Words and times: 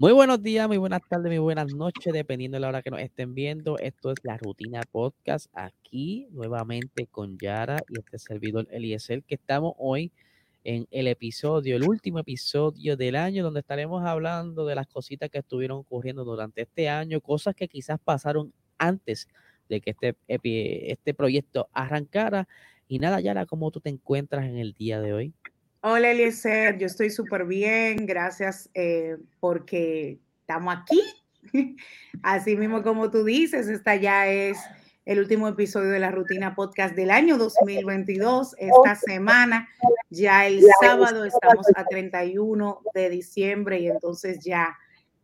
Muy 0.00 0.12
buenos 0.12 0.40
días, 0.40 0.68
muy 0.68 0.76
buenas 0.76 1.00
tardes, 1.08 1.28
muy 1.28 1.38
buenas 1.38 1.74
noches, 1.74 2.12
dependiendo 2.12 2.54
de 2.54 2.60
la 2.60 2.68
hora 2.68 2.82
que 2.82 2.90
nos 2.90 3.00
estén 3.00 3.34
viendo. 3.34 3.80
Esto 3.80 4.12
es 4.12 4.18
la 4.22 4.36
Rutina 4.36 4.82
Podcast, 4.92 5.46
aquí 5.52 6.28
nuevamente 6.30 7.08
con 7.08 7.36
Yara 7.36 7.80
y 7.88 7.98
este 7.98 8.16
servidor 8.20 8.68
Eliezer, 8.70 9.24
que 9.24 9.34
estamos 9.34 9.72
hoy 9.76 10.12
en 10.62 10.86
el 10.92 11.08
episodio, 11.08 11.74
el 11.74 11.82
último 11.82 12.20
episodio 12.20 12.96
del 12.96 13.16
año, 13.16 13.42
donde 13.42 13.58
estaremos 13.58 14.06
hablando 14.06 14.66
de 14.66 14.76
las 14.76 14.86
cositas 14.86 15.30
que 15.30 15.38
estuvieron 15.38 15.78
ocurriendo 15.78 16.22
durante 16.24 16.62
este 16.62 16.88
año, 16.88 17.20
cosas 17.20 17.56
que 17.56 17.66
quizás 17.66 17.98
pasaron 17.98 18.52
antes 18.78 19.26
de 19.68 19.80
que 19.80 19.90
este, 19.90 20.14
este 20.28 21.12
proyecto 21.12 21.70
arrancara. 21.72 22.46
Y 22.86 23.00
nada, 23.00 23.18
Yara, 23.20 23.46
¿cómo 23.46 23.72
tú 23.72 23.80
te 23.80 23.90
encuentras 23.90 24.44
en 24.44 24.58
el 24.58 24.74
día 24.74 25.00
de 25.00 25.12
hoy? 25.12 25.34
Hola 25.80 26.10
Eliezer, 26.10 26.76
yo 26.76 26.88
estoy 26.88 27.08
súper 27.08 27.44
bien, 27.44 28.04
gracias 28.04 28.68
eh, 28.74 29.16
porque 29.38 30.18
estamos 30.40 30.74
aquí. 30.74 31.00
Así 32.24 32.56
mismo 32.56 32.82
como 32.82 33.12
tú 33.12 33.22
dices, 33.22 33.68
esta 33.68 33.94
ya 33.94 34.26
es 34.26 34.58
el 35.04 35.20
último 35.20 35.46
episodio 35.46 35.90
de 35.90 36.00
la 36.00 36.10
rutina 36.10 36.56
podcast 36.56 36.96
del 36.96 37.12
año 37.12 37.38
2022. 37.38 38.56
Esta 38.58 38.96
semana, 38.96 39.68
ya 40.10 40.48
el 40.48 40.64
sábado, 40.80 41.24
estamos 41.24 41.68
a 41.76 41.84
31 41.84 42.82
de 42.92 43.10
diciembre 43.10 43.78
y 43.78 43.86
entonces 43.86 44.44
ya 44.44 44.76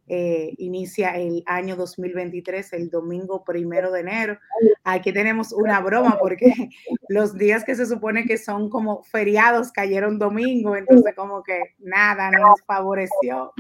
eh, 0.07 0.55
inicia 0.59 1.17
el 1.17 1.43
año 1.47 1.77
2023, 1.77 2.75
el 2.75 2.91
domingo 2.91 3.43
primero 3.43 3.91
de 3.91 4.01
enero. 4.01 4.39
Aquí 4.83 5.13
tenemos 5.13 5.53
una 5.53 5.81
broma 5.81 6.19
porque 6.19 6.53
los 7.09 7.35
días 7.35 7.65
que 7.65 7.75
se 7.75 7.87
supone 7.87 8.27
que 8.27 8.37
son 8.37 8.69
como 8.69 9.03
feriados 9.05 9.73
cayeron 9.73 10.19
domingo, 10.19 10.77
entonces 10.77 11.15
como 11.15 11.43
que 11.43 11.75
nada 11.79 12.31
nos 12.31 12.61
favoreció. 12.67 13.53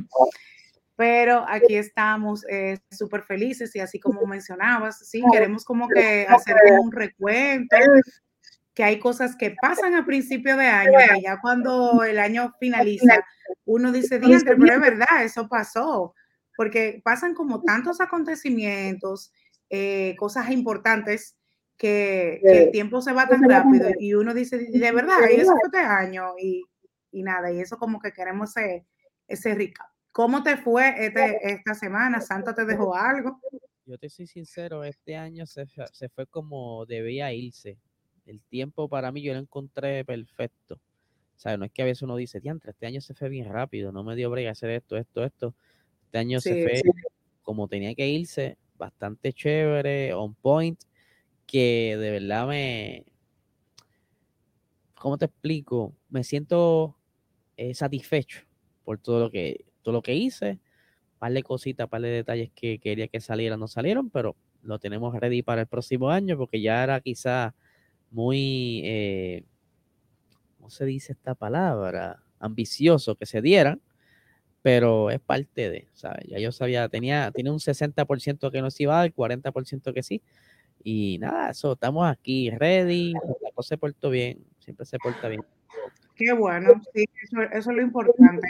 Pero 0.96 1.44
aquí 1.48 1.76
estamos 1.76 2.45
eh, 2.48 2.78
súper 2.90 3.22
felices 3.22 3.74
y 3.74 3.80
así 3.80 3.98
como 3.98 4.26
mencionabas, 4.26 4.98
sí, 5.08 5.23
queremos 5.32 5.64
como 5.64 5.88
que 5.88 6.26
hacer 6.29 6.56
un 6.79 6.92
recuento, 6.92 7.76
que 8.74 8.84
hay 8.84 8.98
cosas 8.98 9.34
que 9.34 9.56
pasan 9.60 9.95
a 9.95 10.04
principio 10.04 10.56
de 10.56 10.66
año, 10.66 10.98
que 11.14 11.23
ya 11.23 11.40
cuando 11.40 12.04
el 12.04 12.18
año 12.18 12.52
finaliza, 12.60 13.24
uno 13.64 13.90
dice, 13.90 14.20
pero 14.20 14.34
es 14.34 14.80
verdad, 14.80 15.24
eso 15.24 15.48
pasó 15.48 16.14
porque 16.57 17.01
pasan 17.05 17.35
como 17.35 17.63
tantos 17.63 18.01
acontecimientos, 18.01 19.33
eh, 19.71 20.15
cosas 20.19 20.51
importantes, 20.51 21.37
que, 21.77 22.41
el 22.45 22.71
tiempo 22.71 23.02
se 23.02 23.13
va 23.13 23.29
tan 23.29 23.43
rápido 23.49 23.88
y 23.99 24.15
uno 24.15 24.33
dice, 24.33 24.59
de 24.59 24.93
verdad, 24.93 25.19
y 25.30 25.41
eso 25.41 25.52
fue 25.52 25.63
este 25.65 25.79
año 25.79 26.35
y, 26.38 26.63
nada, 27.23 27.52
y 27.52 27.60
eso 27.60 27.79
como 27.79 28.01
que 28.01 28.13
queremos 28.13 28.57
ese, 28.57 28.87
ese 29.27 29.55
rica. 29.55 29.91
¿Cómo 30.13 30.43
te 30.43 30.57
fue 30.57 30.95
este, 31.05 31.52
esta 31.52 31.75
semana? 31.75 32.21
¿Santa 32.21 32.55
te 32.55 32.65
dejó 32.65 32.95
algo? 32.95 33.41
Yo 33.87 33.99
te 33.99 34.09
soy 34.09 34.27
sincero, 34.27 34.85
este 34.85 35.16
año 35.16 35.47
se, 35.47 35.66
se 35.93 36.09
fue 36.09 36.27
como 36.27 36.87
debía 36.87 37.32
irse. 37.32 37.79
El 38.25 38.41
tiempo 38.41 38.88
para 38.88 39.13
mí 39.13 39.23
yo 39.23 39.35
lo 39.35 39.41
encontré 39.41 40.05
perfecto. 40.05 40.80
O 41.37 41.41
sea, 41.41 41.57
no 41.57 41.65
es 41.65 41.73
que 41.73 41.82
a 41.82 41.85
veces 41.85 42.02
uno 42.02 42.16
dice, 42.16 42.41
diantre, 42.41 42.71
este 42.71 42.87
año 42.87 43.01
se 43.01 43.15
fue 43.15 43.29
bien 43.29 43.52
rápido, 43.52 43.93
no 43.93 44.05
me 44.05 44.15
dio 44.15 44.30
brega 44.30 44.52
hacer 44.52 44.71
esto, 44.71 44.97
esto, 44.97 45.25
esto. 45.25 45.55
Este 46.15 46.20
año 46.20 46.40
se 46.40 46.62
fue 46.62 46.82
como 47.43 47.66
tenía 47.66 47.93
que 47.93 48.07
irse, 48.07 48.57
bastante 48.79 49.32
chévere, 49.32 50.15
on 50.15 50.37
point, 50.37 50.80
que 51.45 51.96
de 51.98 52.10
verdad 52.12 52.46
me, 52.46 53.04
¿cómo 54.95 55.18
te 55.18 55.24
explico? 55.24 55.92
Me 56.10 56.23
siento 56.23 56.96
eh, 57.57 57.74
satisfecho 57.74 58.42
por 58.85 58.98
todo 58.98 59.18
lo 59.18 59.30
que, 59.32 59.65
todo 59.82 59.92
lo 59.92 60.02
que 60.02 60.15
hice. 60.15 60.60
Par 61.18 61.32
de 61.32 61.42
cositas, 61.42 61.88
par 61.88 62.01
de 62.01 62.10
detalles 62.10 62.52
que 62.54 62.79
quería 62.79 63.09
que 63.09 63.18
salieran, 63.18 63.59
no 63.59 63.66
salieron, 63.66 64.09
pero 64.09 64.37
lo 64.62 64.78
tenemos 64.78 65.16
ready 65.16 65.42
para 65.42 65.62
el 65.62 65.66
próximo 65.66 66.10
año 66.10 66.38
porque 66.38 66.60
ya 66.60 66.84
era 66.84 67.00
quizá 67.00 67.56
muy, 68.12 68.82
eh, 68.84 69.42
¿cómo 70.58 70.70
se 70.70 70.84
dice 70.84 71.10
esta 71.10 71.34
palabra? 71.34 72.22
Ambicioso 72.38 73.16
que 73.16 73.26
se 73.26 73.42
dieran 73.42 73.81
pero 74.64 75.10
es 75.10 75.20
parte 75.20 75.69
de, 75.69 75.88
¿sabes? 75.92 76.25
Ya 76.26 76.38
yo 76.38 76.50
sabía, 76.50 76.88
tenía, 76.88 77.30
tiene 77.32 77.50
un 77.50 77.58
60% 77.58 78.50
que 78.50 78.62
no 78.62 78.70
se 78.70 78.84
iba 78.84 78.94
a 78.94 79.02
dar, 79.02 79.12
40% 79.12 79.92
que 79.92 80.02
sí. 80.02 80.22
Y 80.82 81.19
nada, 81.19 81.50
eso, 81.50 81.75
estamos 81.75 82.10
aquí, 82.10 82.48
ready, 82.48 83.12
la 83.12 83.50
cosa 83.54 83.69
se 83.69 83.76
portó 83.76 84.08
bien, 84.08 84.42
siempre 84.60 84.86
se 84.86 84.98
porta 84.98 85.28
bien. 85.28 85.42
Qué 86.16 86.32
bueno, 86.32 86.80
sí, 86.94 87.04
eso, 87.22 87.42
es 87.42 87.66
lo 87.66 87.82
importante. 87.82 88.48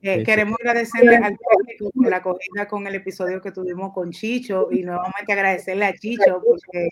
Eh, 0.00 0.22
queremos 0.22 0.56
agradecerle 0.60 1.16
al 1.16 1.36
público 1.36 1.90
por 1.94 2.08
la 2.08 2.16
acogida 2.16 2.66
con 2.66 2.86
el 2.86 2.94
episodio 2.94 3.42
que 3.42 3.52
tuvimos 3.52 3.92
con 3.92 4.12
Chicho 4.12 4.68
y 4.70 4.82
nuevamente 4.82 5.30
agradecerle 5.30 5.84
a 5.84 5.92
Chicho 5.92 6.42
porque 6.42 6.88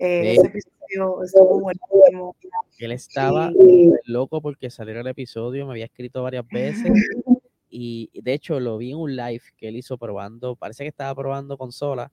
eh, 0.00 0.32
ese 0.32 0.48
episodio 0.48 1.22
estuvo 1.22 1.60
buenísimo. 1.60 2.34
Él 2.76 2.90
estaba 2.90 3.52
loco 4.02 4.42
porque 4.42 4.68
saliera 4.68 5.02
el 5.02 5.06
episodio, 5.06 5.64
me 5.64 5.74
había 5.74 5.84
escrito 5.84 6.24
varias 6.24 6.48
veces 6.48 6.90
y 7.70 8.10
de 8.20 8.32
hecho 8.32 8.60
lo 8.60 8.78
vi 8.78 8.90
en 8.90 8.98
un 8.98 9.16
live 9.16 9.42
que 9.56 9.68
él 9.68 9.76
hizo 9.76 9.96
probando, 9.96 10.56
parece 10.56 10.84
que 10.84 10.88
estaba 10.88 11.14
probando 11.14 11.56
consola 11.56 12.10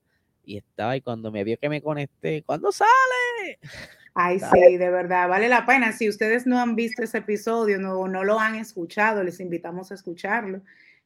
y 0.47 0.57
estaba 0.57 0.95
y 0.95 1.01
cuando 1.01 1.31
me 1.31 1.43
vio 1.43 1.57
que 1.59 1.67
me 1.69 1.81
conecté, 1.81 2.43
¿cuándo 2.43 2.71
sale? 2.71 3.59
Ay, 4.19 4.39
sí, 4.39 4.77
de 4.77 4.89
verdad, 4.89 5.29
vale 5.29 5.47
la 5.47 5.67
pena. 5.67 5.91
Si 5.91 6.09
ustedes 6.09 6.47
no 6.47 6.59
han 6.59 6.75
visto 6.75 7.03
ese 7.03 7.19
episodio, 7.19 7.77
no, 7.77 8.07
no 8.07 8.23
lo 8.23 8.39
han 8.39 8.55
escuchado, 8.55 9.23
les 9.23 9.39
invitamos 9.39 9.91
a 9.91 9.93
escucharlo. 9.93 10.61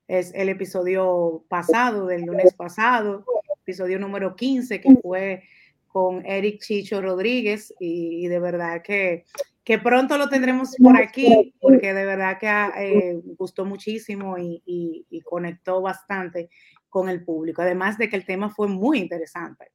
Es 0.07 0.31
el 0.33 0.47
episodio 0.47 1.43
pasado, 1.49 2.07
del 2.07 2.21
lunes 2.21 2.53
pasado, 2.53 3.25
episodio 3.63 3.99
número 3.99 4.33
15, 4.33 4.79
que 4.79 4.95
fue 5.01 5.43
con 5.89 6.25
Eric 6.25 6.61
Chicho 6.61 7.01
Rodríguez, 7.01 7.73
y 7.81 8.27
de 8.27 8.39
verdad 8.39 8.81
que 8.81 9.25
que 9.63 9.77
pronto 9.77 10.17
lo 10.17 10.27
tendremos 10.27 10.75
por 10.77 10.97
aquí, 10.97 11.53
porque 11.61 11.93
de 11.93 12.05
verdad 12.05 12.37
que 12.39 12.47
eh, 12.47 13.21
gustó 13.37 13.65
muchísimo 13.65 14.37
y, 14.37 15.05
conectó 15.23 15.81
bastante 15.81 16.49
con 16.89 17.07
el 17.07 17.23
público, 17.23 17.61
además 17.61 17.97
de 17.97 18.09
que 18.09 18.17
el 18.17 18.25
tema 18.25 18.49
fue 18.49 18.67
muy 18.67 18.97
interesante. 18.99 19.71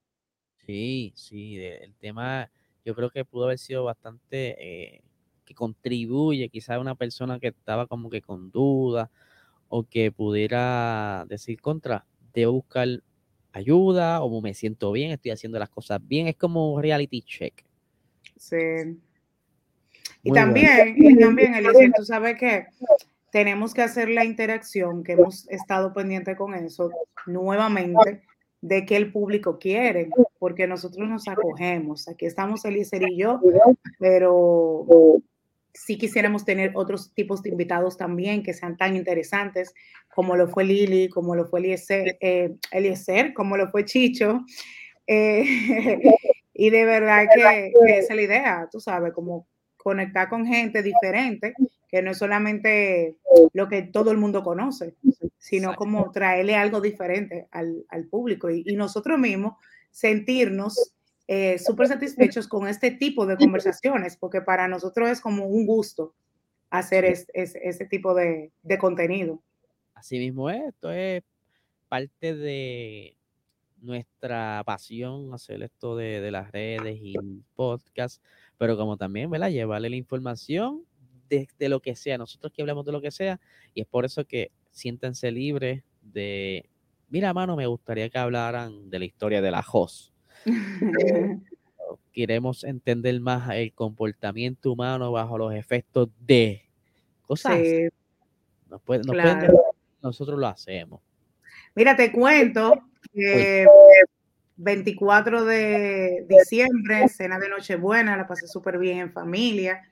Sí, 0.66 1.12
sí, 1.16 1.56
el 1.56 1.94
tema 1.94 2.50
yo 2.84 2.94
creo 2.94 3.10
que 3.10 3.24
pudo 3.24 3.44
haber 3.44 3.58
sido 3.58 3.84
bastante, 3.84 4.56
eh, 4.58 5.02
que 5.44 5.54
contribuye 5.54 6.48
quizás 6.48 6.76
a 6.76 6.80
una 6.80 6.94
persona 6.94 7.38
que 7.38 7.48
estaba 7.48 7.86
como 7.86 8.10
que 8.10 8.20
con 8.20 8.50
duda 8.50 9.10
o 9.68 9.84
que 9.84 10.12
pudiera 10.12 11.24
decir 11.28 11.60
contra, 11.60 12.04
debo 12.34 12.53
buscar 12.53 12.88
ayuda 13.53 14.22
o 14.22 14.41
me 14.42 14.53
siento 14.53 14.92
bien, 14.92 15.12
estoy 15.12 15.30
haciendo 15.30 15.58
las 15.58 15.70
cosas 15.70 16.00
bien, 16.06 16.26
es 16.26 16.36
como 16.36 16.74
un 16.74 16.82
reality 16.82 17.22
check. 17.22 17.64
Sí. 18.36 18.56
Y 20.26 20.32
también, 20.32 20.94
y 20.97 21.16
también, 21.16 21.54
Eliezer, 21.54 21.92
tú 21.97 22.04
sabes 22.04 22.37
que 22.37 22.66
tenemos 23.31 23.72
que 23.72 23.82
hacer 23.82 24.09
la 24.09 24.25
interacción, 24.25 25.04
que 25.04 25.12
hemos 25.12 25.48
estado 25.48 25.92
pendiente 25.92 26.34
con 26.34 26.53
eso 26.53 26.91
nuevamente, 27.26 28.22
de 28.60 28.84
que 28.84 28.97
el 28.97 29.12
público 29.12 29.60
quiere, 29.60 30.10
porque 30.41 30.66
nosotros 30.66 31.09
nos 31.09 31.28
acogemos. 31.28 32.09
Aquí 32.09 32.26
estamos 32.26 32.65
Eliezer 32.65 33.09
y 33.09 33.19
yo, 33.19 33.41
pero 34.00 35.22
sí 35.72 35.97
quisiéramos 35.97 36.44
tener 36.44 36.72
otros 36.75 37.15
tipos 37.15 37.41
de 37.41 37.50
invitados 37.50 37.97
también 37.97 38.42
que 38.42 38.53
sean 38.53 38.76
tan 38.76 38.97
interesantes 38.97 39.75
como 40.12 40.34
lo 40.34 40.48
fue 40.48 40.65
Lili, 40.65 41.09
como 41.09 41.36
lo 41.36 41.47
fue 41.47 41.60
Eliezer, 41.60 42.16
eh, 42.20 42.56
Eliezer 42.72 43.32
como 43.32 43.56
lo 43.56 43.70
fue 43.70 43.84
Chicho. 43.84 44.44
Eh, 45.06 45.44
y 46.53 46.70
de 46.70 46.84
verdad 46.84 47.26
que, 47.32 47.72
que 47.86 47.98
esa 47.98 48.12
es 48.12 48.16
la 48.16 48.22
idea, 48.22 48.69
tú 48.72 48.81
sabes, 48.81 49.12
como 49.12 49.47
conectar 49.86 50.28
con 50.28 50.44
gente 50.44 50.82
diferente, 50.82 51.54
que 51.88 52.02
no 52.02 52.10
es 52.10 52.19
solamente 52.19 53.14
lo 53.52 53.69
que 53.69 53.82
todo 53.82 54.10
el 54.10 54.16
mundo 54.16 54.42
conoce, 54.42 54.97
sino 55.38 55.76
como 55.76 56.10
traerle 56.10 56.56
algo 56.56 56.80
diferente 56.80 57.47
al, 57.53 57.84
público 58.10 58.50
y, 58.50 58.65
nosotros 58.74 59.16
mismos 59.16 59.54
sentirnos 59.92 60.92
eh, 61.28 61.60
súper 61.60 61.86
satisfechos 61.86 62.48
con 62.48 62.66
este 62.66 62.91
tipo 62.91 63.27
de 63.27 63.36
conversaciones, 63.36 64.16
porque 64.16 64.41
para 64.41 64.66
nosotros 64.66 65.09
es 65.09 65.21
como 65.21 65.47
un 65.47 65.66
gusto 65.66 66.15
hacer 66.68 67.04
ese 67.04 67.86
tipo 67.86 68.12
de, 68.12 68.50
contenido. 68.80 69.41
Así 69.94 70.18
mismo 70.18 70.50
es, 70.50 70.65
esto 70.65 70.91
es 70.91 71.22
parte 71.89 72.34
de 72.34 73.16
nuestra 73.80 74.65
pasión 74.66 75.32
hacer 75.32 75.62
esto 75.62 75.94
de, 75.94 76.21
de 76.21 76.32
las 76.32 76.50
redes 76.50 76.98
y 77.00 77.15
podcast 77.54 78.21
pero 78.58 78.76
como 78.76 78.97
también, 78.97 79.30
¿verdad? 79.30 79.50
Llevarle 79.50 79.91
la 79.91 79.97
información 79.97 80.82
de, 81.28 81.48
lo 81.68 81.80
que 81.80 81.97
sea, 81.97 82.18
nosotros 82.18 82.53
que 82.53 82.62
hablamos 82.62 82.84
de 82.84 82.92
lo 82.92 83.00
que 83.00 83.10
sea, 83.10 83.41
y 83.74 83.80
es 83.80 83.86
por 83.86 84.04
eso 84.04 84.24
que 84.24 84.50
siéntense 84.70 85.30
libres 85.30 85.82
de, 86.03 86.68
mira, 87.08 87.32
mano, 87.34 87.56
me 87.56 87.66
gustaría 87.66 88.08
que 88.08 88.18
hablaran 88.18 88.91
de 88.91 88.98
la 88.98 89.04
historia 89.04 89.42
de 89.42 89.50
la 89.50 89.64
HOS. 89.66 90.12
Queremos 92.12 92.64
entender 92.64 93.20
más 93.20 93.50
el 93.54 93.72
comportamiento 93.72 94.72
humano 94.72 95.12
bajo 95.12 95.36
los 95.36 95.54
efectos 95.54 96.08
de 96.20 96.62
cosas. 97.22 97.58
nosotros 100.03 100.38
lo 100.38 100.47
hacemos. 100.47 101.00
Mira, 101.74 101.94
te 101.94 102.10
cuento 102.10 102.72
que 103.12 103.66
24 104.56 105.44
de 105.44 106.26
diciembre, 106.28 107.08
cena 107.08 107.38
de 107.38 107.48
Nochebuena, 107.48 108.16
la 108.16 108.26
pasé 108.26 108.47
súper 108.47 108.78
bien 108.78 108.98
en 108.98 109.12
familia. 109.12 109.82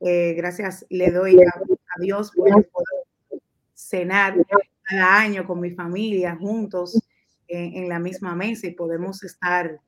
Eh, 0.00 0.34
gracias 0.34 0.86
le 0.88 1.10
doy 1.10 1.40
a, 1.40 2.00
Dios 2.00 2.30
por 2.34 2.48
poder 2.48 3.42
cenar 3.74 4.34
cada 4.82 5.20
año 5.20 5.46
con 5.46 5.60
mi 5.60 5.70
familia 5.72 6.36
juntos 6.36 6.98
en, 7.48 7.88
la 7.88 7.98
misma 7.98 8.34
mesa 8.34 8.68
y 8.68 8.70
podemos 8.70 9.22
estar 9.24 9.80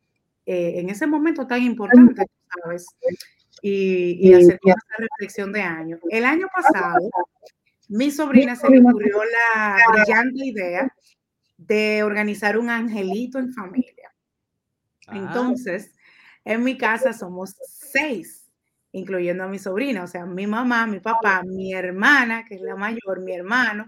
eh, 0.44 0.72
en 0.76 0.90
ese 0.90 1.06
momento 1.06 1.46
tan 1.46 1.62
importante, 1.62 2.26
¿sabes? 2.62 2.86
Y, 3.62 4.28
y 4.28 4.34
hacer 4.34 4.58
esa 4.64 4.96
reflexión 4.98 5.52
de 5.52 5.62
año. 5.62 5.98
El 6.10 6.24
año 6.24 6.48
pasado, 6.52 7.08
mi 7.88 8.10
sobrina 8.10 8.56
se 8.56 8.68
le 8.68 8.80
ocurrió 8.80 9.18
la 9.24 9.78
brillante 9.92 10.44
idea 10.44 10.92
de 11.56 12.02
organizar 12.02 12.58
un 12.58 12.70
angelito 12.70 13.38
en 13.38 13.52
familia. 13.52 13.91
Ah. 15.06 15.16
Entonces, 15.16 15.92
en 16.44 16.64
mi 16.64 16.76
casa 16.76 17.12
somos 17.12 17.54
seis, 17.62 18.50
incluyendo 18.92 19.44
a 19.44 19.48
mi 19.48 19.58
sobrina, 19.58 20.04
o 20.04 20.06
sea, 20.06 20.26
mi 20.26 20.46
mamá, 20.46 20.86
mi 20.86 21.00
papá, 21.00 21.42
mi 21.44 21.72
hermana, 21.72 22.44
que 22.44 22.56
es 22.56 22.60
la 22.60 22.76
mayor, 22.76 23.20
mi 23.20 23.32
hermano, 23.32 23.86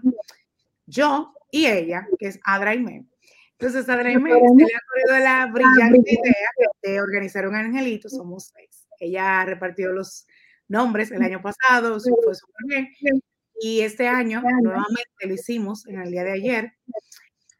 yo 0.85 1.33
y 1.51 1.67
ella, 1.67 2.07
que 2.19 2.27
es 2.27 2.39
Adra 2.43 2.73
Entonces, 2.73 3.87
Adra 3.89 4.11
se 4.11 4.19
le 4.19 4.33
ha 4.33 4.37
ocurrido 4.37 5.19
la 5.19 5.45
brillante 5.47 6.11
idea 6.11 6.49
de 6.83 7.01
organizar 7.01 7.47
un 7.47 7.55
angelito, 7.55 8.09
somos 8.09 8.51
seis. 8.53 8.87
Ella 8.99 9.41
ha 9.41 9.45
repartido 9.45 9.91
los 9.91 10.25
nombres 10.67 11.11
el 11.11 11.21
año 11.21 11.41
pasado, 11.41 11.99
fue 11.99 12.35
súper 12.35 12.65
bien. 12.67 13.21
Y 13.61 13.81
este 13.81 14.07
año 14.07 14.41
nuevamente 14.61 15.27
lo 15.27 15.33
hicimos 15.33 15.87
en 15.87 16.01
el 16.01 16.11
día 16.11 16.23
de 16.23 16.33
ayer. 16.33 16.73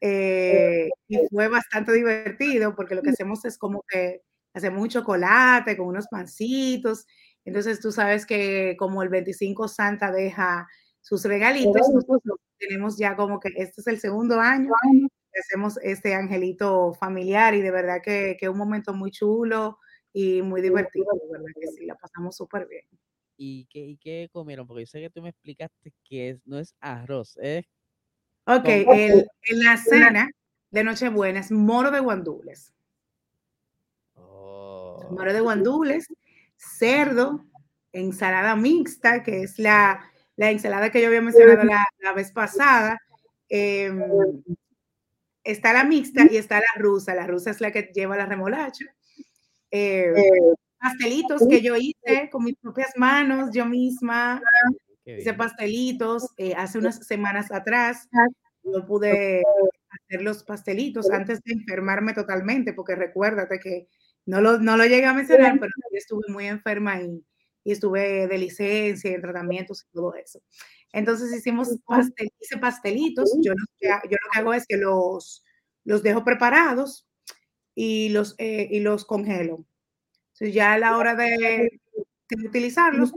Eh, 0.02 0.90
y 1.08 1.18
fue 1.30 1.48
bastante 1.48 1.94
divertido 1.94 2.76
porque 2.76 2.96
lo 2.96 3.02
que 3.02 3.12
hacemos 3.12 3.46
es 3.46 3.58
como 3.58 3.84
que 3.88 4.22
hacemos 4.54 4.82
un 4.82 4.90
chocolate 4.90 5.78
con 5.78 5.88
unos 5.88 6.08
pancitos. 6.08 7.06
Entonces 7.46 7.80
tú 7.80 7.92
sabes 7.92 8.26
que 8.26 8.76
como 8.78 9.04
el 9.04 9.10
25 9.10 9.68
Santa 9.68 10.12
deja 10.12 10.68
sus 11.02 11.24
regalitos, 11.24 11.90
nosotros 11.94 12.40
tenemos 12.58 12.98
ya 12.98 13.16
como 13.16 13.40
que 13.40 13.50
este 13.56 13.82
es 13.82 13.88
el 13.88 14.00
segundo 14.00 14.40
año 14.40 14.72
que 15.32 15.40
hacemos 15.40 15.78
este 15.84 16.16
angelito 16.16 16.94
familiar 16.94 17.54
y 17.54 17.62
de 17.62 17.72
verdad 17.72 18.02
que 18.04 18.38
es 18.40 18.50
un 18.50 18.58
momento 18.58 18.94
muy 18.94 19.12
chulo 19.12 19.80
y 20.14 20.42
muy 20.42 20.62
divertido, 20.62 21.08
de 21.14 21.32
verdad 21.32 21.52
que 21.60 21.68
sí, 21.68 21.86
la 21.86 21.96
pasamos 21.96 22.38
súper 22.38 22.68
bien. 22.68 22.86
¿Y 23.38 23.66
qué, 23.66 23.80
¿Y 23.80 23.98
qué 23.98 24.30
comieron? 24.32 24.66
Porque 24.66 24.84
yo 24.84 24.88
sé 24.88 25.02
que 25.02 25.10
tú 25.10 25.22
me 25.22 25.30
explicaste 25.30 25.92
que 26.06 26.30
es, 26.30 26.40
no 26.46 26.58
es 26.58 26.74
arroz, 26.80 27.38
es... 27.42 27.66
Ok, 28.48 28.66
el, 28.68 29.28
en 29.44 29.64
la 29.64 29.78
cena 29.78 30.32
de 30.70 30.84
Nochebuena 30.84 31.40
es 31.40 31.52
moro 31.52 31.90
de 31.92 32.00
guandules. 32.00 32.74
Oh. 34.16 35.08
Moro 35.12 35.34
de 35.34 35.40
guandules, 35.40 36.08
cerdo, 36.56 37.46
ensalada 37.92 38.56
mixta, 38.56 39.24
que 39.24 39.44
es 39.44 39.58
la, 39.58 40.12
la 40.36 40.52
ensalada 40.52 40.92
que 40.92 41.02
yo 41.02 41.08
había 41.08 41.22
mencionado 41.22 41.64
la, 41.64 41.86
la 42.00 42.14
vez 42.14 42.32
pasada. 42.32 43.00
Em, 43.50 44.02
está 45.44 45.74
la 45.74 45.84
mixta 45.84 46.28
y 46.30 46.38
está 46.38 46.58
la 46.58 46.82
rusa. 46.82 47.16
La 47.16 47.26
rusa 47.26 47.52
es 47.52 47.62
la 47.62 47.72
que 47.72 47.92
lleva 47.94 48.18
la 48.18 48.26
remolacha. 48.26 48.86
Eh, 49.72 50.14
pastelitos 50.80 51.42
que 51.50 51.62
yo 51.62 51.76
hice 51.76 52.30
con 52.32 52.44
mis 52.44 52.56
propias 52.58 52.94
manos, 52.96 53.50
yo 53.54 53.66
misma. 53.66 54.42
Hice 55.06 55.34
pastelitos 55.34 56.34
eh, 56.38 56.54
hace 56.56 56.80
unas 56.80 57.06
semanas 57.06 57.52
atrás. 57.52 58.08
Yo 58.64 58.86
pude 58.86 59.44
hacer 59.90 60.22
los 60.22 60.44
pastelitos 60.44 61.10
antes 61.12 61.42
de 61.44 61.54
enfermarme 61.54 62.14
totalmente, 62.14 62.74
porque 62.74 62.96
recuérdate 62.96 63.60
que 63.60 63.88
no 64.26 64.42
lo, 64.42 64.58
no 64.58 64.78
lo 64.78 64.86
llegué 64.86 65.06
a 65.06 65.14
mencionar, 65.14 65.60
pero 65.60 65.72
estuve 65.92 66.24
muy 66.30 66.48
enferma 66.48 67.00
y, 67.02 67.24
y 67.64 67.72
estuve 67.72 68.28
de 68.28 68.38
licencia, 68.38 69.12
en 69.12 69.22
tratamientos 69.22 69.84
y 69.84 69.94
todo 69.94 70.16
eso. 70.16 70.42
Entonces 70.94 71.36
hicimos 71.36 71.78
pastel, 71.86 72.32
hice 72.40 72.58
pastelitos. 72.58 73.32
Yo, 73.42 73.52
yo 73.82 73.92
lo 73.92 74.08
que 74.10 74.40
hago 74.40 74.54
es 74.54 74.66
que 74.66 74.78
los, 74.78 75.44
los 75.84 76.04
dejo 76.04 76.24
preparados 76.24 77.08
y 77.76 78.10
los, 78.10 78.36
eh, 78.38 78.68
y 78.72 78.80
los 78.80 79.04
congelo. 79.04 79.66
Entonces 80.34 80.54
ya 80.54 80.74
a 80.74 80.80
la 80.80 80.98
hora 80.98 81.16
de, 81.16 81.82
utilizarlos, 82.46 83.12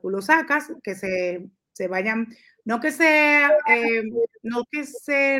tú 0.00 0.10
los, 0.10 0.26
sacas, 0.26 0.72
que 0.82 0.94
se, 0.94 1.48
se, 1.72 1.88
vayan, 1.88 2.28
no 2.64 2.80
que 2.80 2.90
se, 2.90 3.44
eh, 3.44 4.02
no 4.42 4.64
que 4.70 4.84
se 4.84 5.36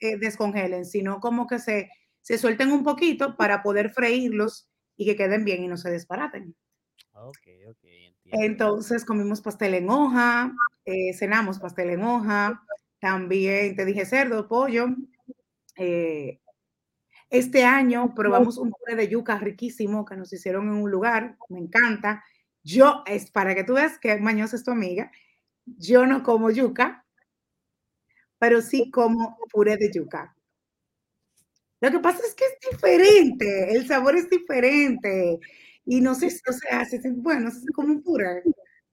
eh, 0.00 0.16
descongelen, 0.18 0.84
sino 0.84 1.20
como 1.20 1.46
que 1.46 1.58
se, 1.58 1.90
se 2.22 2.38
suelten 2.38 2.72
un 2.72 2.84
poquito 2.84 3.36
para 3.36 3.62
poder 3.62 3.90
freírlos 3.90 4.68
y 4.96 5.06
que 5.06 5.16
queden 5.16 5.44
bien 5.44 5.62
y 5.62 5.68
no 5.68 5.76
se 5.76 5.90
desparaten. 5.90 6.54
Entonces 8.24 9.04
comimos 9.04 9.40
pastel 9.40 9.74
en 9.74 9.90
hoja, 9.90 10.52
cenamos 11.14 11.58
pastel 11.58 11.90
en 11.90 12.02
hoja, 12.02 12.62
también 13.00 13.76
te 13.76 13.84
dije 13.84 14.04
cerdo, 14.04 14.48
pollo, 14.48 14.88
eh, 15.78 16.40
este 17.30 17.64
año 17.64 18.14
probamos 18.14 18.58
un 18.58 18.70
puré 18.70 18.96
de 18.96 19.08
yuca 19.08 19.38
riquísimo 19.38 20.04
que 20.04 20.16
nos 20.16 20.32
hicieron 20.32 20.68
en 20.68 20.74
un 20.74 20.90
lugar, 20.90 21.36
me 21.48 21.58
encanta. 21.58 22.24
Yo, 22.68 23.02
es 23.06 23.30
para 23.30 23.54
que 23.54 23.64
tú 23.64 23.74
veas 23.74 23.98
que 23.98 24.14
mañosa 24.18 24.54
es 24.54 24.62
tu 24.62 24.70
amiga, 24.70 25.10
yo 25.64 26.04
no 26.04 26.22
como 26.22 26.50
yuca, 26.50 27.06
pero 28.38 28.60
sí 28.60 28.90
como 28.90 29.38
puré 29.50 29.78
de 29.78 29.90
yuca. 29.90 30.36
Lo 31.80 31.90
que 31.90 31.98
pasa 32.00 32.20
es 32.26 32.34
que 32.34 32.44
es 32.44 32.70
diferente, 32.70 33.74
el 33.74 33.86
sabor 33.86 34.16
es 34.16 34.28
diferente. 34.28 35.38
Y 35.86 36.02
no 36.02 36.14
sé 36.14 36.28
si, 36.28 36.42
o 36.46 36.52
sea, 36.52 36.84
bueno, 37.16 37.48
es 37.48 37.64
como 37.74 37.88
un 37.88 38.02
puré. 38.02 38.42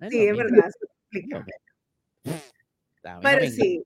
Sí, 0.09 0.25
es 0.25 0.37
verdad. 0.37 0.71
Pero 3.21 3.49
sí, 3.51 3.83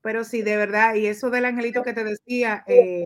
pero 0.00 0.24
sí, 0.24 0.40
de 0.40 0.56
verdad, 0.56 0.94
y 0.94 1.06
eso 1.06 1.28
del 1.28 1.44
angelito 1.44 1.82
que 1.82 1.92
te 1.92 2.04
decía, 2.04 2.64
eh, 2.66 3.04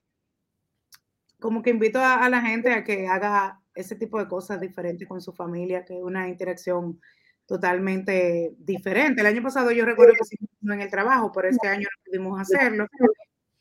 como 1.40 1.62
que 1.62 1.70
invito 1.70 1.98
a, 2.00 2.28
la 2.28 2.42
gente 2.42 2.72
a 2.72 2.84
que 2.84 3.08
haga 3.08 3.60
ese 3.78 3.94
tipo 3.94 4.18
de 4.18 4.26
cosas 4.26 4.60
diferentes 4.60 5.06
con 5.06 5.20
su 5.20 5.32
familia, 5.32 5.84
que 5.84 5.96
es 5.96 6.02
una 6.02 6.28
interacción 6.28 7.00
totalmente 7.46 8.52
diferente. 8.58 9.20
El 9.20 9.28
año 9.28 9.42
pasado 9.42 9.70
yo 9.70 9.84
recuerdo 9.84 10.14
que 10.14 10.24
sí 10.24 10.36
en 10.62 10.80
el 10.80 10.90
trabajo, 10.90 11.30
pero 11.32 11.48
este 11.48 11.68
año 11.68 11.86
no 11.90 12.04
pudimos 12.04 12.40
hacerlo. 12.40 12.86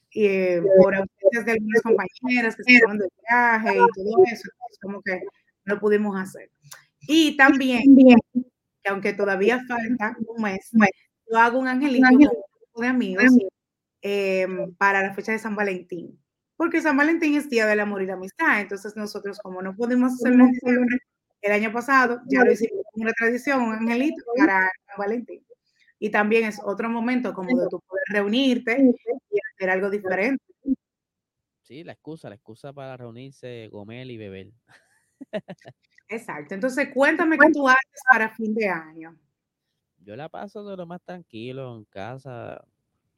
Y 0.10 0.26
eh, 0.26 0.62
por 0.82 0.96
ausencias 0.96 1.46
de 1.46 1.52
algunas 1.52 1.82
compañeras 1.84 2.56
que 2.56 2.64
se 2.64 2.80
fueron 2.80 2.98
de 2.98 3.08
viaje 3.30 3.76
y 3.76 4.04
todo 4.04 4.24
eso, 4.26 4.50
como 4.82 5.02
que 5.04 5.22
no 5.66 5.80
pudimos 5.80 6.20
hacer. 6.20 6.50
Y 7.02 7.38
también, 7.38 7.84
que 7.96 8.90
aunque 8.90 9.14
todavía 9.14 9.62
falta 9.68 10.18
un 10.28 10.42
mes, 10.42 10.72
yo 11.30 11.38
hago 11.38 11.60
un 11.60 11.68
angelito 11.68 12.08
un 12.74 12.82
de 12.82 12.88
amigos 12.88 13.26
em, 14.02 14.74
para 14.76 15.04
la 15.04 15.14
fecha 15.14 15.32
de 15.32 15.40
San 15.40 15.56
Valentín 15.56 16.20
porque 16.58 16.82
San 16.82 16.98
Valentín 16.98 17.36
es 17.36 17.50
Día 17.50 17.68
del 17.68 17.80
Amor 17.80 18.02
y 18.02 18.08
la 18.08 18.14
Amistad. 18.14 18.62
Entonces 18.62 18.96
nosotros, 18.96 19.40
como 19.40 19.62
no 19.62 19.76
pudimos 19.76 20.14
hacerlo 20.14 20.46
el 21.42 21.52
año 21.52 21.72
pasado, 21.72 22.20
ya 22.28 22.44
lo 22.44 22.52
hicimos 22.52 22.84
como 22.92 23.04
una 23.04 23.14
tradición, 23.14 23.62
un 23.62 23.74
angelito 23.74 24.24
para 24.36 24.70
San 24.88 24.98
Valentín. 24.98 25.46
Y 26.00 26.10
también 26.10 26.46
es 26.46 26.60
otro 26.64 26.90
momento 26.90 27.34
como 27.34 27.58
de 27.58 27.68
tu 27.70 27.80
poder 27.80 28.04
reunirte 28.10 28.78
y 28.82 29.40
hacer 29.54 29.70
algo 29.70 29.90
diferente. 29.90 30.44
Sí, 31.62 31.84
la 31.84 31.94
excusa, 31.94 32.30
la 32.30 32.36
excusa 32.36 32.74
para 32.74 32.98
reunirse, 32.98 33.70
comer 33.72 34.08
y 34.08 34.18
beber. 34.18 34.52
Exacto. 36.10 36.56
Entonces, 36.56 36.90
cuéntame 36.94 37.38
qué 37.38 37.52
tú 37.52 37.68
haces 37.68 38.02
para 38.10 38.30
fin 38.30 38.54
de 38.56 38.70
año. 38.70 39.18
Yo 40.00 40.16
la 40.16 40.30
paso 40.30 40.64
de 40.64 40.78
lo 40.78 40.86
más 40.86 41.02
tranquilo 41.02 41.78
en 41.78 41.84
casa, 41.86 42.64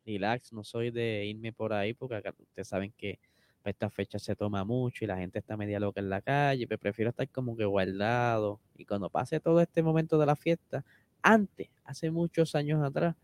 relax, 0.06 0.52
no 0.52 0.64
soy 0.64 0.90
de 0.90 1.26
irme 1.26 1.54
por 1.54 1.72
ahí 1.72 1.94
porque 1.94 2.16
acá 2.16 2.34
ustedes 2.38 2.68
saben 2.68 2.92
que 2.98 3.20
para 3.62 3.72
esta 3.72 3.90
fecha 3.90 4.20
se 4.20 4.36
toma 4.36 4.64
mucho 4.64 5.04
y 5.04 5.08
la 5.08 5.18
gente 5.18 5.40
está 5.40 5.58
media 5.58 5.80
loca 5.80 6.00
en 6.00 6.10
la 6.10 6.22
calle, 6.22 6.68
pero 6.68 6.80
prefiero 6.80 7.10
estar 7.10 7.28
como 7.30 7.56
que 7.56 7.66
guardado 7.66 8.60
y 8.78 8.86
cuando 8.86 9.10
pase 9.10 9.40
todo 9.40 9.62
este 9.62 9.84
momento 9.84 10.18
de 10.18 10.26
la 10.26 10.36
fiesta, 10.36 10.86
antes, 11.22 11.70
hace 11.84 12.12
muchos 12.12 12.56
años 12.56 12.84
atrás, 12.84 13.16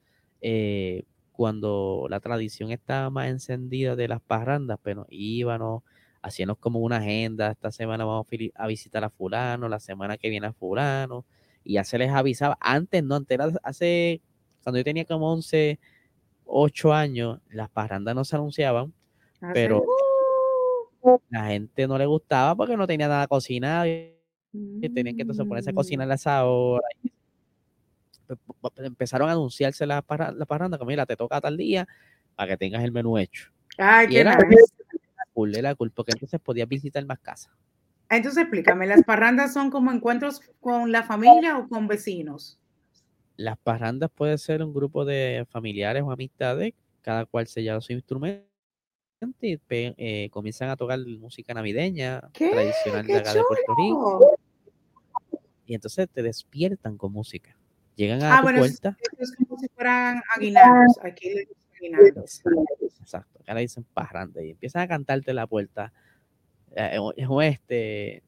eh, 0.42 1.06
cuando 1.32 2.08
la 2.10 2.20
tradición 2.20 2.72
estaba 2.72 3.10
más 3.10 3.30
encendida 3.30 3.96
de 3.96 4.08
las 4.08 4.22
parrandas, 4.22 4.80
pero 4.82 5.06
íbamos, 5.10 5.84
hacíamos 6.22 6.58
como 6.58 6.80
una 6.80 6.98
agenda, 6.98 7.52
esta 7.52 7.72
semana 7.72 8.06
vamos 8.06 8.28
a 8.56 8.68
visitar 8.68 9.04
a 9.04 9.10
fulano, 9.10 9.70
la 9.70 9.80
semana 9.80 10.18
que 10.18 10.30
viene 10.30 10.48
a 10.48 10.54
fulano, 10.54 11.26
y 11.64 11.74
ya 11.74 11.84
se 11.84 11.98
les 11.98 12.12
avisaba, 12.12 12.58
antes 12.60 13.04
no, 13.04 13.16
antes 13.16 13.40
hace, 13.64 14.22
cuando 14.64 14.78
yo 14.80 14.84
tenía 14.84 15.06
como 15.06 15.32
11, 15.32 15.80
ocho 16.46 16.94
años, 16.94 17.40
las 17.50 17.70
parrandas 17.70 18.16
no 18.16 18.24
se 18.24 18.36
anunciaban, 18.36 18.94
ah, 19.42 19.52
pero 19.54 19.84
la 21.30 21.48
gente 21.48 21.88
no 21.88 21.98
le 21.98 22.06
gustaba 22.06 22.56
porque 22.56 22.78
no 22.78 22.88
tenía 22.88 23.08
nada 23.08 23.28
cocinado 23.28 23.86
y 23.86 24.16
tenían 24.94 25.16
que 25.16 25.22
entonces 25.22 25.46
ponerse 25.46 25.70
a 25.70 25.74
mm. 25.74 25.76
cocinar 25.76 26.12
a 26.12 26.16
esa 26.16 26.46
hora. 26.46 26.88
Empezaron 28.78 29.30
a 29.30 29.34
anunciarse 29.34 29.86
las 29.86 30.04
la 30.08 30.46
parrandas, 30.46 30.80
como 30.80 30.90
mira, 30.90 31.06
te 31.06 31.16
toca 31.16 31.40
tal 31.42 31.58
día, 31.58 31.88
para 32.36 32.52
que 32.52 32.58
tengas 32.58 32.84
el 32.84 32.92
menú 32.92 33.18
hecho. 33.18 33.52
Ay, 33.78 34.08
Y 34.08 34.10
qué 34.12 34.20
era, 34.22 34.38
nice. 34.38 34.74
cool, 35.34 35.56
era 35.56 35.76
cool, 35.76 35.92
porque 35.92 36.14
entonces 36.14 36.40
podías 36.40 36.68
visitar 36.68 37.06
más 37.06 37.20
casas. 37.20 37.54
Entonces 38.10 38.44
explícame, 38.44 38.88
¿las 38.88 39.04
parrandas 39.04 39.54
son 39.54 39.70
como 39.70 39.92
encuentros 39.92 40.42
con 40.60 40.92
la 40.92 41.04
familia 41.04 41.58
o 41.58 41.68
con 41.68 41.88
vecinos? 41.88 42.60
Las 43.36 43.58
parrandas 43.58 44.10
puede 44.12 44.38
ser 44.38 44.64
un 44.64 44.74
grupo 44.74 45.06
de 45.06 45.46
familiares 45.50 46.04
o 46.04 46.12
amistades, 46.12 46.74
cada 47.02 47.26
cual 47.26 47.48
se 47.48 47.64
lleva 47.64 47.82
su 47.82 47.94
instrumento 47.94 48.55
eh, 49.98 50.30
comienzan 50.32 50.70
a 50.70 50.76
tocar 50.76 51.00
música 51.00 51.54
navideña 51.54 52.22
¿Qué? 52.34 52.50
tradicional 52.52 53.06
de 53.08 53.14
¡Qué 53.14 53.20
acá 53.20 53.34
de 53.34 53.42
Puerto 53.48 53.76
Rico. 53.78 54.38
Y 55.66 55.74
entonces 55.74 56.08
te 56.12 56.22
despiertan 56.22 56.98
con 56.98 57.12
música. 57.12 57.58
Llegan 57.96 58.22
a 58.24 58.36
Ah, 58.36 58.38
tu 58.38 58.44
bueno, 58.44 58.64
es, 58.66 58.80
puerta. 58.80 58.98
esto 59.02 59.18
es 59.24 59.36
como 59.36 59.58
si 59.60 59.68
fueran 59.70 60.22
aguinaldos. 60.36 60.98
Aquí 61.04 61.32
aguinaldos. 61.78 62.42
Exacto, 63.00 63.40
acá 63.40 63.54
le 63.54 63.62
dicen 63.62 63.86
parranda 63.94 64.44
y 64.44 64.52
empiezan 64.52 64.82
a 64.84 64.88
cantarte 64.88 65.34
la 65.34 65.48
puerta. 65.48 65.92
Eh, 66.76 67.00
este. 67.44 68.24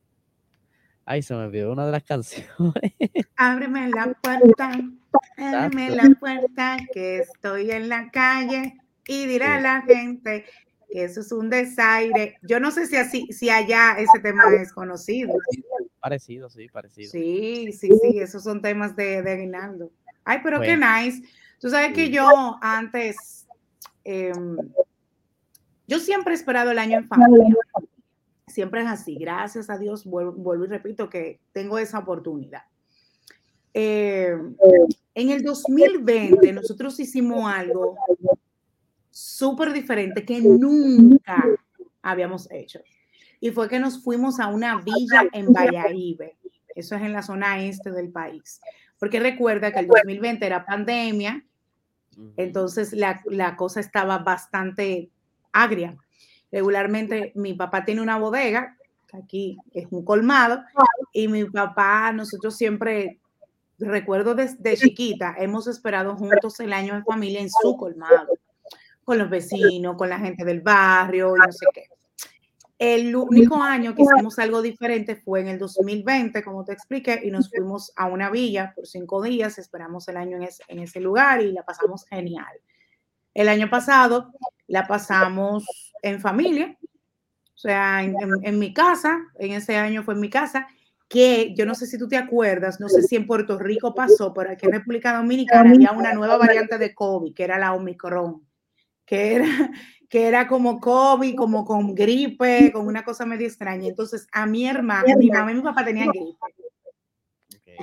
Ay, 1.06 1.22
se 1.22 1.34
me 1.36 1.42
olvidó 1.46 1.72
una 1.72 1.86
de 1.86 1.92
las 1.92 2.04
canciones. 2.06 2.94
Ábreme 3.36 3.90
la 3.90 4.14
puerta, 4.22 4.72
ábreme 5.38 5.90
la 5.92 6.10
puerta, 6.20 6.78
que 6.94 7.20
estoy 7.20 7.72
en 7.72 7.90
la 7.90 8.10
calle 8.10 8.78
y 9.08 9.26
dirá 9.26 9.58
Sí. 9.58 9.64
la 9.64 9.82
gente 9.84 10.46
que 10.90 11.04
eso 11.04 11.22
es 11.22 11.32
un 11.32 11.50
desaire. 11.50 12.38
Yo 12.42 12.60
no 12.60 12.72
sé 12.72 12.88
si 12.88 12.96
así, 12.96 13.28
si 13.32 13.50
allá 13.50 13.98
ese 13.98 14.20
tema 14.20 14.44
es 14.56 14.72
conocido. 14.72 15.38
parecido, 16.00 16.50
sí, 16.50 16.68
parecido. 16.70 17.12
Sí, 17.12 17.72
sí, 17.74 17.90
sí, 18.02 18.20
esos 18.20 18.44
son 18.44 18.62
temas 18.62 18.96
de, 18.96 19.22
de 19.22 19.32
Aguinaldo. 19.32 19.92
Ay, 20.24 20.40
pero 20.44 20.60
qué 20.62 20.76
nice. 20.76 21.24
Tú 21.60 21.70
sabes 21.70 21.94
que 21.94 22.10
yo 22.10 22.58
antes, 22.62 23.48
em, 24.04 24.58
yo 25.88 26.00
siempre 26.00 26.34
he 26.34 26.38
esperado 26.38 26.72
el 26.72 26.80
año 26.80 26.98
en 26.98 27.08
familia. 27.08 27.56
Siempre 28.48 28.82
es 28.82 28.88
así. 28.88 29.18
Gracias 29.18 29.70
a 29.70 29.78
Dios, 29.78 30.06
vuelvo, 30.06 30.34
vuelvo 30.34 30.66
y 30.66 30.68
repito 30.68 31.10
que 31.10 31.40
tengo 31.54 31.78
esa 31.78 32.00
oportunidad. 32.00 32.64
Eh, 33.74 34.36
en 35.14 35.30
el 35.30 35.44
2020 35.44 36.52
nosotros 36.52 37.00
hicimos 37.00 37.52
algo 37.52 37.96
súper 39.18 39.74
diferente 39.74 40.26
que 40.26 40.40
nunca 40.42 41.44
habíamos 42.02 42.50
hecho. 42.52 42.80
Y 43.40 43.52
fue 43.52 43.68
que 43.68 43.80
nos 43.80 44.04
fuimos 44.04 44.40
a 44.40 44.48
una 44.48 44.82
villa 44.82 45.28
en 45.32 45.52
Valladolid. 45.52 46.22
Eso 46.76 46.96
es 46.96 47.02
en 47.02 47.14
la 47.14 47.24
zona 47.24 47.64
este 47.64 47.92
del 47.92 48.10
país. 48.10 48.62
Porque 49.00 49.20
recuerda 49.20 49.72
que 49.72 49.80
el 49.80 49.88
2020 49.88 50.46
era 50.46 50.66
pandemia, 50.66 51.44
entonces 52.36 52.94
la, 52.94 53.22
la 53.26 53.56
cosa 53.56 53.80
estaba 53.80 54.20
bastante 54.20 55.10
agria. 55.52 55.96
Regularmente 56.52 57.32
mi 57.36 57.54
papá 57.54 57.86
tiene 57.86 58.02
una 58.02 58.18
bodega, 58.18 58.78
que 59.08 59.18
aquí 59.18 59.58
es 59.74 59.88
un 59.92 60.04
colmado, 60.04 60.64
y 61.14 61.28
mi 61.28 61.46
papá, 61.46 62.12
nosotros 62.12 62.56
siempre, 62.56 63.20
recuerdo 63.78 64.34
desde 64.34 64.78
chiquita, 64.78 65.36
hemos 65.38 65.68
esperado 65.68 66.16
juntos 66.16 66.60
el 66.60 66.74
año 66.74 66.96
en 66.96 67.06
familia 67.06 67.42
en 67.42 67.50
su 67.50 67.78
colmado, 67.78 68.38
con 69.08 69.18
los 69.18 69.30
vecinos, 69.30 69.96
con 69.96 70.10
la 70.10 70.20
gente 70.20 70.44
del 70.44 70.60
barrio 70.60 71.34
y 71.38 71.40
no 71.40 71.52
sé 71.54 71.66
qué. 71.74 71.84
El 72.78 73.16
único 73.16 73.56
año 73.56 73.96
que 73.96 74.02
hicimos 74.18 74.38
algo 74.38 74.62
diferente 74.62 75.16
fue 75.16 75.40
en 75.40 75.48
el 75.48 75.58
2020, 75.58 76.44
como 76.44 76.66
te 76.66 76.74
expliqué, 76.74 77.22
y 77.24 77.32
nos 77.32 77.50
fuimos 77.50 77.94
a 77.96 78.08
una 78.08 78.30
villa 78.30 78.74
por 78.76 78.86
cinco 78.86 79.22
días, 79.22 79.58
esperamos 79.60 80.10
el 80.10 80.18
año 80.18 80.36
en, 80.36 80.44
es- 80.44 80.62
en 80.68 80.80
ese 80.80 81.00
lugar 81.00 81.42
y 81.42 81.54
la 81.54 81.64
pasamos 81.64 82.04
genial. 82.06 82.52
El 83.34 83.48
año 83.48 83.70
pasado 83.70 84.34
la 84.68 84.86
pasamos 84.86 85.64
en 86.02 86.20
familia, 86.20 86.78
o 86.84 87.58
sea, 87.58 88.04
en, 88.04 88.14
en- 88.22 88.44
en 88.46 88.60
mi 88.60 88.74
casa, 88.74 89.20
en 89.40 89.54
ese 89.54 89.78
año 89.78 90.04
fue 90.04 90.16
en 90.16 90.20
mi 90.20 90.30
casa, 90.30 90.68
que 91.08 91.56
yo 91.56 91.66
no 91.66 91.76
sé 91.76 91.86
si 91.88 91.98
tú 91.98 92.10
te 92.10 92.18
acuerdas, 92.18 92.82
no 92.82 92.90
sé 92.90 93.02
si 93.04 93.16
en 93.16 93.26
Puerto 93.26 93.58
Rico 93.58 93.96
pasó, 93.96 94.34
pero 94.34 94.52
aquí 94.52 94.66
en 94.66 94.74
República 94.74 95.16
Dominicana 95.16 95.72
había 95.78 95.92
una 95.94 96.14
nueva 96.14 96.34
variante 96.38 96.78
de 96.78 96.94
COVID, 96.94 97.34
que 97.34 97.44
era 97.46 97.58
la 97.58 97.74
Omicron, 97.74 98.42
que 99.08 99.36
era, 99.36 99.46
que 100.10 100.28
era 100.28 100.48
como 100.48 100.80
COVID, 100.80 101.36
como 101.36 101.66
con 101.66 101.96
gripe, 101.96 102.72
con 102.72 102.86
una 102.86 103.04
cosa 103.04 103.26
medio 103.26 103.48
extraña. 103.48 103.88
Entonces, 103.88 104.28
a 104.32 104.46
mi 104.46 104.68
hermana, 104.68 105.16
mi 105.18 105.30
mamá 105.30 105.52
y 105.52 105.56
mi 105.56 105.62
papá 105.62 105.84
tenían 105.84 106.10
gripe. 106.10 106.38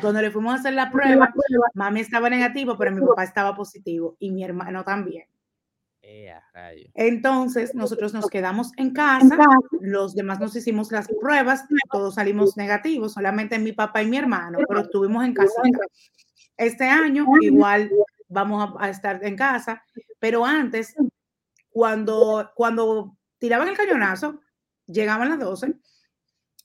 Cuando 0.01 0.21
le 0.21 0.31
fuimos 0.31 0.53
a 0.53 0.57
hacer 0.57 0.75
la 0.75 0.91
prueba, 0.91 1.33
mami 1.75 2.01
estaba 2.01 2.29
negativo, 2.29 2.77
pero 2.77 2.91
mi 2.91 3.01
papá 3.01 3.25
estaba 3.25 3.55
positivo 3.55 4.17
y 4.19 4.31
mi 4.31 4.45
hermano 4.45 4.85
también. 4.85 5.27
Eh. 6.03 6.35
Entonces, 6.95 7.75
nosotros 7.75 8.13
nos 8.13 8.27
quedamos 8.27 8.73
en 8.77 8.93
casa, 8.93 9.39
los 9.81 10.15
demás 10.15 10.41
nos 10.41 10.55
hicimos 10.55 10.91
las 10.93 11.09
pruebas, 11.21 11.65
todos 11.91 12.17
salimos 12.17 12.57
negativos, 12.57 13.15
solamente 13.15 13.59
mi 13.59 13.73
papá 13.73 14.03
y 14.03 14.07
mi 14.07 14.19
hermano, 14.19 14.59
pero 14.69 14.81
estuvimos 14.81 15.25
en 15.25 15.33
casa. 15.33 15.63
Este 16.57 16.85
año 16.85 17.25
igual 17.41 17.91
vamos 18.29 18.75
a, 18.79 18.85
a 18.85 18.91
estar 18.91 19.25
en 19.25 19.37
casa, 19.37 19.83
pero 20.19 20.45
antes, 20.45 20.95
cuando, 21.75 22.53
cuando 22.55 23.17
tiraban 23.39 23.67
el 23.67 23.77
cañonazo, 23.77 24.41
llegaban 24.87 25.29
las 25.29 25.41
12, 25.41 25.75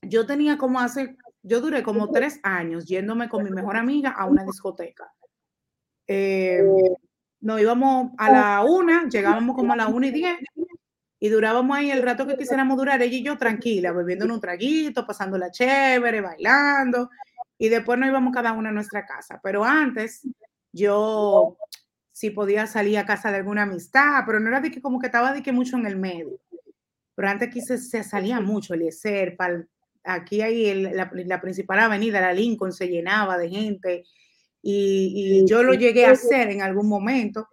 yo 0.03 0.27
tenía 0.27 0.55
como 0.55 0.79
hace, 0.79 1.17
yo 1.41 1.61
duré 1.61 1.81
como 1.81 2.11
tres 2.11 2.39
años 2.43 2.85
yéndome 2.85 3.27
con 3.27 3.43
mi 3.43 3.49
mejor 3.49 3.75
amiga 3.75 4.11
a 4.11 4.25
una 4.25 4.45
discoteca. 4.45 5.11
Eh, 6.05 6.63
nos 7.41 7.59
íbamos 7.59 8.11
a 8.19 8.31
la 8.31 8.63
una, 8.63 9.09
llegábamos 9.09 9.55
como 9.55 9.73
a 9.73 9.77
la 9.77 9.87
una 9.87 10.07
y 10.07 10.11
diez 10.11 10.37
y 11.19 11.29
durábamos 11.29 11.75
ahí 11.75 11.89
el 11.89 12.03
rato 12.03 12.27
que 12.27 12.37
quisiéramos 12.37 12.77
durar, 12.77 13.01
ella 13.01 13.17
y 13.17 13.23
yo 13.23 13.35
tranquila, 13.35 13.91
bebiendo 13.91 14.31
un 14.31 14.39
traguito, 14.39 15.07
pasándola 15.07 15.49
chévere, 15.49 16.21
bailando, 16.21 17.09
y 17.57 17.67
después 17.67 17.97
nos 17.97 18.09
íbamos 18.09 18.31
cada 18.31 18.53
una 18.53 18.69
a 18.69 18.73
nuestra 18.73 19.07
casa. 19.07 19.39
Pero 19.41 19.65
antes, 19.65 20.21
yo 20.71 21.57
sí 22.19 22.31
podía 22.31 22.67
salir 22.67 22.97
a 22.97 23.05
casa 23.05 23.31
de 23.31 23.37
alguna 23.37 23.63
amistad, 23.63 24.23
pero 24.25 24.41
no 24.41 24.49
era 24.49 24.59
de 24.59 24.69
que 24.71 24.81
como 24.81 24.99
que 24.99 25.05
estaba 25.05 25.31
de 25.31 25.41
que 25.41 25.53
mucho 25.53 25.77
en 25.77 25.85
el 25.85 25.95
medio. 25.95 26.37
Pero 27.15 27.29
antes 27.29 27.47
aquí 27.47 27.61
se, 27.61 27.77
se 27.77 28.03
salía 28.03 28.41
mucho, 28.41 28.73
Eliezer, 28.73 29.37
pal, 29.37 29.69
aquí 30.03 30.41
ahí 30.41 30.65
el- 30.65 30.95
la, 30.97 31.09
la 31.13 31.39
principal 31.39 31.79
avenida, 31.79 32.19
la 32.19 32.33
Lincoln, 32.33 32.73
se 32.73 32.89
llenaba 32.89 33.37
de 33.37 33.49
gente, 33.49 34.03
y, 34.61 35.13
y 35.15 35.45
yo 35.47 35.63
lo 35.63 35.73
llegué 35.73 36.05
a 36.05 36.11
hacer 36.11 36.49
en 36.49 36.61
algún 36.61 36.89
momento, 36.89 37.47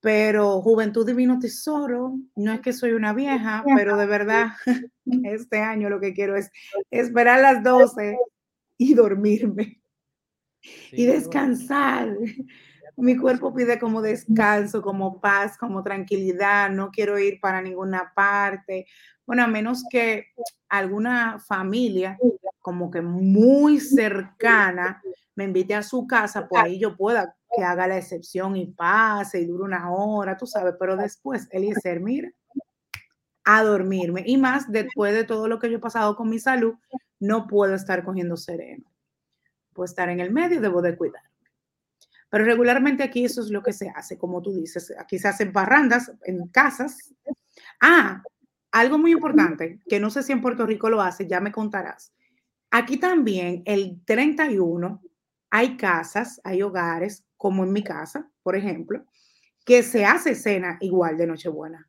pero 0.00 0.60
Juventud 0.60 1.06
Divino 1.06 1.38
Tesoro, 1.38 2.12
no 2.36 2.52
es 2.52 2.60
que 2.60 2.74
soy 2.74 2.92
una 2.92 3.14
vieja, 3.14 3.64
pero 3.74 3.96
de 3.96 4.04
verdad, 4.06 4.48
este 5.24 5.60
año 5.60 5.88
lo 5.88 5.98
que 5.98 6.12
quiero 6.12 6.36
es 6.36 6.50
esperar 6.90 7.40
las 7.40 7.62
12 7.62 8.18
y 8.76 8.92
dormirme 8.92 9.80
y 10.92 11.06
bueno, 11.06 11.12
descansar. 11.20 12.14
Mi 13.00 13.16
cuerpo 13.16 13.54
pide 13.54 13.78
como 13.78 14.02
descanso, 14.02 14.82
como 14.82 15.20
paz, 15.20 15.56
como 15.56 15.82
tranquilidad, 15.82 16.70
no 16.70 16.90
quiero 16.90 17.18
ir 17.18 17.40
para 17.40 17.62
ninguna 17.62 18.12
parte. 18.14 18.86
Bueno, 19.24 19.44
a 19.44 19.46
menos 19.46 19.84
que 19.88 20.26
alguna 20.68 21.38
familia 21.38 22.18
como 22.60 22.90
que 22.90 23.00
muy 23.00 23.78
cercana 23.78 25.00
me 25.36 25.44
invite 25.44 25.74
a 25.76 25.82
su 25.84 26.06
casa, 26.06 26.48
pues 26.48 26.62
ahí 26.62 26.80
yo 26.80 26.96
pueda 26.96 27.36
que 27.56 27.62
haga 27.62 27.86
la 27.86 27.98
excepción 27.98 28.56
y 28.56 28.66
pase 28.66 29.40
y 29.40 29.46
dure 29.46 29.64
una 29.64 29.90
hora, 29.90 30.36
tú 30.36 30.46
sabes, 30.46 30.74
pero 30.78 30.96
después, 30.96 31.48
Eliezer, 31.50 32.00
mira, 32.00 32.30
a 33.44 33.62
dormirme. 33.62 34.24
Y 34.26 34.36
más 34.36 34.70
después 34.70 35.14
de 35.14 35.24
todo 35.24 35.48
lo 35.48 35.58
que 35.58 35.70
yo 35.70 35.78
he 35.78 35.80
pasado 35.80 36.16
con 36.16 36.28
mi 36.28 36.38
salud, 36.38 36.74
no 37.20 37.46
puedo 37.46 37.74
estar 37.74 38.04
cogiendo 38.04 38.36
sereno. 38.36 38.84
Puedo 39.72 39.86
estar 39.86 40.08
en 40.08 40.20
el 40.20 40.32
medio, 40.32 40.60
debo 40.60 40.82
de 40.82 40.96
cuidar. 40.96 41.22
Pero 42.30 42.44
regularmente 42.44 43.02
aquí 43.02 43.24
eso 43.24 43.40
es 43.40 43.50
lo 43.50 43.62
que 43.62 43.72
se 43.72 43.88
hace, 43.88 44.18
como 44.18 44.42
tú 44.42 44.52
dices, 44.52 44.92
aquí 44.98 45.18
se 45.18 45.28
hacen 45.28 45.52
parrandas 45.52 46.12
en 46.24 46.48
casas. 46.48 47.14
Ah, 47.80 48.22
algo 48.70 48.98
muy 48.98 49.12
importante, 49.12 49.80
que 49.88 49.98
no 49.98 50.10
sé 50.10 50.22
si 50.22 50.32
en 50.32 50.42
Puerto 50.42 50.66
Rico 50.66 50.90
lo 50.90 51.00
hace, 51.00 51.26
ya 51.26 51.40
me 51.40 51.52
contarás. 51.52 52.12
Aquí 52.70 52.98
también 52.98 53.62
el 53.64 54.02
31 54.04 55.02
hay 55.50 55.76
casas, 55.76 56.40
hay 56.44 56.62
hogares, 56.62 57.24
como 57.38 57.64
en 57.64 57.72
mi 57.72 57.82
casa, 57.82 58.30
por 58.42 58.56
ejemplo, 58.56 59.04
que 59.64 59.82
se 59.82 60.04
hace 60.04 60.34
cena 60.34 60.76
igual 60.80 61.16
de 61.16 61.26
Nochebuena. 61.26 61.88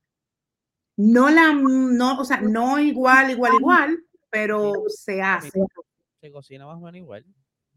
No 0.96 1.29
la, 1.29 1.53
no, 1.53 2.19
o 2.19 2.25
sea, 2.25 2.41
no 2.41 2.79
igual, 2.79 3.31
igual, 3.31 3.53
igual, 3.60 4.03
pero 4.29 4.74
se 4.88 5.22
hace. 5.22 5.51
se 6.22 6.31
cocina 6.31 6.65
más 6.65 6.77
o 6.77 6.81
menos 6.81 6.98
igual, 6.98 7.25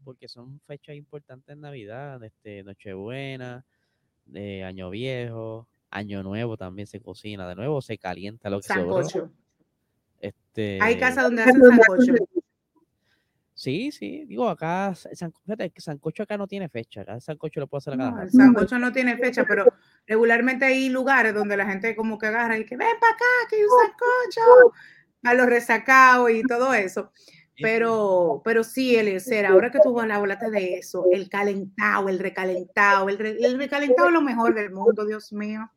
porque 0.03 0.27
son 0.27 0.59
fechas 0.67 0.95
importantes 0.95 1.53
en 1.53 1.61
Navidad, 1.61 2.23
este, 2.23 2.63
Nochebuena, 2.63 3.65
de 4.25 4.63
Año 4.63 4.89
Viejo, 4.89 5.67
Año 5.89 6.23
Nuevo 6.23 6.57
también 6.57 6.87
se 6.87 6.99
cocina, 6.99 7.47
de 7.47 7.55
nuevo 7.55 7.81
se 7.81 7.97
calienta 7.97 8.49
lo 8.49 8.59
que. 8.61 8.67
Sancocho. 8.67 9.31
Este, 10.19 10.79
Hay 10.81 10.97
casas 10.97 11.25
donde 11.25 11.43
hacen 11.43 11.61
sancocho. 11.63 12.13
Sí, 13.55 13.91
sí, 13.91 14.25
digo, 14.25 14.49
acá, 14.49 14.95
sa- 14.95 15.09
sanco- 15.13 15.39
fíjate 15.43 15.69
que 15.69 15.79
sancocho 15.79 16.23
acá 16.23 16.37
no 16.37 16.47
tiene 16.47 16.69
fecha, 16.69 17.01
acá 17.01 17.13
el 17.13 17.21
sancocho 17.21 17.59
lo 17.59 17.67
puede 17.67 17.79
hacer 17.79 17.93
a 17.93 17.97
cada 17.97 18.11
No, 18.11 18.21
el 18.23 18.31
sancocho 18.31 18.79
no 18.79 18.91
tiene 18.91 19.15
fecha, 19.17 19.45
pero 19.45 19.65
regularmente 20.07 20.65
hay 20.65 20.89
lugares 20.89 21.35
donde 21.35 21.55
la 21.55 21.67
gente 21.67 21.95
como 21.95 22.17
que 22.17 22.25
agarra 22.27 22.57
y 22.57 22.65
que 22.65 22.75
ven 22.75 22.87
para 22.99 23.13
acá, 23.13 23.25
que 23.49 23.57
hay 23.57 23.61
un 23.63 23.69
sancocho, 23.69 24.73
a 25.23 25.33
los 25.35 25.45
resacados 25.45 26.31
y 26.31 26.41
todo 26.43 26.73
eso. 26.73 27.11
Pero, 27.61 28.41
pero 28.43 28.63
sí, 28.63 28.95
Eliezer, 28.95 29.45
ahora 29.45 29.71
que 29.71 29.79
tú 29.83 29.99
hablaste 29.99 30.49
de 30.49 30.77
eso, 30.79 31.05
el 31.11 31.29
calentado, 31.29 32.09
el 32.09 32.19
recalentado, 32.19 33.09
el, 33.09 33.21
el 33.21 33.57
recalentado 33.57 34.07
es 34.07 34.13
lo 34.13 34.21
mejor 34.21 34.55
del 34.55 34.71
mundo, 34.71 35.05
Dios 35.05 35.31
mío. 35.31 35.69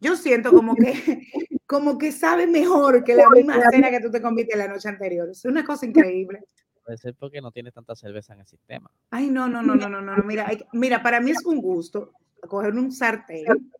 Yo 0.00 0.16
siento 0.16 0.50
como 0.52 0.74
que, 0.74 0.92
como 1.66 1.98
que 1.98 2.12
sabe 2.12 2.46
mejor 2.46 3.04
que 3.04 3.14
la 3.14 3.30
misma 3.30 3.60
cena 3.70 3.90
que 3.90 4.00
tú 4.00 4.10
te 4.10 4.22
comiste 4.22 4.56
la 4.56 4.68
noche 4.68 4.88
anterior. 4.88 5.28
Es 5.30 5.44
una 5.44 5.64
cosa 5.64 5.86
increíble. 5.86 6.40
Puede 6.84 6.98
ser 6.98 7.14
porque 7.14 7.40
no 7.40 7.52
tiene 7.52 7.70
tanta 7.70 7.94
cerveza 7.94 8.34
en 8.34 8.40
el 8.40 8.46
sistema. 8.46 8.90
Ay, 9.10 9.28
no, 9.28 9.48
no, 9.48 9.62
no, 9.62 9.76
no, 9.76 9.88
no, 9.88 10.00
no. 10.00 10.16
Mira, 10.24 10.50
mira, 10.72 11.02
para 11.02 11.20
mí 11.20 11.30
es 11.30 11.44
un 11.44 11.60
gusto 11.60 12.12
coger 12.48 12.74
un 12.74 12.90
sartén 12.90 13.70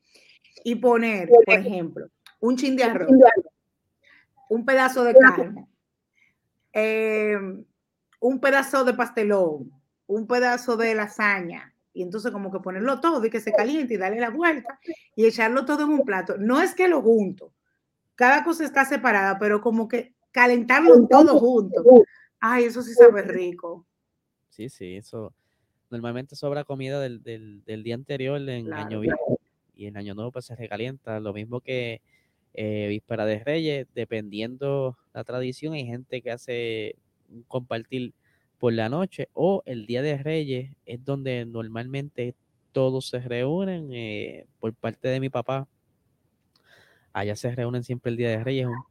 y 0.64 0.76
poner, 0.76 1.28
por 1.28 1.54
ejemplo, 1.54 2.06
un 2.40 2.56
chin 2.56 2.76
de 2.76 2.84
arroz, 2.84 3.10
un 4.48 4.64
pedazo 4.64 5.02
de 5.04 5.14
carne, 5.14 5.66
em, 6.72 7.64
un 8.20 8.40
pedazo 8.40 8.84
de 8.84 8.94
pastelón, 8.94 9.70
un 10.06 10.26
pedazo 10.26 10.76
de 10.76 10.94
lasaña, 10.94 11.74
y 11.94 12.02
entonces 12.02 12.32
como 12.32 12.50
que 12.50 12.60
ponerlo 12.60 13.00
todo 13.00 13.24
y 13.24 13.30
que 13.30 13.40
se 13.40 13.52
caliente 13.52 13.94
y 13.94 13.98
darle 13.98 14.20
la 14.20 14.30
vuelta 14.30 14.78
y 15.14 15.26
echarlo 15.26 15.64
todo 15.64 15.84
en 15.84 15.90
un 15.90 16.04
plato. 16.04 16.36
No 16.38 16.60
es 16.60 16.74
que 16.74 16.88
lo 16.88 17.02
junto, 17.02 17.52
cada 18.14 18.44
cosa 18.44 18.64
está 18.64 18.84
separada, 18.84 19.38
pero 19.38 19.60
como 19.60 19.88
que 19.88 20.14
calentarlo 20.30 21.06
todo 21.08 21.38
junto. 21.38 21.82
Ay, 22.40 22.64
eso 22.64 22.82
sí 22.82 22.94
sabe 22.94 23.22
rico. 23.22 23.86
Sí, 24.48 24.68
sí, 24.68 24.96
eso. 24.96 25.32
Normalmente 25.90 26.36
sobra 26.36 26.64
comida 26.64 27.00
del, 27.00 27.22
día 27.64 27.94
anterior 27.94 28.40
en 28.48 28.72
Año 28.72 29.00
Viejo 29.00 29.38
y 29.74 29.86
en 29.86 29.96
Año 29.96 30.14
Nuevo 30.14 30.32
pues 30.32 30.46
se 30.46 30.56
recalienta. 30.56 31.20
Lo 31.20 31.32
mismo 31.32 31.60
que 31.60 32.00
eh, 32.54 32.86
Víspera 32.88 33.26
de 33.26 33.38
Reyes, 33.44 33.86
dependiendo 33.94 34.96
la 35.12 35.24
tradición, 35.24 35.74
hay 35.74 35.86
gente 35.86 36.22
que 36.22 36.30
hace 36.30 36.96
compartir 37.48 38.14
por 38.58 38.72
la 38.72 38.88
noche 38.88 39.28
o 39.32 39.62
el 39.66 39.86
Día 39.86 40.02
de 40.02 40.18
Reyes 40.18 40.70
es 40.86 41.04
donde 41.04 41.44
normalmente 41.44 42.34
todos 42.72 43.08
se 43.08 43.18
reúnen. 43.20 43.90
Eh, 43.92 44.46
por 44.60 44.72
parte 44.74 45.08
de 45.08 45.20
mi 45.20 45.28
papá, 45.28 45.66
allá 47.12 47.36
se 47.36 47.54
reúnen 47.54 47.82
siempre 47.82 48.10
el 48.10 48.16
Día 48.16 48.30
de 48.30 48.44
Reyes, 48.44 48.66
un 48.66 48.84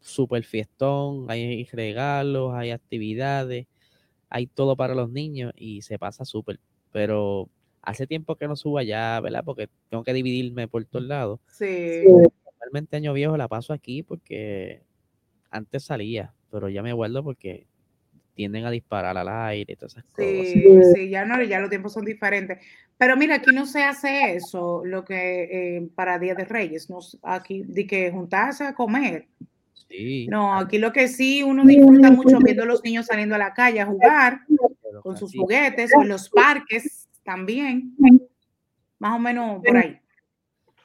súper 0.00 0.44
fiestón, 0.44 1.26
hay 1.28 1.64
regalos, 1.64 2.54
hay 2.54 2.70
actividades, 2.70 3.66
hay 4.28 4.46
todo 4.46 4.76
para 4.76 4.94
los 4.94 5.10
niños 5.10 5.52
y 5.56 5.82
se 5.82 5.98
pasa 5.98 6.24
súper. 6.24 6.60
Pero 6.92 7.48
hace 7.82 8.06
tiempo 8.06 8.36
que 8.36 8.48
no 8.48 8.56
subo 8.56 8.78
allá, 8.78 9.20
¿verdad? 9.20 9.42
Porque 9.44 9.68
tengo 9.90 10.04
que 10.04 10.12
dividirme 10.12 10.68
por 10.68 10.84
todos 10.84 11.04
lados. 11.04 11.40
Sí. 11.48 12.04
Normalmente 12.60 12.96
año 12.96 13.12
viejo 13.12 13.36
la 13.36 13.48
paso 13.48 13.72
aquí 13.72 14.02
porque 14.02 14.85
antes 15.50 15.84
salía, 15.84 16.32
pero 16.50 16.68
ya 16.68 16.82
me 16.82 16.92
guardo 16.92 17.22
porque 17.22 17.66
tienden 18.36 18.66
a 18.66 18.70
disparar 18.70 19.16
al 19.16 19.28
aire 19.28 19.72
y 19.72 19.76
todas 19.76 19.92
esas 19.92 20.04
cosas. 20.04 20.92
Sí, 20.94 21.08
ya 21.08 21.24
no, 21.24 21.42
ya 21.42 21.58
los 21.58 21.70
tiempos 21.70 21.94
son 21.94 22.04
diferentes. 22.04 22.58
Pero 22.98 23.16
mira, 23.16 23.36
aquí 23.36 23.50
no 23.52 23.66
se 23.66 23.82
hace 23.82 24.34
eso, 24.34 24.82
lo 24.84 25.04
que 25.04 25.76
eh, 25.76 25.88
para 25.94 26.18
Día 26.18 26.34
de 26.34 26.44
Reyes, 26.44 26.88
no, 26.88 26.98
aquí 27.22 27.62
de 27.66 27.86
que 27.86 28.10
juntarse 28.10 28.64
a 28.64 28.74
comer. 28.74 29.26
Sí. 29.88 30.26
No, 30.28 30.58
aquí 30.58 30.78
lo 30.78 30.92
que 30.92 31.08
sí 31.08 31.42
uno 31.42 31.64
disfruta 31.64 32.10
mucho 32.10 32.38
viendo 32.38 32.62
a 32.62 32.66
los 32.66 32.82
niños 32.84 33.06
saliendo 33.06 33.34
a 33.34 33.38
la 33.38 33.54
calle 33.54 33.80
a 33.80 33.86
jugar 33.86 34.40
con 35.02 35.16
sus 35.16 35.34
juguetes 35.34 35.90
o 35.96 36.02
en 36.02 36.08
los 36.08 36.28
parques 36.28 37.08
también. 37.22 37.94
Más 38.98 39.14
o 39.14 39.18
menos 39.18 39.62
por 39.64 39.76
ahí. 39.76 39.98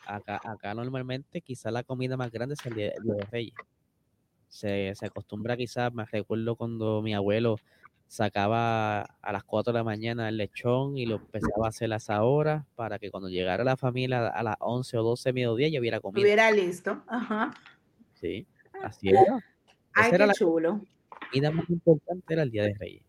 Acá, 0.05 0.41
acá 0.43 0.73
normalmente 0.73 1.41
quizá 1.41 1.71
la 1.71 1.83
comida 1.83 2.17
más 2.17 2.31
grande 2.31 2.55
es 2.55 2.65
el 2.65 2.75
Día 2.75 2.93
de 3.01 3.25
Reyes 3.31 3.53
se, 4.51 4.93
acostumbra 5.01 5.55
quizás, 5.55 5.93
me 5.93 6.05
recuerdo 6.05 6.55
cuando 6.55 7.01
mi 7.01 7.13
abuelo 7.13 7.55
sacaba 8.07 9.01
a 9.21 9.31
las 9.31 9.45
4 9.45 9.71
de 9.71 9.79
la 9.79 9.83
mañana 9.85 10.27
el 10.27 10.35
lechón 10.35 10.97
y 10.97 11.05
lo 11.05 11.15
empezaba 11.15 11.67
a 11.67 11.69
hacer 11.69 11.91
a 11.93 11.95
esa 11.95 12.21
hora 12.23 12.65
para 12.75 12.99
que 12.99 13.09
cuando 13.09 13.29
llegara 13.29 13.63
la 13.63 13.77
familia 13.77 14.27
a 14.27 14.43
las 14.43 14.57
11 14.59 14.97
o 14.97 15.03
12 15.03 15.29
de 15.29 15.33
mediodía 15.33 15.69
ya 15.69 15.79
hubiera 15.79 16.01
comido. 16.01 16.21
Hubiera 16.21 16.51
listo, 16.51 17.01
ajá. 17.07 17.53
Sí, 18.13 18.45
así 18.83 19.09
era. 19.09 19.39
Ay, 19.93 20.11
qué 20.11 20.27
chulo. 20.33 20.81
Y 21.31 21.39
la 21.39 21.51
más 21.51 21.69
importante 21.69 22.33
era 22.33 22.43
el 22.43 22.51
Día 22.51 22.63
de 22.63 22.73
Reyes. 22.77 23.03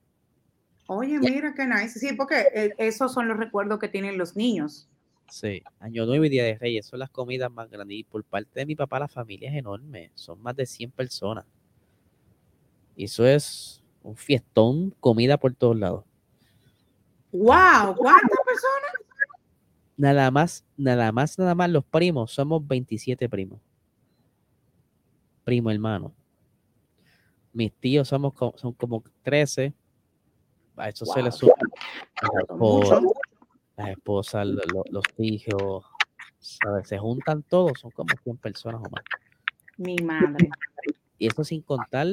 Oye, 0.87 1.19
mira 1.19 1.55
qué 1.55 1.67
nice. 1.67 1.99
Sí, 1.99 2.15
porque 2.15 2.47
eh, 2.55 2.75
esos 2.79 3.13
son 3.13 3.27
los 3.27 3.37
recuerdos 3.37 3.81
que 3.81 3.89
tienen 3.89 4.17
los 4.17 4.37
niños. 4.37 4.89
Sí, 5.29 5.63
Año 5.81 6.05
Nuevo 6.05 6.25
y 6.25 6.29
Día 6.29 6.45
de 6.45 6.59
Reyes 6.59 6.87
son 6.87 6.99
las 6.99 7.11
comidas 7.11 7.51
más 7.51 7.71
grandes. 7.71 7.99
Y 7.99 8.05
por 8.05 8.23
parte 8.25 8.61
de 8.61 8.67
mi 8.67 8.75
papá, 8.75 8.99
la 8.99 9.09
familia 9.09 9.51
es 9.51 9.57
enorme. 9.57 10.11
Son 10.15 10.41
más 10.43 10.55
de 10.55 10.67
100 10.67 10.91
personas. 10.91 11.47
Y 12.97 13.05
eso 13.05 13.27
es 13.27 13.83
un 14.03 14.17
fiestón, 14.17 14.91
comida 15.01 15.39
por 15.39 15.55
todos 15.55 15.79
lados. 15.79 16.05
¡Wow! 17.33 17.97
¿Cuántas 17.97 18.39
personas? 18.45 18.93
Nada 19.97 20.31
más, 20.31 20.65
nada 20.77 21.13
más, 21.13 21.39
nada 21.39 21.55
más 21.55 21.71
los 21.71 21.85
primos. 21.85 22.33
Somos 22.33 22.67
27 22.67 23.29
primos. 23.29 23.61
Primo 25.45 25.71
hermano. 25.71 26.15
Mis 27.53 27.73
tíos 27.73 28.09
somos 28.09 28.35
son 28.57 28.73
como 28.73 29.03
13. 29.23 29.73
A 30.77 30.89
eso 30.89 31.05
se 31.05 31.23
le 31.23 31.31
suma 31.31 31.55
las 33.83 33.97
esposas, 33.97 34.47
los 34.47 35.05
hijos, 35.19 35.85
se 36.85 36.99
juntan 36.99 37.43
todos, 37.43 37.79
son 37.81 37.91
como 37.91 38.09
100 38.23 38.37
personas 38.39 38.81
o 38.85 38.91
más. 38.91 39.03
Mi 39.77 39.97
madre. 39.97 40.51
Y 41.19 41.27
eso 41.27 41.45
sin 41.45 41.63
contar 41.63 42.07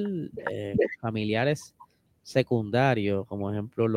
eh, 0.51 0.75
familiares 0.99 1.75
secundarios, 2.21 3.25
como 3.25 3.51
ejemplo 3.51 3.87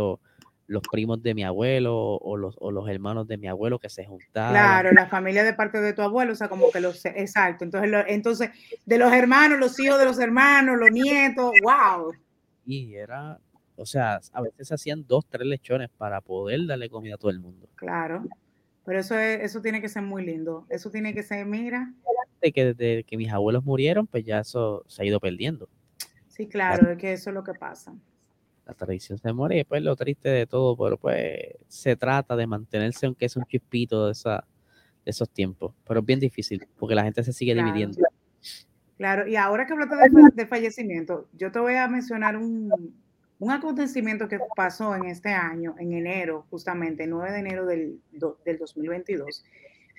los 0.66 0.82
primos 0.90 1.22
de 1.22 1.34
mi 1.34 1.44
abuelo 1.44 1.94
o 1.94 2.36
los, 2.36 2.56
o 2.58 2.70
los 2.70 2.88
hermanos 2.88 3.28
de 3.28 3.36
mi 3.36 3.46
abuelo 3.46 3.78
que 3.78 3.90
se 3.90 4.06
juntaban. 4.06 4.52
Claro, 4.52 4.92
la 4.92 5.06
familia 5.06 5.44
de 5.44 5.52
parte 5.52 5.80
de 5.80 5.92
tu 5.92 6.00
abuelo, 6.00 6.32
o 6.32 6.34
sea, 6.34 6.48
como 6.48 6.70
que 6.70 6.80
los, 6.80 7.04
exacto. 7.04 7.64
Entonces, 7.64 7.92
entonces, 8.08 8.50
de 8.86 8.98
los 8.98 9.12
hermanos, 9.12 9.58
los 9.58 9.78
hijos 9.78 9.98
de 9.98 10.06
los 10.06 10.18
hermanos, 10.18 10.78
los 10.78 10.90
nietos, 10.90 11.52
wow. 11.62 12.12
Y 12.64 12.94
era, 12.94 13.38
o 13.76 13.86
sea, 13.86 14.20
a 14.32 14.42
veces 14.42 14.68
se 14.68 14.74
hacían 14.74 15.04
dos, 15.06 15.26
tres 15.26 15.46
lechones 15.46 15.88
para 15.96 16.20
poder 16.20 16.66
darle 16.66 16.88
comida 16.88 17.14
a 17.14 17.18
todo 17.18 17.30
el 17.30 17.40
mundo. 17.40 17.68
Claro, 17.74 18.24
pero 18.84 18.98
eso, 18.98 19.16
eso 19.18 19.60
tiene 19.60 19.80
que 19.80 19.88
ser 19.88 20.02
muy 20.02 20.24
lindo. 20.24 20.66
Eso 20.68 20.90
tiene 20.90 21.14
que 21.14 21.22
ser, 21.22 21.46
mira. 21.46 21.92
De 22.40 22.52
que 22.52 22.74
desde 22.74 23.04
que 23.04 23.16
mis 23.16 23.30
abuelos 23.30 23.64
murieron, 23.64 24.06
pues 24.06 24.24
ya 24.24 24.40
eso 24.40 24.84
se 24.86 25.02
ha 25.02 25.06
ido 25.06 25.20
perdiendo. 25.20 25.68
Sí, 26.28 26.48
claro, 26.48 26.90
es 26.90 26.98
que 26.98 27.12
eso 27.12 27.30
es 27.30 27.34
lo 27.34 27.44
que 27.44 27.54
pasa. 27.54 27.94
La 28.66 28.74
tradición 28.74 29.18
se 29.18 29.32
muere 29.32 29.60
y 29.60 29.64
pues 29.64 29.82
lo 29.82 29.94
triste 29.96 30.28
de 30.28 30.46
todo, 30.46 30.76
pero 30.76 30.96
pues 30.96 31.56
se 31.68 31.96
trata 31.96 32.36
de 32.36 32.46
mantenerse 32.46 33.06
aunque 33.06 33.26
es 33.26 33.36
un 33.36 33.44
chispito 33.44 34.06
de, 34.06 34.12
esa, 34.12 34.44
de 35.04 35.10
esos 35.10 35.28
tiempos. 35.28 35.74
Pero 35.86 36.00
es 36.00 36.06
bien 36.06 36.20
difícil 36.20 36.66
porque 36.78 36.94
la 36.94 37.04
gente 37.04 37.22
se 37.22 37.32
sigue 37.32 37.54
dividiendo. 37.54 37.98
Claro, 38.96 39.26
y 39.26 39.36
ahora 39.36 39.66
que 39.66 39.72
hablaste 39.72 39.96
de 40.34 40.46
fallecimiento, 40.46 41.28
yo 41.32 41.50
te 41.50 41.58
voy 41.58 41.74
a 41.74 41.88
mencionar 41.88 42.36
un, 42.36 42.70
un 43.42 43.50
acontecimiento 43.50 44.28
que 44.28 44.38
pasó 44.54 44.94
en 44.94 45.06
este 45.06 45.30
año, 45.30 45.74
en 45.76 45.94
enero, 45.94 46.46
justamente, 46.48 47.08
9 47.08 47.32
de 47.32 47.38
enero 47.40 47.66
del, 47.66 48.00
del 48.44 48.56
2022, 48.56 49.42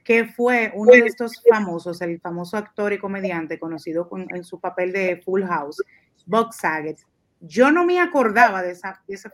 que 0.06 0.24
fue 0.24 0.72
uno 0.74 0.94
de 0.94 1.00
estos 1.00 1.44
famosos, 1.50 2.02
el 2.02 2.22
famoso 2.22 2.56
actor 2.56 2.94
y 2.94 3.00
comediante 3.00 3.60
conocido 3.60 4.10
en 4.30 4.46
su 4.46 4.62
papel 4.62 4.94
de 4.94 5.22
Full 5.26 5.44
House, 5.44 5.84
Bob 6.26 6.54
Saget. 6.54 7.00
Yo 7.42 7.70
no 7.70 7.86
me 7.86 8.00
acordaba 8.00 8.64
de, 8.64 8.72
esa, 8.72 9.04
de, 9.10 9.16
ese, 9.16 9.30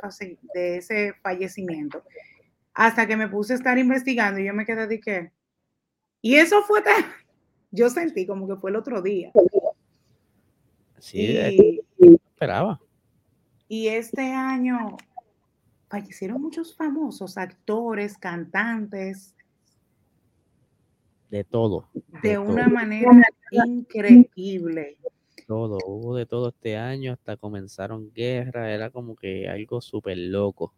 de 0.56 0.78
ese 0.78 1.14
fallecimiento 1.22 2.02
hasta 2.74 3.06
que 3.06 3.16
me 3.16 3.28
puse 3.28 3.54
a 3.54 3.58
estar 3.58 3.78
investigando 3.78 4.40
y 4.40 4.46
yo 4.46 4.56
me 4.56 4.66
quedé 4.66 4.88
de 4.88 5.00
que, 5.00 5.32
y 6.24 6.38
eso 6.38 6.64
fue 6.64 6.82
tan, 6.82 7.06
yo 7.70 7.92
sentí 7.92 8.26
como 8.26 8.48
que 8.48 8.56
fue 8.56 8.72
el 8.72 8.76
otro 8.76 9.04
día. 9.04 9.32
Sí, 10.98 11.38
esperaba. 12.10 12.82
Y 13.72 13.88
este 13.88 14.34
año 14.34 14.98
fallecieron 15.90 16.42
muchos 16.42 16.76
famosos, 16.76 17.38
actores, 17.38 18.18
cantantes. 18.18 19.36
De 21.30 21.44
todo. 21.44 21.88
De, 22.24 22.40
una 22.40 22.68
manera 22.68 23.12
increíble. 23.52 24.98
Todo, 25.46 25.78
hubo 25.86 26.16
de 26.16 26.26
todo 26.26 26.50
este 26.50 26.78
año, 26.78 27.14
hasta 27.14 27.38
comenzaron 27.38 28.12
guerras, 28.12 28.70
era 28.70 28.90
como 28.90 29.16
que 29.16 29.48
algo 29.48 29.82
súper 29.82 30.18
loco. 30.18 30.74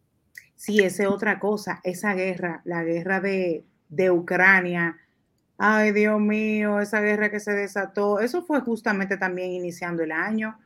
Sí, 0.56 0.80
esa 0.80 1.04
es 1.04 1.10
otra 1.10 1.39
cosa, 1.39 1.80
esa 1.86 2.13
guerra, 2.13 2.62
la 2.65 2.84
guerra 2.84 3.21
de, 3.21 3.63
de 3.88 4.12
Ucrania. 4.12 4.97
Ay, 5.58 5.93
Dios 5.93 6.19
mío, 6.19 6.82
esa 6.82 6.99
guerra 6.99 7.32
que 7.32 7.39
se 7.39 7.54
desató, 7.54 8.19
eso 8.19 8.41
fue 8.41 8.60
justamente 8.60 9.15
también 9.15 9.51
iniciando 9.51 10.04
el 10.04 10.12
año 10.12 10.58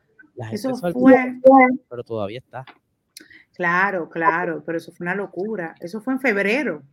eso 0.52 0.76
fue. 0.76 1.39
Pero 1.89 2.04
todavía 2.04 2.39
está. 2.39 2.65
Claro, 3.54 4.10
claro, 4.10 4.63
pero 4.65 4.78
eso 4.78 4.91
fue 4.91 5.06
una 5.06 5.15
locura. 5.15 5.76
Eso 5.80 6.02
fue 6.02 6.13
en 6.13 6.19
febrero. 6.19 6.84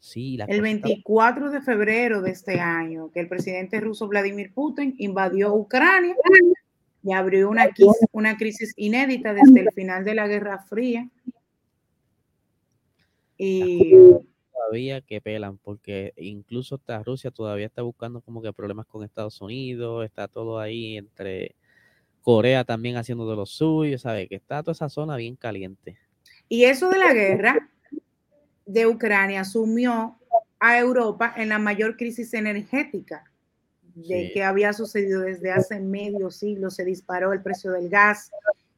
Sí, 0.00 0.38
el 0.48 0.60
24 0.60 1.50
de 1.50 1.62
febrero 1.62 2.20
de 2.20 2.30
este 2.30 2.60
año, 2.60 3.10
que 3.10 3.20
el 3.20 3.28
presidente 3.28 3.80
ruso 3.80 4.06
Vladimir 4.06 4.52
Putin 4.52 4.94
invadió 4.98 5.54
Ucrania 5.54 6.14
y 7.02 7.12
abrió 7.14 7.48
una, 7.48 7.70
una 8.12 8.36
crisis 8.36 8.74
inédita 8.76 9.32
desde 9.32 9.60
el 9.60 9.72
final 9.72 10.04
de 10.04 10.14
la 10.14 10.28
Guerra 10.28 10.58
Fría. 10.58 11.08
Y 13.38 13.92
todavía 14.52 15.00
que 15.00 15.20
pelan, 15.20 15.56
porque 15.58 16.12
incluso 16.16 16.74
hasta 16.74 17.02
Rusia 17.02 17.30
todavía 17.30 17.66
está 17.66 17.82
buscando 17.82 18.20
como 18.20 18.42
que 18.42 18.52
problemas 18.52 18.86
con 18.86 19.04
Estados 19.04 19.40
Unidos, 19.40 20.04
está 20.04 20.28
todo 20.28 20.58
ahí 20.58 20.98
entre 20.98 21.54
Corea 22.24 22.64
también 22.64 22.96
haciendo 22.96 23.28
de 23.28 23.36
lo 23.36 23.44
suyo, 23.44 23.98
¿sabe? 23.98 24.26
Que 24.26 24.36
está 24.36 24.62
toda 24.62 24.72
esa 24.72 24.88
zona 24.88 25.16
bien 25.16 25.36
caliente. 25.36 25.98
Y 26.48 26.64
eso 26.64 26.88
de 26.88 26.98
la 26.98 27.12
guerra 27.12 27.70
de 28.64 28.86
Ucrania 28.86 29.44
sumió 29.44 30.18
a 30.58 30.78
Europa 30.78 31.34
en 31.36 31.50
la 31.50 31.58
mayor 31.58 31.98
crisis 31.98 32.32
energética 32.32 33.30
de 33.94 34.30
que 34.32 34.42
había 34.42 34.72
sucedido 34.72 35.20
desde 35.20 35.52
hace 35.52 35.78
medio 35.80 36.30
siglo. 36.30 36.70
Se 36.70 36.84
disparó 36.84 37.34
el 37.34 37.42
precio 37.42 37.72
del 37.72 37.90
gas, 37.90 38.30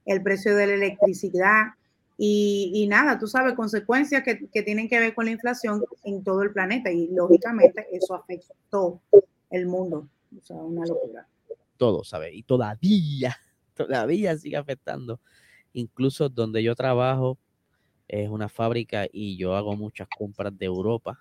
el 0.04 0.22
precio 0.24 0.56
de 0.56 0.66
la 0.66 0.74
electricidad 0.74 1.66
y, 2.18 2.85
nada, 2.88 3.18
tú 3.18 3.28
sabes, 3.28 3.54
consecuencias 3.54 4.24
que, 4.24 4.48
que, 4.48 4.62
tienen 4.62 4.88
que 4.88 4.98
ver 4.98 5.14
con 5.14 5.26
la 5.26 5.30
inflación 5.30 5.85
en 6.02 6.24
todo 6.24 6.42
el 6.42 6.50
planeta 6.50 6.90
y 6.90 7.09
lógicamente 7.09 7.87
eso 7.92 8.14
afectó 8.14 9.00
el 9.50 9.66
mundo. 9.66 10.09
O 10.37 10.44
sea, 10.44 10.56
una 10.56 10.85
locura. 10.85 11.28
Todo, 11.76 12.04
¿sabes? 12.04 12.34
Y 12.34 12.42
todavía, 12.42 13.36
todavía 13.74 14.36
sigue 14.36 14.56
afectando. 14.56 15.20
Incluso 15.72 16.28
donde 16.28 16.62
yo 16.62 16.74
trabajo 16.74 17.38
es 18.08 18.28
una 18.28 18.48
fábrica 18.48 19.06
y 19.12 19.36
yo 19.36 19.56
hago 19.56 19.76
muchas 19.76 20.08
compras 20.16 20.56
de 20.56 20.66
Europa 20.66 21.20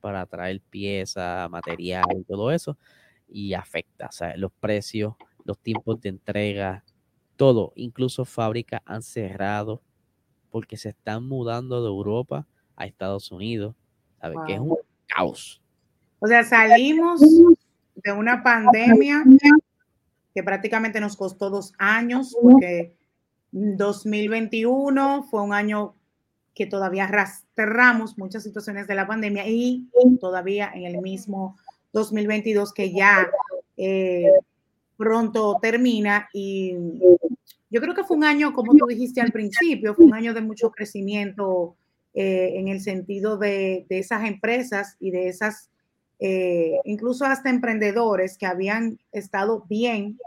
para 0.00 0.26
traer 0.26 0.60
piezas, 0.60 1.48
material 1.50 2.04
y 2.18 2.24
todo 2.24 2.50
eso. 2.50 2.76
Y 3.28 3.54
afecta, 3.54 4.10
sea, 4.10 4.36
los 4.36 4.52
precios, 4.52 5.14
los 5.44 5.58
tiempos 5.58 6.00
de 6.00 6.10
entrega, 6.10 6.84
todo. 7.36 7.72
Incluso 7.76 8.24
fábricas 8.24 8.80
han 8.84 9.02
cerrado 9.02 9.82
porque 10.50 10.76
se 10.76 10.90
están 10.90 11.26
mudando 11.26 11.82
de 11.82 11.88
Europa 11.88 12.46
a 12.76 12.86
Estados 12.86 13.30
Unidos, 13.30 13.74
¿sabes? 14.20 14.38
Que 14.46 14.54
es 14.54 14.60
un 14.60 14.76
caos. 15.06 15.62
O 16.18 16.26
sea, 16.26 16.44
salimos 16.44 17.20
de 17.20 18.12
una 18.12 18.42
pandemia 18.42 19.24
que 20.34 20.42
prácticamente 20.42 21.00
nos 21.00 21.16
costó 21.16 21.50
dos 21.50 21.72
años, 21.78 22.36
porque 22.40 22.94
2021 23.52 25.24
fue 25.30 25.42
un 25.42 25.52
año 25.52 25.94
que 26.54 26.66
todavía 26.66 27.04
arrastramos 27.04 28.18
muchas 28.18 28.42
situaciones 28.42 28.86
de 28.86 28.94
la 28.94 29.06
pandemia 29.06 29.46
y 29.48 29.88
todavía 30.20 30.70
en 30.74 30.84
el 30.84 30.98
mismo 30.98 31.56
2022 31.92 32.72
que 32.72 32.92
ya 32.92 33.28
eh, 33.76 34.30
pronto 34.96 35.58
termina 35.60 36.28
y 36.32 36.76
yo 37.72 37.80
creo 37.80 37.94
que 37.94 38.04
fue 38.04 38.18
un 38.18 38.24
año, 38.24 38.52
como 38.52 38.74
tú 38.74 38.84
dijiste 38.86 39.22
al 39.22 39.32
principio, 39.32 39.94
fue 39.94 40.04
un 40.04 40.12
año 40.12 40.34
de 40.34 40.42
mucho 40.42 40.70
crecimiento 40.70 41.74
eh, 42.12 42.52
en 42.56 42.68
el 42.68 42.82
sentido 42.82 43.38
de, 43.38 43.86
esas 43.88 44.24
empresas 44.26 44.96
y 45.00 45.10
de 45.10 45.28
esas, 45.28 45.70
eh, 46.18 46.78
incluso 46.84 47.24
hasta 47.24 47.50
emprendedores 47.50 48.38
que 48.38 48.46
habían 48.46 48.98
estado 49.10 49.64
bien 49.68 50.18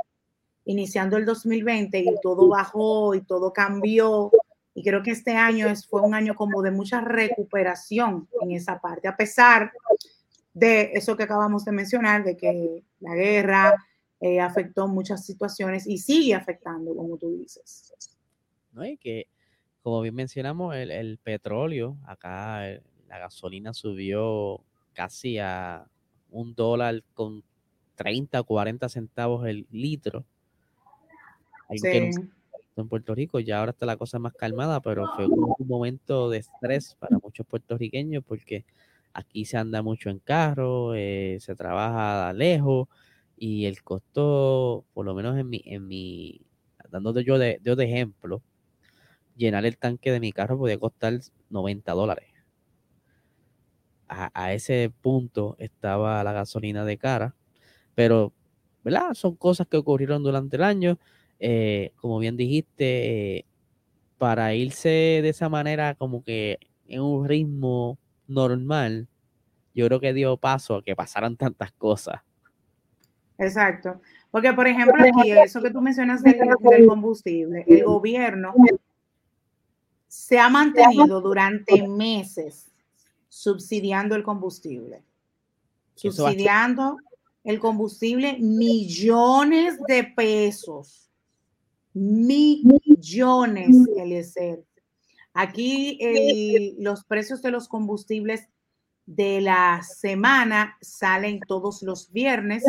iniciando 0.66 1.18
el 1.18 1.26
2020 1.26 2.00
y 2.00 2.16
todo 2.22 2.48
bajó 2.50 3.16
y 3.16 3.22
todo 3.22 3.54
cambió. 3.54 4.32
Y 4.74 4.84
creo 4.84 5.02
que 5.04 5.12
este 5.12 5.36
año 5.36 5.68
es, 5.68 5.88
fue 5.88 6.02
un 6.02 6.14
año 6.14 6.36
como 6.36 6.62
de 6.62 6.72
mucha 6.72 7.00
recuperación 7.02 8.28
en 8.42 8.52
esa 8.52 8.80
parte, 8.80 9.08
a 9.08 9.16
pesar 9.16 9.72
de 10.54 10.92
eso 10.94 11.16
que 11.16 11.24
acabamos 11.24 11.66
de 11.66 11.72
mencionar, 11.72 12.24
de 12.24 12.36
que 12.36 12.84
la 13.00 13.14
guerra, 13.14 13.76
eh, 14.22 14.40
afectó 14.40 14.88
muchas 14.88 15.26
situaciones 15.26 15.86
y 15.86 15.98
sigue 15.98 16.34
afectando, 16.34 16.96
como 16.96 17.18
tú 17.18 17.38
dices. 17.38 17.94
No, 18.72 18.86
y 18.86 18.98
que, 18.98 19.28
como 19.82 20.02
bien 20.02 20.16
mencionamos, 20.16 20.76
el, 20.76 21.20
petróleo, 21.20 21.98
acá 22.06 22.62
la 23.08 23.20
gasolina 23.20 23.74
subió 23.74 24.62
casi 24.96 25.38
a 25.38 25.86
un 26.32 26.56
dólar 26.56 27.04
con 27.14 27.44
30 27.96 28.42
o 28.42 28.44
40 28.44 28.90
centavos 28.90 29.48
el 29.48 29.68
litro. 29.70 30.26
en 31.70 32.90
Puerto 32.90 33.14
Rico 33.14 33.40
ya 33.40 33.60
ahora 33.60 33.72
está 33.72 33.86
la 33.86 33.98
cosa 33.98 34.18
más 34.18 34.34
calmada, 34.34 34.80
pero 34.80 35.06
fue 35.16 35.28
un, 35.28 35.56
momento 35.68 36.30
de 36.30 36.40
estrés 36.40 36.96
para 37.00 37.18
muchos 37.20 37.46
puertorriqueños 37.46 38.24
porque 38.24 38.66
aquí 39.14 39.46
se 39.46 39.58
anda 39.58 39.82
mucho 39.82 40.10
en 40.10 40.20
carro, 40.20 40.94
eh, 40.96 41.38
se 41.40 41.56
trabaja 41.56 42.34
lejos, 42.34 42.88
y 43.38 43.66
el 43.66 43.84
costo, 43.84 44.86
por 44.94 45.06
lo 45.06 45.14
menos 45.14 45.38
en 45.38 45.50
mi, 45.50 45.62
en 45.66 45.88
mi 45.88 46.42
dándote 46.90 47.24
yo 47.24 47.38
de, 47.38 47.60
de, 47.62 47.84
ejemplo, 47.84 48.42
llenar 49.36 49.66
el 49.66 49.78
tanque 49.78 50.12
de 50.12 50.20
mi 50.20 50.32
carro 50.32 50.58
podía 50.58 50.78
costar 50.78 51.20
90 51.50 51.92
dólares. 51.94 52.35
A, 54.08 54.54
ese 54.54 54.92
punto 55.02 55.56
estaba 55.58 56.24
la 56.24 56.32
gasolina 56.32 56.86
de 56.86 56.98
cara, 56.98 57.36
pero, 57.96 58.34
¿verdad? 58.84 59.14
Son 59.14 59.36
cosas 59.36 59.68
que 59.68 59.78
ocurrieron 59.78 60.22
durante 60.24 60.58
el 60.58 60.64
año. 60.64 61.00
Eh, 61.40 61.92
como 61.98 62.20
bien 62.20 62.38
dijiste, 62.38 63.46
para 64.18 64.54
irse 64.54 64.90
de 64.90 65.30
esa 65.30 65.50
manera 65.50 65.96
como 65.96 66.24
que 66.24 66.60
en 66.88 67.02
un 67.02 67.28
ritmo 67.28 67.98
normal, 68.28 69.08
yo 69.74 69.88
creo 69.88 70.00
que 70.00 70.14
dio 70.14 70.38
paso 70.38 70.76
a 70.76 70.84
que 70.84 70.96
pasaran 70.96 71.36
tantas 71.36 71.72
cosas. 71.72 72.22
Exacto. 73.38 74.02
Porque, 74.32 74.54
por 74.54 74.68
ejemplo, 74.68 74.96
aquí, 75.04 75.32
eso 75.32 75.62
que 75.62 75.72
tú 75.72 75.82
mencionas 75.82 76.22
del, 76.24 76.40
combustible, 76.88 77.66
el 77.68 77.84
gobierno 77.84 78.54
se 80.08 80.40
ha 80.40 80.50
mantenido 80.50 81.22
durante 81.22 81.88
meses 81.88 82.72
subsidiando 83.36 84.16
el 84.16 84.24
combustible. 84.24 85.04
Subsidiando 85.94 86.96
el 87.44 87.60
combustible 87.60 88.38
millones 88.40 89.78
de 89.90 90.06
pesos. 90.06 91.12
Millones, 91.94 93.76
Eliezer. 93.98 94.64
Aquí 95.34 96.00
los 96.80 97.04
precios 97.04 97.42
de 97.42 97.52
los 97.52 97.68
combustibles 97.68 98.48
de 99.06 99.42
la 99.42 99.82
semana 99.84 100.78
salen 100.80 101.42
todos 101.46 101.84
los 101.84 102.14
viernes 102.14 102.64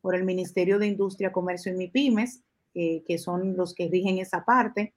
por 0.00 0.14
el 0.14 0.24
Ministerio 0.24 0.78
de 0.78 0.86
Industria, 0.86 1.32
Comercio 1.32 1.70
y 1.70 1.76
MIPIMES, 1.76 2.42
que 2.72 3.18
son 3.18 3.58
los 3.58 3.74
que 3.74 3.88
rigen 3.88 4.16
esa 4.16 4.42
parte, 4.42 4.94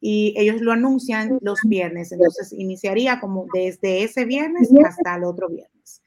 y 0.00 0.34
ellos 0.36 0.60
lo 0.60 0.72
anuncian 0.72 1.38
los 1.40 1.60
viernes, 1.64 2.12
entonces 2.12 2.52
iniciaría 2.52 3.20
como 3.20 3.46
desde 3.52 4.02
ese 4.02 4.24
viernes 4.24 4.70
hasta 4.84 5.16
el 5.16 5.24
otro 5.24 5.48
viernes. 5.48 6.02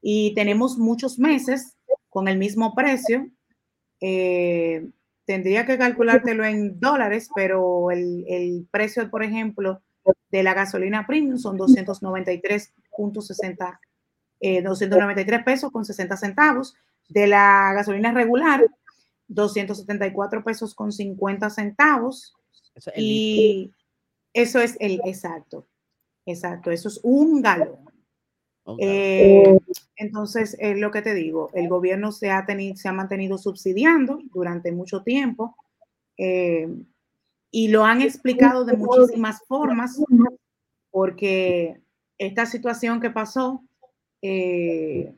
Y 0.00 0.34
tenemos 0.34 0.78
muchos 0.78 1.18
meses 1.18 1.76
con 2.08 2.28
el 2.28 2.38
mismo 2.38 2.74
precio. 2.74 3.28
Eh, 4.00 4.88
tendría 5.24 5.66
que 5.66 5.78
calculártelo 5.78 6.44
en 6.44 6.80
dólares, 6.80 7.30
pero 7.34 7.90
el, 7.90 8.24
el 8.28 8.66
precio, 8.70 9.10
por 9.10 9.22
ejemplo, 9.22 9.82
de 10.30 10.42
la 10.42 10.54
gasolina 10.54 11.06
premium 11.06 11.36
son 11.38 11.58
293.60, 11.58 13.78
eh, 14.40 14.62
293 14.62 15.44
pesos 15.44 15.70
con 15.70 15.84
60 15.84 16.16
centavos 16.16 16.74
de 17.08 17.26
la 17.26 17.72
gasolina 17.74 18.12
regular, 18.12 18.64
274 19.28 20.44
pesos 20.44 20.74
con 20.74 20.92
50 20.92 21.50
centavos. 21.50 22.34
Y 22.96 23.72
eso 24.32 24.60
es 24.60 24.76
el 24.80 25.00
exacto, 25.04 25.66
exacto, 26.26 26.70
eso 26.70 26.88
es 26.88 27.00
un 27.02 27.42
galón. 27.42 27.88
Eh, 28.78 29.58
entonces, 29.96 30.54
es 30.60 30.78
lo 30.78 30.90
que 30.90 31.00
te 31.00 31.14
digo, 31.14 31.50
el 31.54 31.68
gobierno 31.68 32.12
se 32.12 32.30
ha, 32.30 32.44
tenido, 32.44 32.76
se 32.76 32.88
ha 32.88 32.92
mantenido 32.92 33.38
subsidiando 33.38 34.20
durante 34.30 34.72
mucho 34.72 35.02
tiempo 35.02 35.56
eh, 36.18 36.68
y 37.50 37.68
lo 37.68 37.84
han 37.84 38.02
explicado 38.02 38.64
de 38.64 38.76
muchísimas 38.76 39.40
formas 39.46 39.98
porque 40.90 41.80
esta 42.18 42.44
situación 42.44 43.00
que 43.00 43.10
pasó 43.10 43.64
eh, 44.20 45.14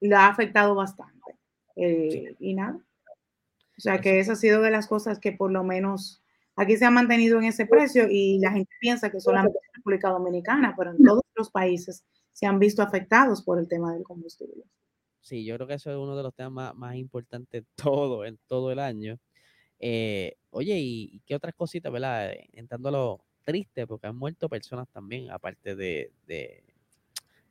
la 0.00 0.26
ha 0.26 0.28
afectado 0.28 0.74
bastante. 0.74 1.36
Eh, 1.76 2.34
y 2.38 2.54
nada. 2.54 2.78
O 3.78 3.80
sea 3.80 4.00
que 4.00 4.20
esa 4.20 4.32
ha 4.32 4.36
sido 4.36 4.62
de 4.62 4.70
las 4.70 4.86
cosas 4.86 5.18
que 5.18 5.32
por 5.32 5.50
lo 5.50 5.64
menos 5.64 6.22
aquí 6.56 6.76
se 6.76 6.84
ha 6.84 6.90
mantenido 6.90 7.38
en 7.38 7.44
ese 7.44 7.66
precio 7.66 8.08
y 8.10 8.38
la 8.40 8.50
gente 8.50 8.72
piensa 8.80 9.10
que 9.10 9.20
solamente 9.20 9.58
en 9.58 9.74
República 9.74 10.08
Dominicana, 10.08 10.74
pero 10.76 10.90
en 10.90 11.04
todos 11.04 11.22
los 11.34 11.50
países 11.50 12.04
se 12.32 12.46
han 12.46 12.58
visto 12.58 12.82
afectados 12.82 13.42
por 13.42 13.58
el 13.58 13.68
tema 13.68 13.92
del 13.92 14.02
combustible. 14.02 14.64
Sí, 15.20 15.44
yo 15.44 15.56
creo 15.56 15.66
que 15.66 15.74
eso 15.74 15.90
es 15.90 15.96
uno 15.96 16.16
de 16.16 16.22
los 16.22 16.34
temas 16.34 16.74
más, 16.74 16.96
importantes 16.96 17.64
todo, 17.76 18.24
en 18.24 18.38
todo 18.46 18.72
el 18.72 18.78
año. 18.78 19.18
Eh, 19.78 20.36
oye, 20.50 20.78
¿y, 20.78 21.20
qué 21.26 21.34
otras 21.34 21.54
cositas, 21.54 21.92
verdad? 21.92 22.32
Entrando 22.52 22.88
a 22.88 22.92
lo 22.92 23.20
triste, 23.44 23.86
porque 23.86 24.06
han 24.06 24.16
muerto 24.16 24.48
personas 24.48 24.88
también, 24.88 25.30
aparte 25.30 25.76
de, 25.76 26.10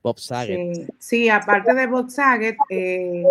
Bob 0.02 0.20
Saget. 0.20 0.94
Sí, 1.00 1.30
aparte 1.30 1.74
de 1.74 1.88
Bob 1.88 2.10
Saget, 2.10 2.58
eh, 2.70 3.24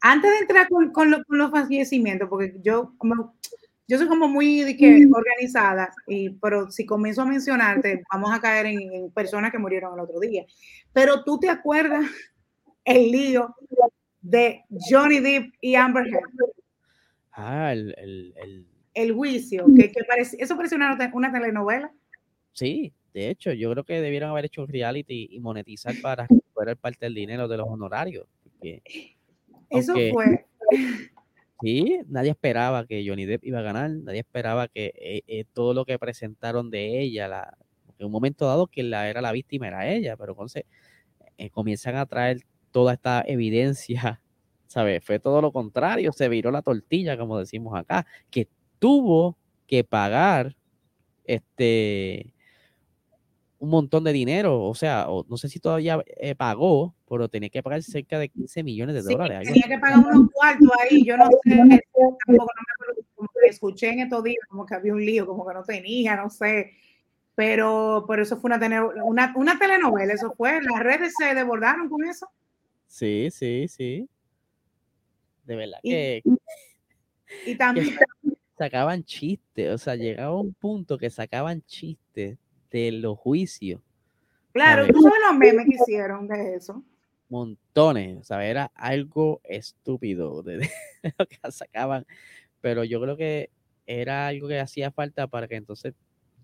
antes 0.00 0.30
de 0.30 0.38
entrar 0.38 0.68
con, 0.68 1.10
los 1.10 1.50
fallecimientos, 1.50 2.28
porque 2.28 2.54
yo, 2.62 2.92
yo 3.88 3.98
soy 3.98 4.08
como 4.08 4.28
muy 4.28 4.62
organizada, 4.62 5.92
y, 6.06 6.30
pero 6.30 6.70
si 6.70 6.84
comienzo 6.84 7.22
a 7.22 7.26
mencionarte, 7.26 8.02
vamos 8.12 8.32
a 8.32 8.40
caer 8.40 8.66
en, 8.66 9.10
personas 9.12 9.52
que 9.52 9.58
murieron 9.58 9.94
el 9.94 10.00
otro 10.00 10.18
día. 10.18 10.44
Pero 10.92 11.22
tú 11.22 11.38
te 11.38 11.48
acuerdas 11.48 12.04
el 12.84 13.10
lío 13.12 13.54
de 14.20 14.64
Johnny 14.90 15.20
Depp 15.20 15.54
y 15.60 15.76
Amber 15.76 16.06
Heard. 16.06 16.30
Ah, 17.32 17.72
el, 17.72 17.94
el, 17.98 18.66
el... 18.94 19.12
juicio, 19.12 19.66
que, 19.76 19.92
parece, 20.08 20.36
eso 20.40 20.56
parece 20.56 20.74
una, 20.74 20.98
una 21.12 21.32
telenovela. 21.32 21.92
Sí, 22.52 22.92
de 23.12 23.30
hecho, 23.30 23.52
yo 23.52 23.70
creo 23.70 23.84
que 23.84 24.00
debieron 24.00 24.30
haber 24.30 24.46
hecho 24.46 24.62
un 24.62 24.68
reality 24.68 25.28
y 25.30 25.38
monetizar 25.38 25.94
para 26.02 26.26
recuperar 26.26 26.76
parte 26.76 27.06
del 27.06 27.14
dinero 27.14 27.46
de 27.46 27.56
los 27.56 27.68
honorarios. 27.68 28.26
eso 29.70 29.94
fue. 30.12 30.46
Sí, 31.62 32.00
nadie 32.08 32.30
esperaba 32.32 32.86
que 32.86 33.02
Johnny 33.08 33.24
Depp 33.24 33.44
iba 33.44 33.60
a 33.60 33.62
ganar, 33.62 33.90
nadie 33.90 34.20
esperaba 34.20 34.68
que 34.68 34.92
eh, 34.94 35.22
eh, 35.26 35.44
todo 35.54 35.72
lo 35.72 35.86
que 35.86 35.98
presentaron 35.98 36.70
de 36.70 37.00
ella, 37.00 37.28
la, 37.28 37.56
en 37.98 38.06
un 38.06 38.12
momento 38.12 38.44
dado 38.46 38.66
que 38.66 38.82
la 38.82 39.08
era 39.08 39.22
la 39.22 39.32
víctima 39.32 39.66
era 39.68 39.88
ella, 39.90 40.16
pero 40.18 40.32
entonces 40.32 40.64
eh, 41.38 41.50
comienzan 41.50 41.96
a 41.96 42.06
traer 42.06 42.42
toda 42.72 42.94
esta 42.94 43.22
evidencia, 43.26 44.22
¿sabes? 44.68 45.04
Fue 45.04 45.20
todo 45.20 45.42
lo 45.42 45.52
contrario, 45.52 46.12
se 46.12 46.28
viró 46.28 46.50
la 46.50 46.62
tortilla, 46.62 47.18
como 47.18 47.38
decimos 47.38 47.78
acá, 47.78 48.06
que 48.30 48.48
tuvo 48.80 49.38
que 49.66 49.84
pagar 49.84 50.56
este 51.24 52.32
un 53.58 53.70
montón 53.70 54.04
de 54.04 54.12
dinero, 54.12 54.64
o 54.64 54.74
sea, 54.74 55.06
no 55.28 55.36
sé 55.36 55.48
si 55.48 55.60
todavía 55.60 56.02
eh, 56.18 56.34
pagó, 56.34 56.94
pero 57.08 57.28
tenía 57.28 57.48
que 57.48 57.62
pagar 57.62 57.82
cerca 57.82 58.18
de 58.18 58.28
15 58.28 58.62
millones 58.62 58.94
de 58.94 59.14
dólares. 59.14 59.48
Tenía 59.48 59.68
que 59.68 59.78
pagar 59.78 59.98
unos 59.98 60.30
cuartos 60.32 60.70
ahí, 60.80 61.04
yo 61.04 61.16
no 61.16 61.28
sé, 61.42 61.56
tampoco 61.56 62.18
no 62.28 62.36
me 62.36 62.74
acuerdo, 62.74 63.02
como 63.14 63.28
que 63.28 63.48
escuché 63.48 63.90
en 63.90 64.00
estos 64.00 64.24
días, 64.24 64.44
como 64.48 64.66
que 64.66 64.74
había 64.74 64.92
un 64.92 65.04
lío, 65.04 65.26
como 65.26 65.46
que 65.46 65.54
no 65.54 65.62
tenía, 65.62 66.16
no 66.16 66.30
sé, 66.30 66.72
pero, 67.34 68.04
pero 68.08 68.22
eso 68.22 68.36
fue 68.38 68.50
una, 68.54 68.84
una, 69.04 69.32
una 69.36 69.58
telenovela, 69.58 70.14
eso 70.14 70.32
fue, 70.36 70.60
las 70.62 70.82
redes 70.82 71.14
se 71.16 71.34
desbordaron 71.34 71.88
con 71.88 72.04
eso. 72.04 72.28
Sí, 72.88 73.28
sí, 73.30 73.66
sí. 73.68 74.08
De 75.44 75.56
verdad 75.56 75.78
que... 75.82 76.22
Y, 77.46 77.56
también... 77.56 77.96
sacaban 78.58 79.04
chistes, 79.04 79.72
o 79.72 79.78
sea, 79.78 79.94
llegaba 79.96 80.40
un 80.40 80.54
punto 80.54 80.98
que 80.98 81.10
sacaban 81.10 81.62
chistes 81.66 82.38
de 82.70 82.92
los 82.92 83.18
juicios. 83.18 83.80
Claro, 84.52 84.86
tú 84.86 85.02
sabes 85.02 85.18
los 85.28 85.36
memes 85.36 85.66
que 85.66 85.74
hicieron 85.74 86.26
de 86.26 86.54
eso. 86.54 86.82
Montones, 87.28 88.18
o 88.18 88.24
sea, 88.24 88.46
era 88.46 88.70
algo 88.74 89.40
estúpido 89.44 90.42
de, 90.42 90.68
lo 91.18 91.26
que 91.26 91.38
sacaban, 91.50 92.06
pero 92.60 92.84
yo 92.84 93.00
creo 93.00 93.16
que 93.16 93.50
era 93.86 94.28
algo 94.28 94.48
que 94.48 94.60
hacía 94.60 94.90
falta 94.90 95.26
para 95.26 95.48
que 95.48 95.56
entonces 95.56 95.94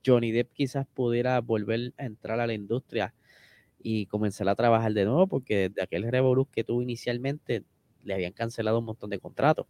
Johnny 0.04 0.32
Depp 0.32 0.52
quizás 0.52 0.86
pudiera 0.86 1.40
volver 1.40 1.92
a 1.98 2.04
entrar 2.04 2.40
a 2.40 2.46
la 2.46 2.54
industria 2.54 3.14
y 3.80 4.06
comenzar 4.06 4.48
a 4.48 4.54
trabajar 4.54 4.92
de 4.92 5.04
nuevo, 5.04 5.26
porque 5.26 5.68
desde 5.68 5.82
aquel 5.82 6.10
revolú 6.10 6.46
que 6.46 6.64
tuvo 6.64 6.82
inicialmente 6.82 7.64
le 8.04 8.14
habían 8.14 8.32
cancelado 8.32 8.78
un 8.78 8.84
montón 8.84 9.10
de 9.10 9.18
contratos. 9.18 9.66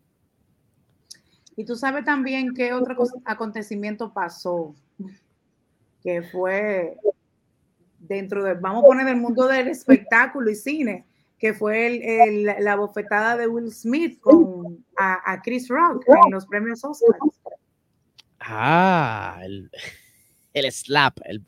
Y 1.57 1.65
tú 1.65 1.77
sabes 1.77 2.05
también 2.05 2.55
qué 2.55 2.73
otro 2.73 2.97
acontecimiento 3.25 4.13
pasó 4.13 4.75
que 6.03 6.23
fue 6.23 6.97
dentro 8.03 8.43
de, 8.43 8.55
vamos 8.55 8.85
a 8.85 8.87
poner 8.87 9.09
el 9.09 9.17
mundo 9.17 9.47
del 9.47 9.69
espectáculo 9.69 10.51
y 10.51 10.55
cine, 10.55 11.07
que 11.39 11.55
fue 11.55 11.87
el, 12.27 12.45
la 12.45 12.77
bofetada 12.77 13.37
de 13.37 13.47
Will 13.49 13.73
Smith 13.73 14.21
con 14.21 14.85
a, 14.97 15.41
Chris 15.43 15.69
Rock 15.69 16.05
en 16.09 16.33
los 16.33 16.47
premios 16.47 16.85
Oscar. 16.85 17.19
Ah, 18.41 19.41
el, 19.43 19.71
el 20.53 20.73
slap, 20.73 21.19
el, 21.25 21.43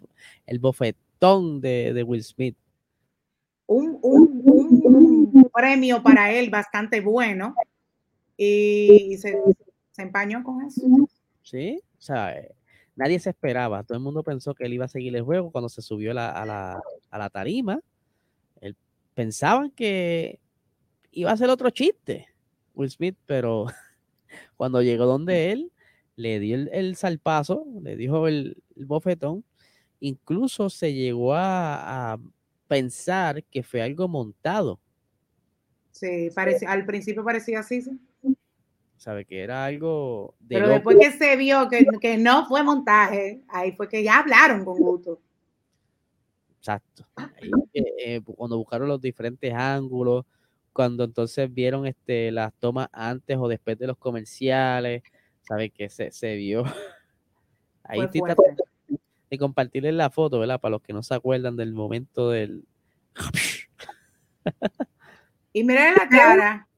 el 0.46 0.58
bofetón 0.58 1.60
de, 1.60 1.92
de, 1.92 2.02
Will 2.02 2.24
Smith. 2.24 2.56
Un, 3.66 3.98
un, 4.02 4.42
un, 4.44 5.50
premio 5.52 6.02
para 6.02 6.32
él 6.32 6.50
bastante 6.50 7.00
bueno 7.00 7.54
y 8.36 9.16
se, 9.18 9.40
se 9.90 10.02
empañó 10.02 10.42
con 10.42 10.62
eso. 10.62 10.82
Sí, 11.42 11.80
o 11.98 12.02
sea, 12.02 12.34
nadie 12.96 13.18
se 13.18 13.30
esperaba. 13.30 13.82
Todo 13.82 13.98
el 13.98 14.04
mundo 14.04 14.22
pensó 14.22 14.54
que 14.54 14.64
él 14.64 14.74
iba 14.74 14.84
a 14.84 14.88
seguir 14.88 15.14
el 15.16 15.22
juego 15.22 15.50
cuando 15.50 15.68
se 15.68 15.82
subió 15.82 16.12
a, 16.12 16.14
la, 17.12 17.30
tarima. 17.30 17.80
Él, 18.60 18.76
pensaban 19.14 19.70
que 19.70 20.40
iba 21.10 21.30
a 21.30 21.36
ser 21.36 21.50
otro 21.50 21.70
chiste, 21.70 22.28
Will 22.74 22.90
Smith, 22.90 23.16
pero 23.26 23.66
cuando 24.56 24.82
llegó 24.82 25.06
donde 25.06 25.52
él, 25.52 25.72
le 26.16 26.38
dio 26.38 26.56
el, 26.56 26.96
salpazo, 26.96 27.66
le 27.82 27.96
dijo 27.96 28.28
el, 28.28 28.62
bofetón, 28.76 29.44
incluso 30.00 30.70
se 30.70 30.92
llegó 30.92 31.34
a, 31.34 32.18
pensar 32.66 33.44
que 33.44 33.62
fue 33.62 33.82
algo 33.82 34.08
montado. 34.08 34.80
Sí, 35.92 36.30
parecía, 36.34 36.72
al 36.72 36.86
principio 36.86 37.22
parecía 37.22 37.60
así, 37.60 37.82
sí. 37.82 38.00
¿Sabe? 39.04 39.26
Que 39.26 39.42
era 39.42 39.66
algo 39.66 40.34
de 40.40 40.56
Pero 40.56 40.68
después 40.70 40.96
que 40.98 41.12
se 41.12 41.36
vio 41.36 41.68
que, 41.68 41.86
que, 42.00 42.16
no 42.16 42.46
fue 42.46 42.62
montaje, 42.62 43.42
ahí 43.48 43.72
fue 43.72 43.86
que 43.86 44.02
ya 44.02 44.20
hablaron 44.20 44.64
con 44.64 44.78
gusto. 44.78 45.20
Exacto. 46.56 47.06
Eh, 47.74 48.22
cuando 48.24 48.56
buscaron 48.56 48.88
los 48.88 49.02
diferentes 49.02 49.52
ángulos, 49.52 50.24
cuando 50.72 51.04
entonces 51.04 51.52
vieron 51.52 51.86
este, 51.86 52.32
las 52.32 52.54
tomas 52.54 52.88
antes 52.92 53.36
o 53.38 53.46
después 53.46 53.78
de 53.78 53.88
los 53.88 53.98
comerciales, 53.98 55.02
¿sabe? 55.42 55.68
Que 55.68 55.90
se, 55.90 56.10
se 56.10 56.36
vio. 56.36 56.64
Ahí 57.84 58.00
estoy 58.00 58.22
de 59.28 59.38
compartirles 59.38 59.92
la 59.92 60.08
foto, 60.08 60.38
¿verdad? 60.38 60.58
Para 60.58 60.72
los 60.72 60.82
que 60.82 60.94
no 60.94 61.02
se 61.02 61.14
acuerdan 61.14 61.56
del 61.56 61.74
momento 61.74 62.30
del... 62.30 62.64
Y 65.52 65.62
miren 65.62 65.94
la 65.94 66.08
cara 66.08 66.68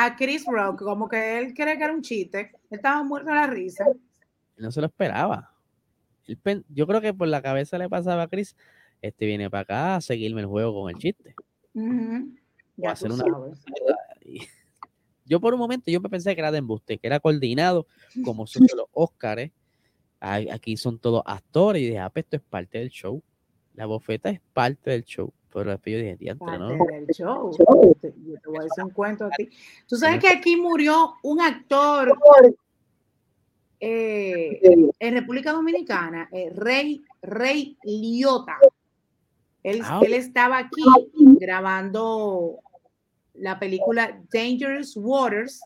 a 0.00 0.14
Chris 0.14 0.44
Rock, 0.46 0.84
como 0.84 1.08
que 1.08 1.38
él 1.38 1.54
cree 1.54 1.76
que 1.76 1.82
era 1.82 1.92
un 1.92 2.02
chiste, 2.02 2.52
estaba 2.70 3.02
muerto 3.02 3.30
de 3.30 3.34
la 3.34 3.48
risa. 3.48 3.84
No 4.56 4.70
se 4.70 4.80
lo 4.80 4.86
esperaba. 4.86 5.52
yo 6.68 6.86
creo 6.86 7.00
que 7.00 7.12
por 7.12 7.26
la 7.26 7.42
cabeza 7.42 7.78
le 7.78 7.88
pasaba 7.88 8.22
a 8.22 8.28
Chris, 8.28 8.54
este 9.02 9.26
viene 9.26 9.50
para 9.50 9.62
acá 9.62 9.96
a 9.96 10.00
seguirme 10.00 10.42
el 10.42 10.46
juego 10.46 10.82
con 10.82 10.90
el 10.90 10.98
chiste. 10.98 11.34
Ya 12.76 12.92
hacer 12.92 13.10
una... 13.10 13.24
Yo 15.24 15.40
por 15.40 15.52
un 15.52 15.60
momento 15.60 15.90
yo 15.90 16.00
me 16.00 16.08
pensé 16.08 16.34
que 16.34 16.40
era 16.40 16.50
de 16.50 16.58
embuste, 16.58 16.96
que 16.96 17.06
era 17.06 17.20
coordinado 17.20 17.86
como 18.24 18.46
son 18.46 18.66
los 18.74 18.86
Óscares. 18.92 19.50
Aquí 20.20 20.78
son 20.78 20.98
todos 20.98 21.22
actores 21.26 21.82
y 21.82 21.86
dije, 21.86 21.98
ah, 21.98 22.08
pues 22.08 22.24
esto 22.24 22.36
es 22.36 22.42
parte 22.42 22.78
del 22.78 22.88
show. 22.88 23.22
La 23.74 23.84
bofeta 23.84 24.30
es 24.30 24.40
parte 24.54 24.90
del 24.90 25.04
show. 25.04 25.30
Pero 25.52 25.70
después 25.70 25.92
yo 25.92 25.98
dije, 25.98 26.16
diantre, 26.16 26.58
¿no? 26.58 26.68
Del 26.68 27.06
show. 27.08 27.50
Yo 27.56 27.64
te 28.00 28.48
voy 28.48 28.58
a 28.58 28.62
decir 28.62 28.84
un 28.84 28.90
cuento 28.90 29.24
a 29.24 29.30
ti. 29.30 29.48
Tú 29.86 29.96
sabes 29.96 30.20
que 30.20 30.28
aquí 30.28 30.56
murió 30.56 31.14
un 31.22 31.40
actor 31.40 32.16
eh, 33.80 34.60
en 34.98 35.14
República 35.14 35.52
Dominicana, 35.52 36.28
eh, 36.32 36.50
Rey, 36.54 37.02
Rey 37.22 37.76
Liotta. 37.82 38.58
Él, 39.62 39.80
ah, 39.84 40.00
él 40.02 40.14
estaba 40.14 40.58
aquí 40.58 40.82
grabando 41.38 42.60
la 43.34 43.58
película 43.58 44.20
Dangerous 44.32 44.96
Waters 44.96 45.60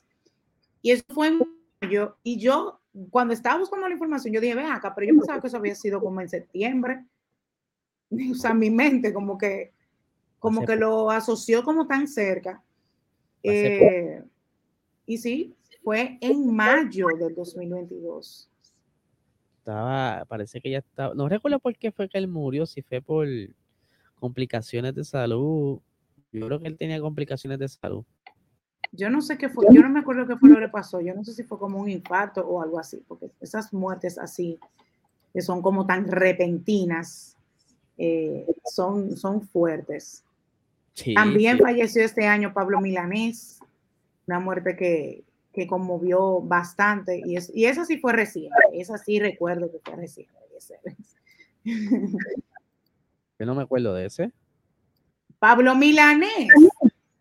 y 0.83 0.91
eso 0.91 1.05
fue 1.09 1.29
en 1.29 1.41
mayo. 1.81 2.17
Y 2.23 2.39
yo, 2.39 2.81
cuando 3.11 3.33
estaba 3.35 3.59
buscando 3.59 3.87
la 3.87 3.95
información, 3.95 4.35
yo 4.35 4.41
dije, 4.41 4.55
ven 4.55 4.67
acá, 4.67 4.95
pero 4.95 5.07
yo 5.07 5.15
pensaba 5.15 5.41
que 5.41 5.47
eso 5.47 5.57
había 5.57 5.75
sido 5.75 6.01
como 6.01 6.21
en 6.21 6.29
septiembre. 6.29 7.05
O 8.31 8.35
sea, 8.35 8.55
mi 8.55 8.71
mente 8.71 9.13
como 9.13 9.39
que, 9.39 9.73
como 10.39 10.65
que 10.65 10.77
lo 10.77 11.11
asoció 11.11 11.63
como 11.63 11.87
tan 11.87 12.07
cerca. 12.09 12.63
Eh, 13.43 14.23
y 15.07 15.19
sí, 15.19 15.57
fue 15.83 16.19
en 16.21 16.55
mayo 16.55 17.09
del 17.19 17.35
2022. 17.35 18.49
Estaba, 19.59 20.25
parece 20.27 20.61
que 20.61 20.71
ya 20.71 20.79
estaba, 20.79 21.15
no 21.15 21.29
recuerdo 21.29 21.59
por 21.61 21.77
qué 21.77 21.93
fue 21.93 22.09
que 22.09 22.19
él 22.19 22.29
murió, 22.29 22.67
si 22.67 22.83
fue 22.83 23.01
por 23.01 23.27
complicaciones 24.17 24.95
de 24.95 25.05
salud. 25.05 25.81
Yo 26.33 26.47
creo 26.47 26.61
que 26.61 26.69
él 26.69 26.79
tenía 26.79 27.01
complicaciones 27.01 27.59
de 27.59 27.69
salud. 27.69 28.05
Yo 28.93 29.09
no 29.11 29.21
sé 29.21 29.39
qué 29.39 29.49
fue, 29.49 29.67
yo 29.71 29.83
no 29.83 29.89
me 29.89 30.01
acuerdo 30.01 30.27
qué 30.27 30.37
fue 30.37 30.51
lo 30.51 30.59
que 30.59 30.69
pasó. 30.69 31.01
Yo 31.01 31.15
no 31.15 31.25
sé 31.25 31.33
si 31.33 31.45
fue 31.45 31.59
como 31.59 31.79
un 31.79 31.89
infarto 31.89 32.47
o 32.47 32.63
algo 32.63 32.79
así, 32.79 33.03
porque 33.09 33.31
esas 33.41 33.73
muertes 33.73 34.19
así, 34.19 34.59
que 35.33 35.41
son 35.41 35.63
como 35.63 35.87
tan 35.87 36.07
repentinas, 36.07 37.37
eh, 37.99 38.47
son, 38.65 39.17
son 39.17 39.43
fuertes. 39.43 40.25
También 41.15 41.59
falleció 41.59 42.05
este 42.05 42.27
año 42.27 42.53
Pablo 42.53 42.81
Milanés, 42.81 43.61
una 44.27 44.41
muerte 44.41 44.77
que, 44.77 45.25
que 45.53 45.67
conmovió 45.67 46.41
bastante, 46.41 47.23
y, 47.25 47.37
es, 47.37 47.51
y 47.55 47.67
esa 47.67 47.85
sí 47.85 47.99
fue 47.99 48.13
reciente, 48.13 48.57
esa 48.75 48.99
sí 48.99 49.19
recuerdo 49.19 49.71
que 49.71 49.79
fue 49.85 49.97
reciente. 49.97 50.35
Yo 53.39 53.47
no 53.47 53.55
me 53.55 53.63
acuerdo 53.63 53.95
de 53.95 54.07
ese. 54.07 54.33
Pablo 55.39 55.75
Milanés. 55.75 56.49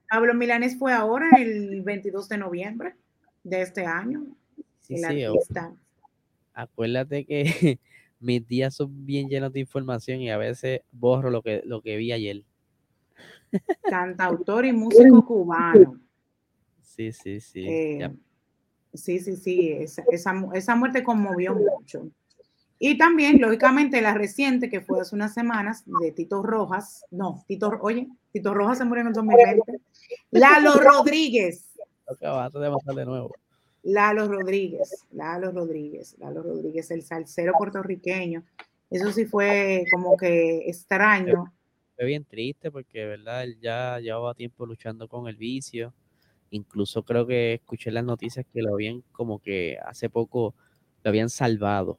Pablo 0.10 0.34
Milanés 0.34 0.78
fue 0.78 0.94
ahora 0.94 1.30
el 1.38 1.82
22 1.82 2.28
de 2.30 2.38
noviembre 2.38 2.96
de 3.44 3.62
este 3.62 3.86
año. 3.86 4.26
Sí, 4.82 4.98
sí, 4.98 5.24
acuérdate 6.54 7.26
que 7.26 7.80
mis 8.22 8.48
días 8.48 8.76
son 8.76 9.06
bien 9.06 9.28
llenos 9.28 9.52
de 9.52 9.60
información 9.60 10.22
y 10.22 10.30
a 10.30 10.38
veces 10.38 10.82
borro 10.92 11.30
lo 11.30 11.42
que, 11.42 11.62
lo 11.66 11.82
que 11.82 11.98
vi 11.98 12.12
ayer. 12.12 12.44
Cantautor 13.84 14.66
y 14.66 14.72
músico 14.72 15.26
cubano. 15.26 16.00
Sí, 16.82 17.12
sí, 17.12 17.40
sí. 17.40 17.68
Eh, 17.68 18.12
sí, 18.94 19.20
sí, 19.20 19.36
sí. 19.36 19.72
Esa, 19.72 20.04
esa, 20.54 20.76
muerte 20.76 21.04
conmovió 21.04 21.56
mucho. 21.56 22.10
Y 22.78 22.98
también, 22.98 23.40
lógicamente, 23.40 24.02
la 24.02 24.14
reciente 24.14 24.70
que 24.70 24.82
fue 24.82 25.02
hace 25.02 25.16
unas 25.16 25.34
semanas 25.34 25.84
de 25.86 26.12
Tito 26.12 26.42
Rojas. 26.42 27.06
No, 27.12 27.44
Tito, 27.48 27.72
oye, 27.82 28.08
Tito 28.32 28.54
Rojas 28.54 28.80
se 28.80 28.86
murió 28.86 29.02
en 29.02 29.08
el 29.08 29.14
2020. 29.14 29.80
Lalo 30.32 30.74
Rodríguez. 30.76 31.70
de 32.20 32.96
de 32.96 33.06
nuevo. 33.06 33.36
Lalo 33.84 34.28
Rodríguez, 34.28 35.06
Lalo 35.12 35.52
Rodríguez, 35.52 36.16
Lalo 36.20 36.44
Rodríguez, 36.44 36.92
el 36.92 37.02
salsero 37.02 37.54
puertorriqueño. 37.58 38.44
Eso 38.90 39.12
sí 39.12 39.26
fue 39.26 39.86
como 39.92 40.18
que 40.18 40.70
extraño. 40.70 41.52
Fue 41.96 42.06
bien 42.06 42.26
triste 42.26 42.70
porque, 42.70 43.06
¿verdad? 43.06 43.44
Él 43.44 43.58
ya 43.60 44.00
llevaba 44.00 44.34
tiempo 44.34 44.66
luchando 44.66 45.08
con 45.08 45.28
el 45.28 45.36
vicio. 45.36 45.94
Incluso 46.52 47.04
creo 47.04 47.26
que 47.26 47.56
escuché 47.56 47.92
las 47.92 48.04
noticias 48.04 48.46
que 48.54 48.62
lo 48.62 48.74
habían 48.74 49.04
como 49.12 49.40
que 49.40 49.78
hace 49.86 50.10
poco 50.10 50.54
lo 51.04 51.10
habían 51.10 51.30
salvado. 51.30 51.98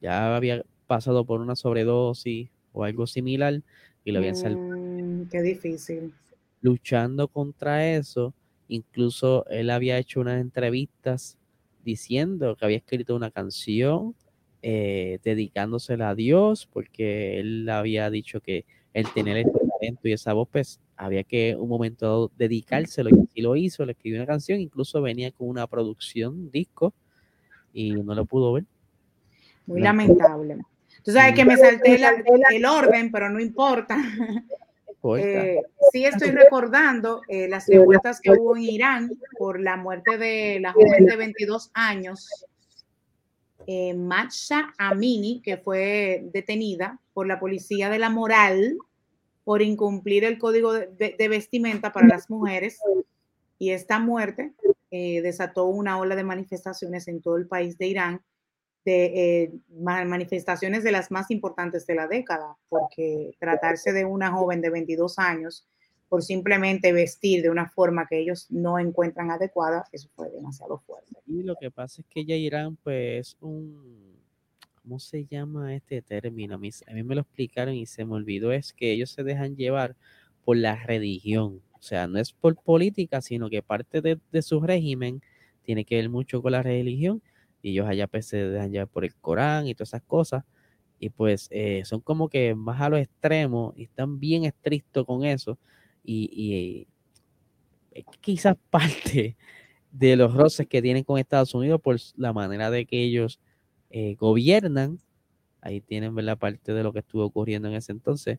Ya 0.00 0.34
había 0.34 0.64
pasado 0.86 1.24
por 1.24 1.40
una 1.40 1.54
sobredosis 1.54 2.48
o 2.72 2.84
algo 2.84 3.06
similar 3.06 3.62
y 4.04 4.12
lo 4.12 4.18
habían 4.18 4.36
salvado. 4.36 4.76
Mm, 4.76 5.24
qué 5.30 5.42
difícil. 5.42 6.14
Luchando 6.62 7.28
contra 7.28 7.94
eso, 7.94 8.34
Incluso 8.68 9.44
él 9.48 9.70
había 9.70 9.98
hecho 9.98 10.20
unas 10.20 10.40
entrevistas 10.40 11.38
diciendo 11.84 12.56
que 12.56 12.64
había 12.64 12.78
escrito 12.78 13.14
una 13.16 13.30
canción 13.30 14.14
eh, 14.62 15.18
dedicándosela 15.24 16.10
a 16.10 16.14
Dios, 16.14 16.68
porque 16.72 17.40
él 17.40 17.68
había 17.68 18.10
dicho 18.10 18.40
que 18.40 18.64
el 18.94 19.12
tener 19.12 19.38
ese 19.38 19.50
talento 19.50 20.08
y 20.08 20.12
esa 20.12 20.32
voz, 20.32 20.48
pues 20.50 20.80
había 20.96 21.24
que 21.24 21.56
un 21.56 21.68
momento 21.68 22.30
dedicárselo 22.38 23.10
y 23.10 23.18
así 23.18 23.40
lo 23.40 23.56
hizo, 23.56 23.84
le 23.84 23.92
escribió 23.92 24.20
una 24.20 24.26
canción, 24.26 24.60
incluso 24.60 25.02
venía 25.02 25.32
con 25.32 25.48
una 25.48 25.66
producción, 25.66 26.50
disco, 26.50 26.94
y 27.72 27.92
no 27.92 28.14
lo 28.14 28.24
pudo 28.24 28.52
ver. 28.52 28.64
Muy 29.66 29.80
lamentable. 29.80 30.58
Tú 31.02 31.10
sabes 31.10 31.34
que 31.34 31.44
me 31.44 31.56
salté 31.56 31.98
el 32.50 32.64
orden, 32.64 33.10
pero 33.10 33.30
no 33.30 33.40
importa. 33.40 33.96
Eh, 35.18 35.60
sí 35.90 36.04
estoy 36.04 36.30
recordando 36.30 37.22
eh, 37.28 37.48
las 37.48 37.66
revueltas 37.66 38.20
que 38.20 38.30
hubo 38.30 38.56
en 38.56 38.62
Irán 38.62 39.10
por 39.36 39.60
la 39.60 39.76
muerte 39.76 40.16
de 40.16 40.60
la 40.60 40.72
joven 40.72 41.06
de 41.06 41.16
22 41.16 41.70
años, 41.74 42.46
eh, 43.66 43.96
Amini, 44.78 45.42
que 45.42 45.56
fue 45.56 46.28
detenida 46.32 47.00
por 47.14 47.26
la 47.26 47.40
policía 47.40 47.90
de 47.90 47.98
la 47.98 48.10
moral 48.10 48.76
por 49.44 49.60
incumplir 49.60 50.24
el 50.24 50.38
código 50.38 50.72
de, 50.72 51.28
vestimenta 51.28 51.92
para 51.92 52.06
las 52.06 52.30
mujeres. 52.30 52.78
Y 53.58 53.70
esta 53.70 53.98
muerte 53.98 54.52
eh, 54.90 55.20
desató 55.22 55.66
una 55.66 55.98
ola 55.98 56.14
de 56.14 56.24
manifestaciones 56.24 57.08
en 57.08 57.20
todo 57.20 57.36
el 57.36 57.46
país 57.46 57.76
de 57.78 57.86
Irán 57.86 58.22
de 58.84 59.44
eh, 59.44 59.52
manifestaciones 59.70 60.82
de 60.82 60.92
las 60.92 61.10
más 61.10 61.30
importantes 61.30 61.86
de 61.86 61.94
la 61.94 62.08
década, 62.08 62.56
porque 62.68 63.32
tratarse 63.38 63.92
de 63.92 64.04
una 64.04 64.32
joven 64.32 64.60
de 64.60 64.70
22 64.70 65.18
años 65.18 65.66
por 66.08 66.22
simplemente 66.22 66.92
vestir 66.92 67.42
de 67.42 67.48
una 67.48 67.70
forma 67.70 68.06
que 68.06 68.18
ellos 68.18 68.46
no 68.50 68.78
encuentran 68.78 69.30
adecuada, 69.30 69.84
eso 69.92 70.10
fue 70.14 70.30
demasiado 70.30 70.78
fuerte. 70.80 71.16
Y 71.26 71.42
lo 71.42 71.54
que 71.56 71.70
pasa 71.70 72.02
es 72.02 72.06
que 72.08 72.24
ya 72.26 72.34
Irán, 72.34 72.76
pues, 72.82 73.36
un, 73.40 74.18
¿cómo 74.82 74.98
se 74.98 75.24
llama 75.24 75.74
este 75.74 76.02
término? 76.02 76.56
A 76.56 76.58
mí, 76.58 76.70
a 76.86 76.92
mí 76.92 77.02
me 77.02 77.14
lo 77.14 77.22
explicaron 77.22 77.74
y 77.74 77.86
se 77.86 78.04
me 78.04 78.14
olvidó, 78.14 78.52
es 78.52 78.74
que 78.74 78.92
ellos 78.92 79.10
se 79.10 79.22
dejan 79.22 79.56
llevar 79.56 79.96
por 80.44 80.56
la 80.56 80.76
religión, 80.84 81.62
o 81.72 81.82
sea, 81.82 82.06
no 82.08 82.18
es 82.18 82.32
por 82.32 82.56
política, 82.56 83.22
sino 83.22 83.48
que 83.48 83.62
parte 83.62 84.02
de, 84.02 84.18
de 84.32 84.42
su 84.42 84.60
régimen 84.60 85.22
tiene 85.62 85.84
que 85.84 85.96
ver 85.96 86.10
mucho 86.10 86.42
con 86.42 86.52
la 86.52 86.62
religión 86.62 87.22
y 87.62 87.70
ellos 87.70 87.88
allá 87.88 88.08
pues, 88.08 88.26
se 88.26 88.36
dejan 88.36 88.72
llevar 88.72 88.88
por 88.88 89.04
el 89.04 89.14
Corán 89.14 89.66
y 89.66 89.74
todas 89.74 89.90
esas 89.90 90.02
cosas. 90.02 90.44
Y 90.98 91.10
pues 91.10 91.48
eh, 91.50 91.82
son 91.84 92.00
como 92.00 92.28
que 92.28 92.54
más 92.54 92.80
a 92.80 92.88
los 92.88 93.00
extremos 93.00 93.74
y 93.76 93.84
están 93.84 94.20
bien 94.20 94.44
estrictos 94.44 95.06
con 95.06 95.24
eso. 95.24 95.58
Y, 96.04 96.86
y 97.92 98.04
quizás 98.20 98.56
parte 98.70 99.36
de 99.92 100.16
los 100.16 100.34
roces 100.34 100.66
que 100.66 100.82
tienen 100.82 101.04
con 101.04 101.18
Estados 101.18 101.54
Unidos 101.54 101.80
por 101.80 101.96
la 102.16 102.32
manera 102.32 102.70
de 102.70 102.86
que 102.86 103.02
ellos 103.02 103.40
eh, 103.90 104.16
gobiernan. 104.18 104.98
Ahí 105.60 105.80
tienen 105.80 106.14
la 106.24 106.36
parte 106.36 106.72
de 106.72 106.82
lo 106.82 106.92
que 106.92 107.00
estuvo 107.00 107.24
ocurriendo 107.24 107.68
en 107.68 107.74
ese 107.74 107.92
entonces. 107.92 108.38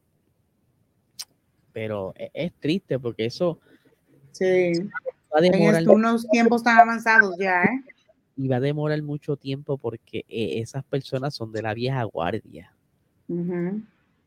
Pero 1.72 2.14
e, 2.18 2.30
es, 2.34 2.54
triste 2.54 3.00
porque 3.00 3.26
eso... 3.26 3.60
Sí. 4.32 4.74
Va 5.34 5.40
en 5.46 5.90
unos 5.90 6.28
tiempos 6.30 6.64
tan 6.64 6.78
avanzados 6.78 7.36
ya, 7.40 7.64
¿eh? 7.64 7.93
Y 8.36 8.48
va 8.48 8.58
a 8.58 8.62
demorar 8.62 9.02
mucho 9.02 9.36
tiempo 9.38 9.78
porque 9.78 10.26
eh, 10.28 10.60
esas 10.60 10.84
personas 10.84 11.36
son 11.36 11.52
de 11.52 11.62
la 11.62 11.74
vieja 11.74 12.04
guardia. 12.04 12.74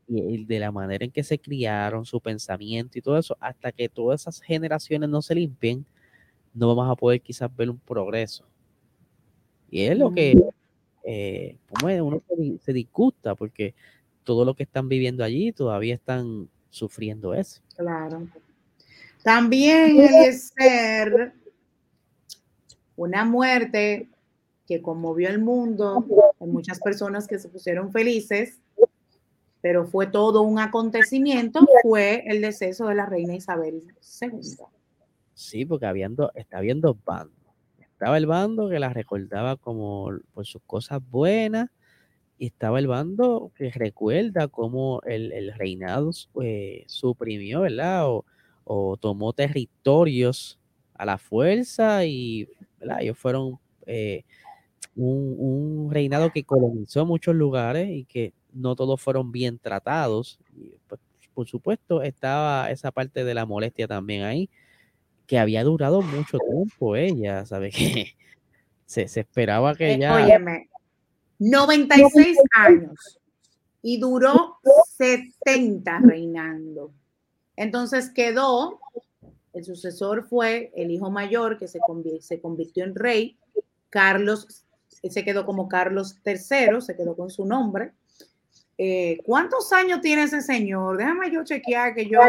Y 0.09 0.45
de 0.45 0.59
la 0.59 0.73
manera 0.73 1.05
en 1.05 1.11
que 1.11 1.23
se 1.23 1.39
criaron, 1.39 2.05
su 2.07 2.21
pensamiento 2.21 2.99
y 2.99 3.03
todo 3.03 3.19
eso, 3.19 3.37
hasta 3.41 3.73
que 3.73 3.89
todas 3.89 4.23
esas 4.23 4.41
generaciones 4.41 5.09
no 5.09 5.21
se 5.23 5.35
limpien, 5.35 5.85
no 6.55 6.75
vamos 6.75 6.91
a 6.91 6.97
poder 6.97 7.21
quizás 7.21 7.55
ver 7.55 7.71
un 7.71 7.79
progreso. 7.79 8.45
Y 9.71 9.83
es 9.83 9.99
lo 9.99 10.13
que 10.13 10.41
eh, 11.05 11.57
uno 11.83 12.23
se, 12.65 12.73
disgusta 12.73 13.35
porque 13.35 13.75
todo 14.25 14.45
lo 14.45 14.55
que 14.55 14.63
están 14.63 14.89
viviendo 14.89 15.23
allí 15.23 15.53
todavía 15.53 15.95
están 15.95 16.49
sufriendo 16.71 17.35
eso. 17.35 17.61
Claro. 17.77 18.27
También 19.23 20.01
el 20.01 20.35
ser 20.35 21.35
una 22.97 23.25
muerte 23.25 24.09
que 24.67 24.83
conmovió 24.83 25.29
el 25.29 25.39
mundo, 25.39 26.05
muchas 26.41 26.81
personas 26.81 27.27
que 27.27 27.39
se 27.39 27.49
pusieron 27.49 27.93
felices, 27.93 28.61
pero 29.61 29.87
fue 29.87 30.07
todo 30.07 30.43
un 30.43 30.59
acontecimiento, 30.59 31.61
fue 31.83 32.25
el 32.27 32.41
deceso 32.41 32.87
de 32.87 32.95
la 32.95 33.07
reina 33.07 33.35
Isabel 33.35 33.83
II. 34.21 34.41
Sí, 35.35 35.65
porque 35.65 35.87
habiendo, 35.87 36.33
está 36.35 36.59
habiendo 36.59 36.97
bandos. 37.05 37.35
Estaba 37.79 38.17
el 38.17 38.27
bando 38.27 38.69
que 38.69 38.79
la 38.79 38.91
recordaba 38.91 39.57
como 39.57 40.11
por 40.35 40.47
sus 40.47 40.63
cosas 40.67 41.01
buenas, 41.11 41.71
y 42.39 42.47
estaba 42.47 42.79
el 42.79 42.87
bando 42.87 43.51
que 43.55 43.71
recuerda 43.71 44.49
cómo 44.49 45.01
el, 45.07 45.53
reinado 45.55 46.11
eh, 46.43 46.85
suprimió, 46.87 47.63
¿verdad? 47.63 48.09
O, 48.09 48.25
o 48.65 48.97
tomó 48.99 49.33
territorios 49.33 50.59
a 50.95 51.07
la 51.07 51.19
fuerza 51.19 52.05
y 52.05 52.49
ellos 53.01 53.19
fueron 53.19 53.59
eh, 53.87 54.25
un, 54.95 55.89
reinado 55.91 56.33
que 56.33 56.45
colonizó 56.45 57.05
muchos 57.07 57.35
lugares 57.35 57.89
y 57.91 58.05
que 58.05 58.33
no 58.53 58.77
todos 58.77 59.01
fueron 59.01 59.33
bien 59.33 59.59
tratados. 59.59 60.39
Pues, 60.89 61.01
por 61.35 61.47
supuesto, 61.47 62.03
estaba 62.03 62.71
esa 62.71 62.91
parte 62.91 63.25
de 63.25 63.35
la 63.35 63.45
molestia 63.45 63.87
también 63.87 64.25
ahí, 64.25 64.49
que 65.27 65.39
había 65.39 65.65
durado 65.65 66.01
mucho 66.03 66.39
tiempo 66.39 66.97
ella, 66.97 67.45
¿sabe? 67.45 67.71
Que 68.87 69.09
se, 69.09 69.21
esperaba 69.21 69.75
que 69.75 69.95
ella... 69.95 70.15
Óyeme, 70.15 70.69
96 71.41 72.39
años 72.55 73.19
y 73.83 73.99
duró 73.99 74.59
70 74.97 75.99
reinando. 76.01 76.93
Entonces 77.57 78.11
quedó 78.11 78.81
el 79.57 79.65
sucesor 79.65 80.29
fue 80.29 80.71
el 80.77 80.91
hijo 80.91 81.11
mayor 81.11 81.59
que 81.59 81.67
se, 81.67 81.81
se 82.21 82.41
convirtió 82.41 82.85
en 82.85 82.95
rey, 82.95 83.39
Carlos, 83.89 84.67
se 84.87 85.25
quedó 85.25 85.47
como 85.47 85.67
Carlos 85.67 86.21
III, 86.27 86.83
se 86.83 86.95
quedó 86.95 87.17
con 87.17 87.31
su 87.31 87.47
nombre. 87.47 87.93
Eh, 88.77 89.19
¿Cuántos 89.25 89.73
años 89.73 90.03
tiene 90.03 90.25
ese 90.25 90.43
señor? 90.43 90.99
Déjame 90.99 91.33
yo 91.33 91.43
chequear 91.43 91.95
que 91.95 92.07
yo... 92.07 92.21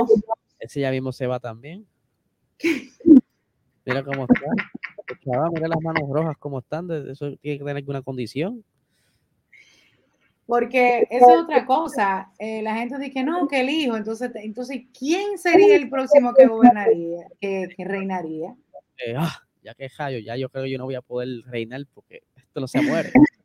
Ese 0.57 0.79
ya 0.79 0.89
mismo 0.89 1.11
se 1.11 1.27
va 1.27 1.41
también. 1.41 1.85
Mira 3.85 4.05
cómo 4.05 4.23
está. 4.23 5.49
Mira 5.53 5.67
las 5.67 5.81
manos 5.81 6.09
rojas 6.09 6.37
cómo 6.39 6.59
están. 6.59 6.89
Eso 7.09 7.35
tiene 7.41 7.57
que 7.57 7.65
tener 7.65 7.75
alguna 7.75 8.01
condición. 8.01 8.63
Porque 10.47 11.07
esa 11.11 11.33
es 11.33 11.39
otra 11.41 11.65
cosa. 11.65 12.31
Eh, 12.39 12.61
la 12.63 12.75
gente 12.75 12.97
dice 12.97 13.11
que 13.11 13.23
no, 13.23 13.47
que 13.47 13.61
el 13.61 13.69
hijo. 13.69 13.95
Entonces, 13.95 14.31
entonces 14.35 14.85
¿quién 14.97 15.37
sería 15.37 15.75
el 15.75 15.89
próximo 15.89 16.33
que 16.33 16.47
gobernaría, 16.47 17.27
que, 17.39 17.69
reinaría? 17.77 18.55
Eh, 19.05 19.13
ah, 19.15 19.43
ya 19.61 19.75
que 19.75 19.89
Jayo, 19.89 20.19
ya 20.19 20.35
yo 20.37 20.49
creo 20.49 20.63
que 20.63 20.71
yo 20.71 20.77
no 20.79 20.85
voy 20.85 20.95
a 20.95 21.01
poder 21.01 21.43
reinar 21.45 21.85
porque 21.93 22.23
esto 22.35 22.61
no 22.61 22.67
se 22.67 22.81
muere. 22.81 23.11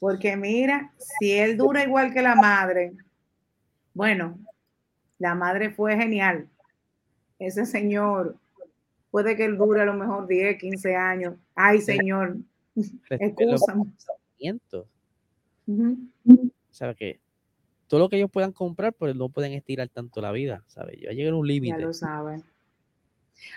Porque 0.00 0.36
mira, 0.36 0.92
si 0.98 1.32
él 1.32 1.56
dura 1.56 1.82
igual 1.82 2.12
que 2.12 2.20
la 2.20 2.34
madre, 2.34 2.92
bueno, 3.94 4.38
La 5.18 5.34
madre 5.34 5.70
fue 5.70 5.96
genial. 5.96 6.50
Ese 7.38 7.64
señor, 7.64 8.36
puede 9.10 9.34
que 9.34 9.46
él 9.46 9.56
dure 9.56 9.80
a 9.80 9.86
lo 9.86 9.94
mejor 9.94 10.26
10, 10.26 10.58
15 10.58 10.94
años. 10.94 11.36
Ay, 11.54 11.80
señor, 11.80 12.36
excúsame. 13.08 13.84
¿Sabe 16.70 16.94
qué? 16.94 17.20
Todo 17.86 18.00
lo 18.00 18.08
que 18.08 18.16
ellos 18.16 18.30
puedan 18.30 18.52
comprar, 18.52 18.92
pues 18.92 19.14
no 19.14 19.28
pueden 19.28 19.52
estirar 19.52 19.88
tanto 19.88 20.20
la 20.20 20.32
vida, 20.32 20.64
¿sabes? 20.66 20.98
Ya 21.00 21.12
llega 21.12 21.34
un 21.34 21.46
límite. 21.46 21.78
Ya 21.78 21.86
lo 21.86 21.92
saben. 21.92 22.42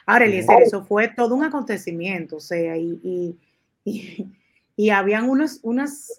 Ahora, 0.06 0.26
Eliezer, 0.26 0.62
eso 0.62 0.84
fue 0.84 1.08
todo 1.10 1.36
un 1.36 1.44
acontecimiento, 1.44 2.38
o 2.38 2.40
sea, 2.40 2.78
y, 2.78 3.38
y, 3.84 4.28
y, 4.76 4.90
habían 4.90 5.30
unos, 5.30 5.60
unas 5.64 6.18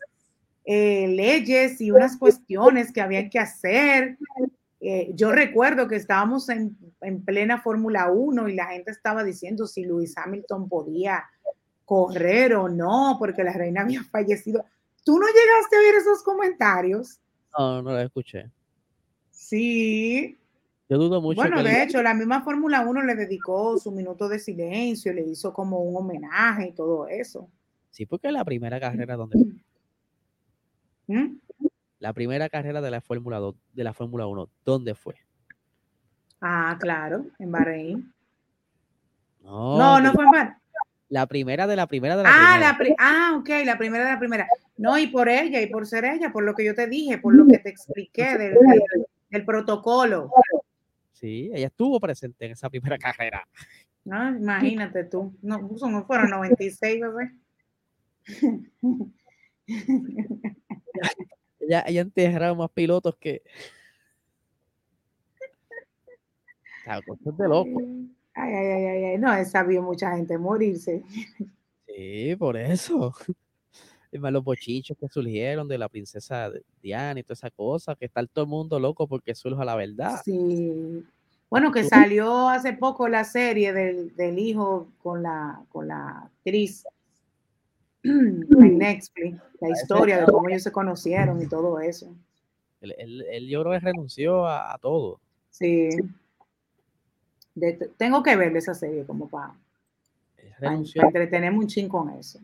eh, 0.65 1.09
leyes 1.09 1.81
y 1.81 1.91
unas 1.91 2.17
cuestiones 2.17 2.93
que 2.93 3.01
habían 3.01 3.29
que 3.29 3.39
hacer. 3.39 4.17
Eh, 4.81 5.11
yo 5.15 5.33
recuerdo 5.33 5.89
que 5.89 5.97
estábamos 5.97 6.49
en, 6.49 6.77
en 7.01 7.23
plena 7.25 7.61
Fórmula 7.61 8.11
1 8.11 8.49
y 8.49 8.55
la 8.55 8.67
gente 8.67 8.91
estaba 8.91 9.25
diciendo 9.25 9.67
si 9.67 9.85
Luis 9.85 10.17
Hamilton 10.17 10.69
podía 10.69 11.25
correr 11.85 12.55
o 12.55 12.69
no, 12.69 13.17
porque 13.19 13.43
la 13.43 13.53
reina 13.53 13.83
había 13.83 14.03
fallecido. 14.05 14.65
¿Tú 15.05 15.19
no 15.19 15.27
llegaste 15.27 15.77
a 15.77 15.81
ver 15.81 15.95
esos 15.95 16.23
comentarios? 16.23 17.21
No, 17.57 17.83
no 17.83 17.93
los 17.93 18.05
escuché. 18.05 18.51
Sí, 19.31 20.39
yo 20.89 20.97
dudo 20.97 21.21
mucho. 21.21 21.37
Bueno, 21.37 21.63
de 21.63 21.83
hecho, 21.83 22.03
la 22.03 22.15
misma 22.15 22.43
Fórmula 22.43 22.81
1 22.81 23.03
le 23.03 23.15
dedicó 23.15 23.77
su 23.79 23.93
minuto 23.93 24.27
de 24.29 24.39
silencio, 24.39 25.13
le 25.13 25.23
hizo 25.23 25.53
como 25.53 25.81
un 25.81 25.97
homenaje 25.97 26.69
y 26.69 26.73
todo 26.73 27.07
eso. 27.07 27.51
Sí, 27.91 28.07
porque 28.07 28.33
la 28.33 28.45
primera 28.45 28.81
carrera 28.81 29.17
donde. 29.17 29.39
¿Mm? 31.07 31.37
La 31.99 32.13
primera 32.13 32.49
carrera 32.49 32.81
de 32.81 32.91
la 32.91 33.01
Fórmula 33.01 33.39
2, 33.39 33.55
de 33.75 33.85
la 33.85 33.93
Fórmula 33.93 34.27
1, 34.27 34.49
¿dónde 34.65 34.95
fue? 34.95 35.15
Ah, 36.41 36.77
claro, 36.81 37.27
en 37.39 37.51
Bahrein. 37.51 38.15
No, 39.43 40.01
no, 40.01 40.13
fue 40.13 40.25
en 40.25 40.31
Bahrein. 40.31 40.58
La 41.11 41.27
primera 41.27 41.67
de 41.67 41.77
la 41.77 41.87
primera 41.87 42.17
de 42.17 42.23
la 42.23 42.31
ah, 42.31 42.77
primera. 42.77 42.97
ah, 42.99 43.37
ok, 43.39 43.49
la 43.65 43.79
primera 43.79 44.05
de 44.05 44.11
la 44.13 44.19
primera. 44.19 44.47
No, 44.77 44.99
y 44.99 45.07
por 45.07 45.29
ella, 45.29 45.61
y 45.61 45.67
por 45.67 45.87
ser 45.87 46.05
ella, 46.05 46.31
por 46.31 46.45
lo 46.45 46.55
que 46.55 46.65
yo 46.65 46.75
te 46.75 46.87
dije, 46.87 47.19
por 47.19 47.35
lo 47.35 47.47
que 47.47 47.59
te 47.59 47.71
expliqué 47.71 48.37
del, 48.37 48.57
del 49.31 49.45
protocolo. 49.45 50.31
Sí, 51.13 51.51
ella 51.53 51.69
estuvo 51.69 51.99
presente 51.99 52.47
en 52.47 52.53
esa 52.53 52.69
primera 52.69 52.99
carrera. 52.99 53.47
No, 54.05 54.37
imagínate 54.37 55.05
tú. 55.05 55.37
No, 55.43 55.59
no 55.59 56.07
fueron 56.07 56.31
96, 56.31 57.01
bebé. 57.01 57.33
ella, 61.61 61.85
ella 61.87 62.01
enterrado 62.01 62.55
más 62.57 62.71
pilotos 62.71 63.17
que. 63.17 63.43
cosas 67.07 67.37
de 67.37 67.49
loco. 67.49 67.83
Ay, 68.41 68.55
ay, 68.55 68.85
ay, 68.85 69.05
ay, 69.05 69.19
no, 69.19 69.35
esa 69.35 69.63
vio 69.65 69.83
mucha 69.83 70.15
gente 70.17 70.39
morirse. 70.39 71.03
Sí, 71.87 72.37
por 72.37 72.57
eso. 72.57 73.13
Más, 74.13 74.33
los 74.33 74.45
bochichos 74.45 74.97
que 74.99 75.09
surgieron 75.09 75.69
de 75.69 75.77
la 75.77 75.89
princesa 75.89 76.51
Diana 76.81 77.21
y 77.21 77.23
toda 77.23 77.35
esa 77.35 77.51
cosa, 77.51 77.95
que 77.95 78.07
está 78.07 78.25
todo 78.27 78.45
el 78.45 78.51
mundo 78.51 78.79
loco 78.79 79.07
porque 79.07 79.35
surja 79.35 79.65
la 79.65 79.77
verdad. 79.77 80.21
Sí. 80.25 81.05
Bueno, 81.51 81.73
que 81.73 81.85
salió 81.85 82.49
hace 82.49 82.75
poco 82.75 83.09
la 83.09 83.25
serie 83.25 83.73
del, 83.73 84.39
hijo 84.39 84.89
con 85.03 85.23
la, 85.23 85.63
con 85.71 85.89
la 85.89 86.21
actriz 86.25 86.85
en 88.03 88.49
Netflix, 88.79 89.41
la 89.61 89.71
historia 89.71 90.21
de 90.21 90.27
cómo 90.27 90.49
ellos 90.49 90.63
se 90.63 90.73
conocieron 90.73 91.43
y 91.43 91.47
todo 91.47 91.81
eso. 91.81 92.15
Él, 92.81 93.49
yo 93.49 93.63
creo 93.63 93.73
que 93.73 93.81
renunció 93.81 94.47
a, 94.47 94.79
todo. 94.81 95.21
Sí. 95.51 95.89
Tengo 97.97 98.23
que 98.23 98.37
ver 98.37 98.57
esa 98.57 98.75
serie 98.75 99.05
como 99.05 99.29
para, 99.29 99.55
entretenerme 100.61 101.59
un 101.59 101.67
ching 101.67 101.89
con 101.89 102.11
eso. 102.11 102.41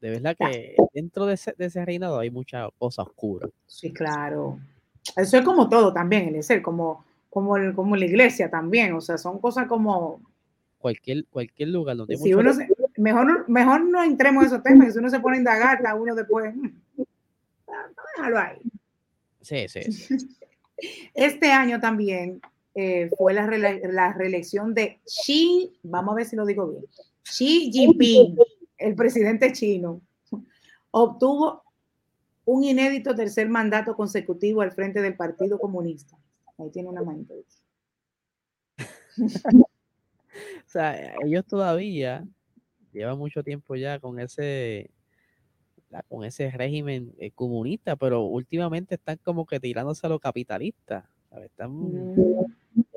De 0.00 0.10
verdad 0.10 0.36
que 0.36 0.74
dentro 0.92 1.26
de 1.26 1.34
ese, 1.34 1.54
de 1.56 1.66
ese 1.66 1.84
reinado 1.84 2.18
hay 2.18 2.30
mucha 2.30 2.68
cosa 2.78 3.02
oscura. 3.02 3.48
Sí, 3.66 3.92
claro. 3.92 4.58
Eso 5.16 5.38
es 5.38 5.44
como 5.44 5.68
todo 5.68 5.92
también, 5.92 6.34
el 6.34 6.42
ser 6.42 6.62
como, 6.62 7.04
como, 7.30 7.54
como 7.74 7.96
la 7.96 8.04
iglesia 8.04 8.50
también. 8.50 8.94
O 8.94 9.00
sea, 9.00 9.18
son 9.18 9.38
cosas 9.38 9.66
como. 9.66 10.20
Cualquier, 10.78 11.24
cualquier 11.26 11.68
lugar 11.68 11.96
donde. 11.96 12.16
Si 12.16 12.34
uno 12.34 12.52
mejor, 12.96 13.48
mejor 13.48 13.84
no 13.84 14.02
entremos 14.02 14.42
en 14.42 14.46
esos 14.48 14.62
temas, 14.62 14.86
que 14.86 14.92
si 14.92 14.98
uno 14.98 15.10
se 15.10 15.20
pone 15.20 15.36
a 15.36 15.38
indagar, 15.38 15.76
está 15.76 15.94
uno 15.94 16.14
después. 16.14 16.54
Mm, 16.54 16.68
déjalo 18.16 18.38
ahí. 18.38 18.58
Sí, 19.40 19.68
sí. 19.68 19.80
Este 21.14 21.52
año 21.52 21.78
también 21.78 22.40
eh, 22.74 23.10
fue 23.16 23.34
la, 23.34 23.46
la 23.46 24.12
reelección 24.12 24.74
de 24.74 25.00
Xi, 25.04 25.78
vamos 25.82 26.12
a 26.12 26.16
ver 26.16 26.26
si 26.26 26.36
lo 26.36 26.46
digo 26.46 26.68
bien, 26.68 26.84
Xi 27.22 27.70
Jinping 27.72 28.36
el 28.82 28.94
presidente 28.94 29.52
chino, 29.52 30.02
obtuvo 30.90 31.62
un 32.44 32.64
inédito 32.64 33.14
tercer 33.14 33.48
mandato 33.48 33.94
consecutivo 33.94 34.60
al 34.60 34.72
frente 34.72 35.00
del 35.00 35.16
Partido 35.16 35.58
Comunista. 35.58 36.18
Ahí 36.58 36.70
tiene 36.70 36.88
una 36.88 37.02
manita. 37.02 37.34
o 39.56 39.68
sea, 40.66 41.14
ellos 41.24 41.44
todavía 41.46 42.24
llevan 42.92 43.18
mucho 43.18 43.42
tiempo 43.42 43.76
ya 43.76 43.98
con 44.00 44.18
ese 44.18 44.90
con 46.08 46.24
ese 46.24 46.50
régimen 46.50 47.12
eh, 47.18 47.30
comunista, 47.32 47.96
pero 47.96 48.22
últimamente 48.22 48.94
están 48.94 49.18
como 49.22 49.44
que 49.44 49.60
tirándose 49.60 50.06
a 50.06 50.10
lo 50.10 50.18
capitalista. 50.18 51.06
Están, 51.30 51.70
mm. 51.70 52.46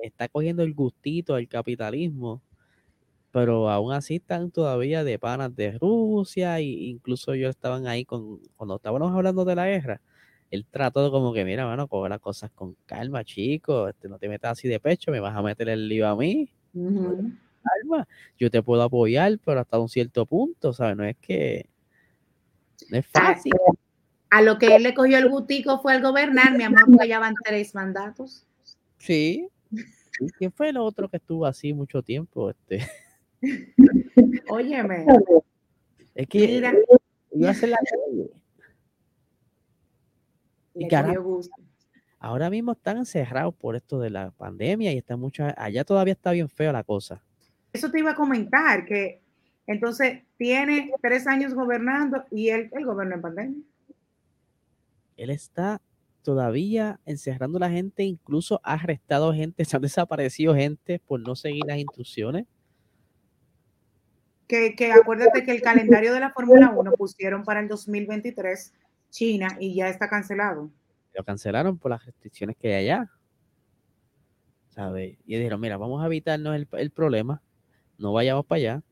Está 0.01 0.27
cogiendo 0.27 0.63
el 0.63 0.73
gustito 0.73 1.35
al 1.35 1.47
capitalismo 1.47 2.41
pero 3.35 3.69
aún 3.69 3.91
así 3.91 4.15
están 4.15 4.49
todavía 4.49 5.03
de 5.03 5.19
panas 5.19 5.53
de 5.53 5.77
Rusia, 5.77 6.57
e 6.59 6.63
incluso 6.63 7.33
ellos 7.33 7.49
estaban 7.49 7.85
ahí 7.85 8.05
con, 8.05 8.39
cuando 8.55 8.77
estábamos 8.77 9.13
hablando 9.13 9.43
de 9.43 9.55
la 9.55 9.67
guerra, 9.67 9.99
él 10.51 10.65
trató 10.71 11.11
como 11.11 11.33
que, 11.33 11.43
mira, 11.43 11.65
bueno, 11.65 11.85
coge 11.89 12.07
las 12.07 12.21
cosas 12.21 12.49
con 12.51 12.77
calma, 12.85 13.25
chicos, 13.25 13.89
este, 13.89 14.07
no 14.07 14.17
te 14.19 14.29
metas 14.29 14.53
así 14.53 14.69
de 14.69 14.79
pecho, 14.79 15.11
me 15.11 15.19
vas 15.19 15.35
a 15.35 15.41
meter 15.41 15.67
el 15.67 15.89
lío 15.89 16.07
a 16.07 16.15
mí. 16.15 16.49
Calma, 16.73 18.07
yo 18.39 18.49
te 18.49 18.63
puedo 18.63 18.81
apoyar, 18.83 19.37
pero 19.43 19.59
hasta 19.59 19.79
un 19.79 19.89
cierto 19.89 20.25
punto, 20.25 20.71
¿sabes? 20.71 20.95
No 20.95 21.03
es 21.03 21.17
que 21.17 21.67
no 22.89 22.99
es 22.99 23.05
fácil. 23.05 23.51
A 24.29 24.41
lo 24.41 24.57
que 24.57 24.77
él 24.77 24.83
le 24.83 24.93
cogió 24.93 25.17
el 25.17 25.27
gustico 25.27 25.81
fue 25.81 25.97
el 25.97 26.01
gobernar, 26.01 26.55
mi 26.55 26.63
amor, 26.63 26.85
porque 26.85 27.09
ya 27.09 27.19
van 27.19 27.35
tres 27.43 27.75
mandatos. 27.75 28.45
Sí. 28.97 29.49
¿Quién 30.37 30.51
fue 30.51 30.69
el 30.69 30.77
otro 30.77 31.09
que 31.09 31.17
estuvo 31.17 31.45
así 31.45 31.73
mucho 31.73 32.01
tiempo? 32.01 32.49
Este. 32.49 32.87
Óyeme. 34.49 35.05
Es 36.13 36.27
que 36.27 36.39
Mira. 36.47 36.73
iba 37.31 37.47
a 37.49 37.51
hacer 37.51 37.69
la 37.69 37.77
Y 40.73 40.87
ahora 42.19 42.49
mismo 42.49 42.71
están 42.71 42.97
encerrados 42.97 43.53
por 43.53 43.75
esto 43.75 43.99
de 43.99 44.09
la 44.09 44.31
pandemia 44.31 44.91
y 44.93 44.97
está 44.97 45.17
mucho, 45.17 45.45
allá 45.57 45.83
todavía 45.83 46.13
está 46.13 46.31
bien 46.31 46.49
feo 46.49 46.71
la 46.71 46.83
cosa. 46.83 47.21
Eso 47.73 47.91
te 47.91 47.99
iba 47.99 48.11
a 48.11 48.15
comentar, 48.15 48.85
que 48.85 49.21
entonces 49.67 50.23
tiene 50.37 50.91
tres 51.01 51.27
años 51.27 51.53
gobernando 51.53 52.23
y 52.31 52.49
él, 52.49 52.69
él 52.71 52.85
gobierna 52.85 53.15
en 53.15 53.21
pandemia. 53.21 53.61
Él 55.17 55.29
está 55.29 55.81
todavía 56.25 56.99
encerrando 57.05 57.57
a 57.57 57.61
la 57.61 57.69
gente, 57.69 58.03
incluso 58.03 58.59
ha 58.63 58.73
arrestado 58.73 59.33
gente, 59.33 59.63
se 59.65 59.77
han 59.77 59.81
desaparecido 59.81 60.53
gente 60.53 60.99
por 60.99 61.21
no 61.21 61.35
seguir 61.37 61.63
las 61.65 61.77
instrucciones 61.77 62.45
que, 64.47 64.91
acuérdate 64.91 65.43
que 65.43 65.51
el 65.51 65.61
calendario 65.61 66.13
de 66.13 66.19
la 66.19 66.31
Fórmula 66.31 66.71
1 66.75 66.91
pusieron 66.93 67.43
para 67.43 67.59
el 67.59 67.67
2023 67.67 68.73
China 69.09 69.57
y 69.59 69.75
ya 69.75 69.89
está 69.89 70.09
cancelado. 70.09 70.69
Lo 71.13 71.23
cancelaron 71.23 71.77
por 71.77 71.91
las 71.91 72.05
restricciones 72.05 72.55
que 72.57 72.73
hay 72.73 72.85
allá. 72.85 73.09
¿Sabes? 74.69 75.17
Y 75.25 75.37
dijeron, 75.37 75.61
mira, 75.61 75.77
vamos 75.77 76.03
a 76.03 76.07
evitarnos 76.07 76.55
el, 76.55 76.91
problema, 76.91 77.41
no 77.97 78.11
vayamos 78.11 78.45
para 78.45 78.57
allá, 78.57 78.83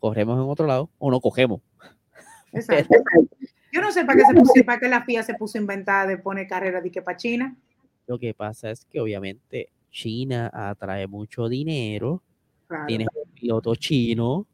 corremos 0.00 0.36
en 0.36 0.50
otro 0.50 0.66
lado 0.66 0.90
o 0.98 1.10
no 1.10 1.20
cogemos. 1.20 1.60
Exacto. 2.52 2.96
Yo 3.72 3.80
no 3.80 3.92
sé 3.92 4.04
para 4.04 4.18
qué, 4.18 4.24
se 4.24 4.34
puso, 4.34 4.52
para 4.64 4.80
qué 4.80 4.88
la 4.88 5.04
FIA 5.04 5.22
se 5.22 5.34
puso 5.34 5.58
inventada 5.58 6.06
de 6.06 6.18
poner 6.18 6.46
carrera 6.46 6.80
de 6.80 6.90
que 6.90 7.02
para 7.02 7.16
China. 7.16 7.56
Lo 8.06 8.18
que 8.18 8.32
pasa 8.34 8.70
es 8.70 8.84
que 8.86 9.00
obviamente 9.00 9.70
China 9.90 10.50
atrae 10.52 11.06
mucho 11.06 11.48
dinero, 11.48 12.22
tiene 12.86 13.06
un 13.14 13.32
piloto 13.32 13.74
chino, 13.74 14.46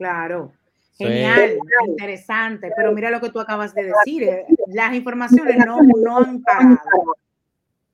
Claro. 0.00 0.54
Genial, 0.96 1.58
interesante. 1.86 2.72
Pero 2.74 2.92
mira 2.92 3.10
lo 3.10 3.20
que 3.20 3.30
tú 3.30 3.38
acabas 3.38 3.74
de 3.74 3.84
decir. 3.84 4.22
Eh, 4.22 4.46
las 4.68 4.94
informaciones 4.94 5.58
no, 5.58 5.78
no 5.82 6.16
han 6.16 6.42
parado. 6.42 6.78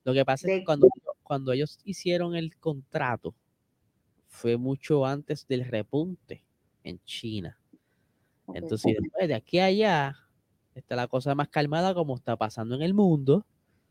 Lo 0.05 0.13
que 0.13 0.23
pasa 0.23 0.47
es 0.47 0.59
que 0.59 0.63
cuando, 0.63 0.87
cuando 1.23 1.51
ellos 1.51 1.79
hicieron 1.83 2.33
el 2.33 2.55
contrato, 2.55 3.35
fue 4.29 4.55
mucho 4.55 5.05
antes 5.05 5.45
del 5.49 5.65
repunte 5.65 6.45
en 6.85 6.97
China. 7.03 7.57
Entonces, 8.53 8.95
después 9.01 9.27
de 9.27 9.35
aquí 9.35 9.59
a 9.59 9.65
allá, 9.65 10.15
está 10.79 10.95
la 10.95 11.07
cosa 11.07 11.35
más 11.35 11.49
calmada 11.49 11.93
como 11.93 12.15
está 12.15 12.35
pasando 12.35 12.75
en 12.75 12.81
el 12.81 12.93
mundo. 12.93 13.45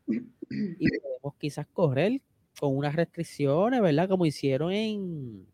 Y 0.07 0.19
podemos 1.03 1.35
quizás 1.39 1.67
correr 1.73 2.21
con 2.59 2.77
unas 2.77 2.95
restricciones, 2.95 3.81
¿verdad? 3.81 4.09
Como 4.09 4.27
hicieron 4.27 4.73
en, 4.73 5.47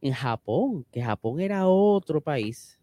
en 0.00 0.12
Japón, 0.12 0.84
que 0.92 1.02
Japón 1.02 1.40
era 1.40 1.66
otro 1.66 2.20
país 2.20 2.78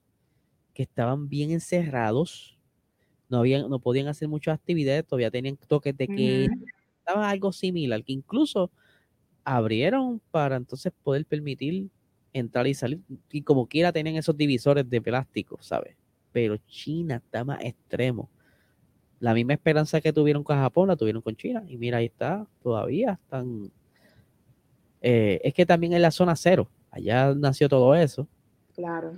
que 0.74 0.84
estaban 0.84 1.30
bien 1.30 1.52
encerrados, 1.52 2.58
no, 3.30 3.40
habían, 3.40 3.70
no 3.70 3.80
podían 3.80 4.08
hacer 4.08 4.28
muchas 4.28 4.56
actividades, 4.56 5.06
todavía 5.06 5.32
tenían 5.32 5.58
toques 5.58 5.96
de 5.98 6.08
que 6.08 6.48
estaba 7.00 7.30
algo 7.30 7.52
similar, 7.52 8.04
que 8.04 8.14
incluso 8.14 8.72
abrieron 9.44 10.22
para 10.32 10.56
entonces 10.58 10.94
poder 11.04 11.26
permitir 11.26 11.88
entrar 12.34 12.68
y 12.68 12.74
salir, 12.74 13.00
y 13.32 13.42
como 13.42 13.68
quiera 13.68 13.92
tenían 13.92 14.18
esos 14.18 14.38
divisores 14.38 14.88
de 14.90 15.02
plástico, 15.02 15.58
¿sabes? 15.62 15.96
Pero 16.38 16.56
China 16.68 17.16
está 17.16 17.44
más 17.44 17.60
extremo. 17.64 18.30
La 19.20 19.34
misma 19.34 19.54
esperanza 19.54 20.00
que 20.00 20.14
tuvieron 20.14 20.44
con 20.44 20.56
Japón 20.56 20.88
la 20.88 20.96
tuvieron 20.96 21.24
con 21.24 21.36
China, 21.36 21.64
y 21.68 21.78
mira, 21.78 21.98
ahí 21.98 22.06
está, 22.06 22.46
todavía 22.62 23.14
están... 23.14 23.72
Eh, 25.02 25.42
es 25.44 25.52
que 25.56 25.66
también 25.66 25.94
en 25.94 26.04
la 26.04 26.12
zona 26.12 26.36
cero, 26.36 26.70
allá 26.92 27.34
nació 27.34 27.68
todo 27.68 27.96
eso. 27.96 28.28
Claro. 28.76 29.14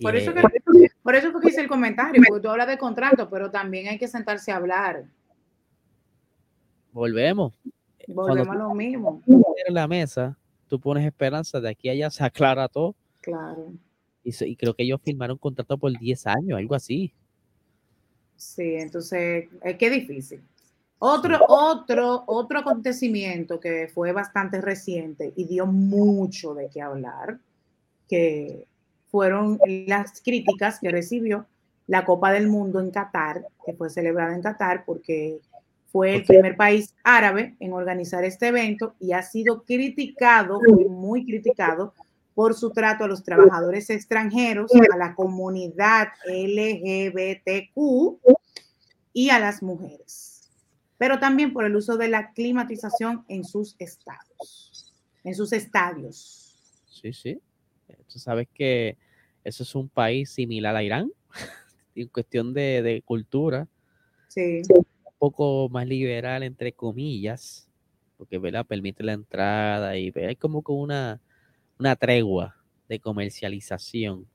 Por 0.00 0.16
eso, 0.16 0.32
que, 0.32 0.42
por 1.02 1.14
eso 1.14 1.38
que 1.38 1.48
hice 1.48 1.60
el 1.60 1.68
comentario, 1.68 2.22
porque 2.26 2.40
tú 2.40 2.48
hablas 2.48 2.68
de 2.68 2.78
contrato, 2.78 3.28
pero 3.28 3.50
también 3.50 3.88
hay 3.88 3.98
que 3.98 4.08
sentarse 4.08 4.50
a 4.50 4.56
hablar. 4.56 5.04
Volvemos. 6.92 7.52
Volvemos 8.06 8.56
a 8.56 8.58
lo 8.58 8.72
mismo. 8.72 9.22
En 9.66 9.74
la 9.74 9.86
mesa, 9.86 10.38
tú 10.66 10.80
pones 10.80 11.04
esperanza, 11.04 11.60
de 11.60 11.68
aquí 11.68 11.90
a 11.90 11.92
allá 11.92 12.08
se 12.08 12.24
aclara 12.24 12.68
todo. 12.68 12.96
Claro. 13.20 13.70
Y, 14.28 14.56
creo 14.56 14.74
que 14.74 14.82
ellos 14.82 15.00
firmaron 15.02 15.34
un 15.34 15.38
contrato 15.38 15.78
por 15.78 15.96
10 15.96 16.26
años, 16.26 16.58
algo 16.58 16.74
así. 16.74 17.12
Sí, 18.36 18.74
entonces, 18.74 19.48
es 19.62 19.76
que 19.76 19.90
difícil. 19.90 20.42
Otro, 20.98 21.38
otro, 21.48 22.24
otro 22.26 22.58
acontecimiento 22.58 23.60
que 23.60 23.88
fue 23.92 24.12
bastante 24.12 24.60
reciente 24.60 25.32
y 25.36 25.44
dio 25.44 25.66
mucho 25.66 26.54
de 26.54 26.68
qué 26.68 26.82
hablar, 26.82 27.38
que 28.08 28.66
fueron 29.10 29.58
las 29.86 30.20
críticas 30.22 30.80
que 30.80 30.90
recibió 30.90 31.46
la 31.86 32.04
Copa 32.04 32.32
del 32.32 32.48
Mundo 32.48 32.80
en 32.80 32.90
Qatar, 32.90 33.46
que 33.64 33.72
fue 33.74 33.90
celebrada 33.90 34.34
en 34.34 34.42
Qatar 34.42 34.84
porque 34.84 35.40
fue 35.90 36.16
el 36.16 36.24
primer 36.24 36.56
país 36.56 36.94
árabe 37.02 37.56
en 37.60 37.72
organizar 37.72 38.24
este 38.24 38.48
evento 38.48 38.94
y 39.00 39.12
ha 39.12 39.22
sido 39.22 39.62
criticado, 39.62 40.60
muy 40.88 41.24
criticado, 41.24 41.94
por 42.38 42.54
su 42.54 42.70
trato 42.70 43.02
a 43.02 43.08
los 43.08 43.24
trabajadores 43.24 43.90
extranjeros, 43.90 44.70
a 44.92 44.96
la 44.96 45.16
comunidad 45.16 46.06
LGBTQ 46.24 47.74
y 49.12 49.30
a 49.30 49.40
las 49.40 49.60
mujeres, 49.60 50.48
pero 50.98 51.18
también 51.18 51.52
por 51.52 51.64
el 51.64 51.74
uso 51.74 51.96
de 51.96 52.06
la 52.06 52.32
climatización 52.34 53.24
en 53.26 53.42
sus 53.42 53.74
estados, 53.80 54.94
en 55.24 55.34
sus 55.34 55.52
estadios. 55.52 56.54
Sí, 56.86 57.12
sí. 57.12 57.40
Tú 58.06 58.20
sabes 58.20 58.46
que 58.54 58.96
eso 59.42 59.64
es 59.64 59.74
un 59.74 59.88
país 59.88 60.30
similar 60.30 60.76
a 60.76 60.84
Irán, 60.84 61.10
en 61.96 62.06
cuestión 62.06 62.54
de, 62.54 62.82
de 62.82 63.02
cultura. 63.02 63.66
Sí 64.28 64.62
poco 65.18 65.68
más 65.70 65.88
liberal, 65.88 66.44
entre 66.44 66.70
comillas, 66.70 67.68
porque 68.16 68.38
¿verdad? 68.38 68.64
permite 68.64 69.02
la 69.02 69.14
entrada 69.14 69.98
y 69.98 70.12
hay 70.14 70.36
como 70.36 70.62
con 70.62 70.78
una, 70.78 71.20
una 71.78 71.96
tregua 71.96 72.56
de 72.88 73.00
comercialización. 73.00 74.26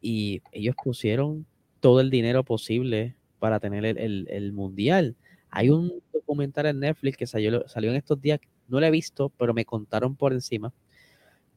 Y 0.00 0.42
ellos 0.52 0.76
pusieron 0.82 1.46
todo 1.80 2.00
el 2.00 2.10
dinero 2.10 2.44
posible 2.44 3.16
para 3.38 3.60
tener 3.60 3.84
el, 3.84 4.52
mundial. 4.52 5.16
Hay 5.50 5.70
un 5.70 6.02
documental 6.12 6.66
en 6.66 6.80
Netflix 6.80 7.16
que 7.16 7.26
salió, 7.26 7.66
salió 7.68 7.90
en 7.90 7.96
estos 7.96 8.20
días, 8.20 8.40
no 8.68 8.80
lo 8.80 8.86
he 8.86 8.90
visto, 8.90 9.30
pero 9.30 9.54
me 9.54 9.64
contaron 9.64 10.14
por 10.14 10.32
encima, 10.32 10.72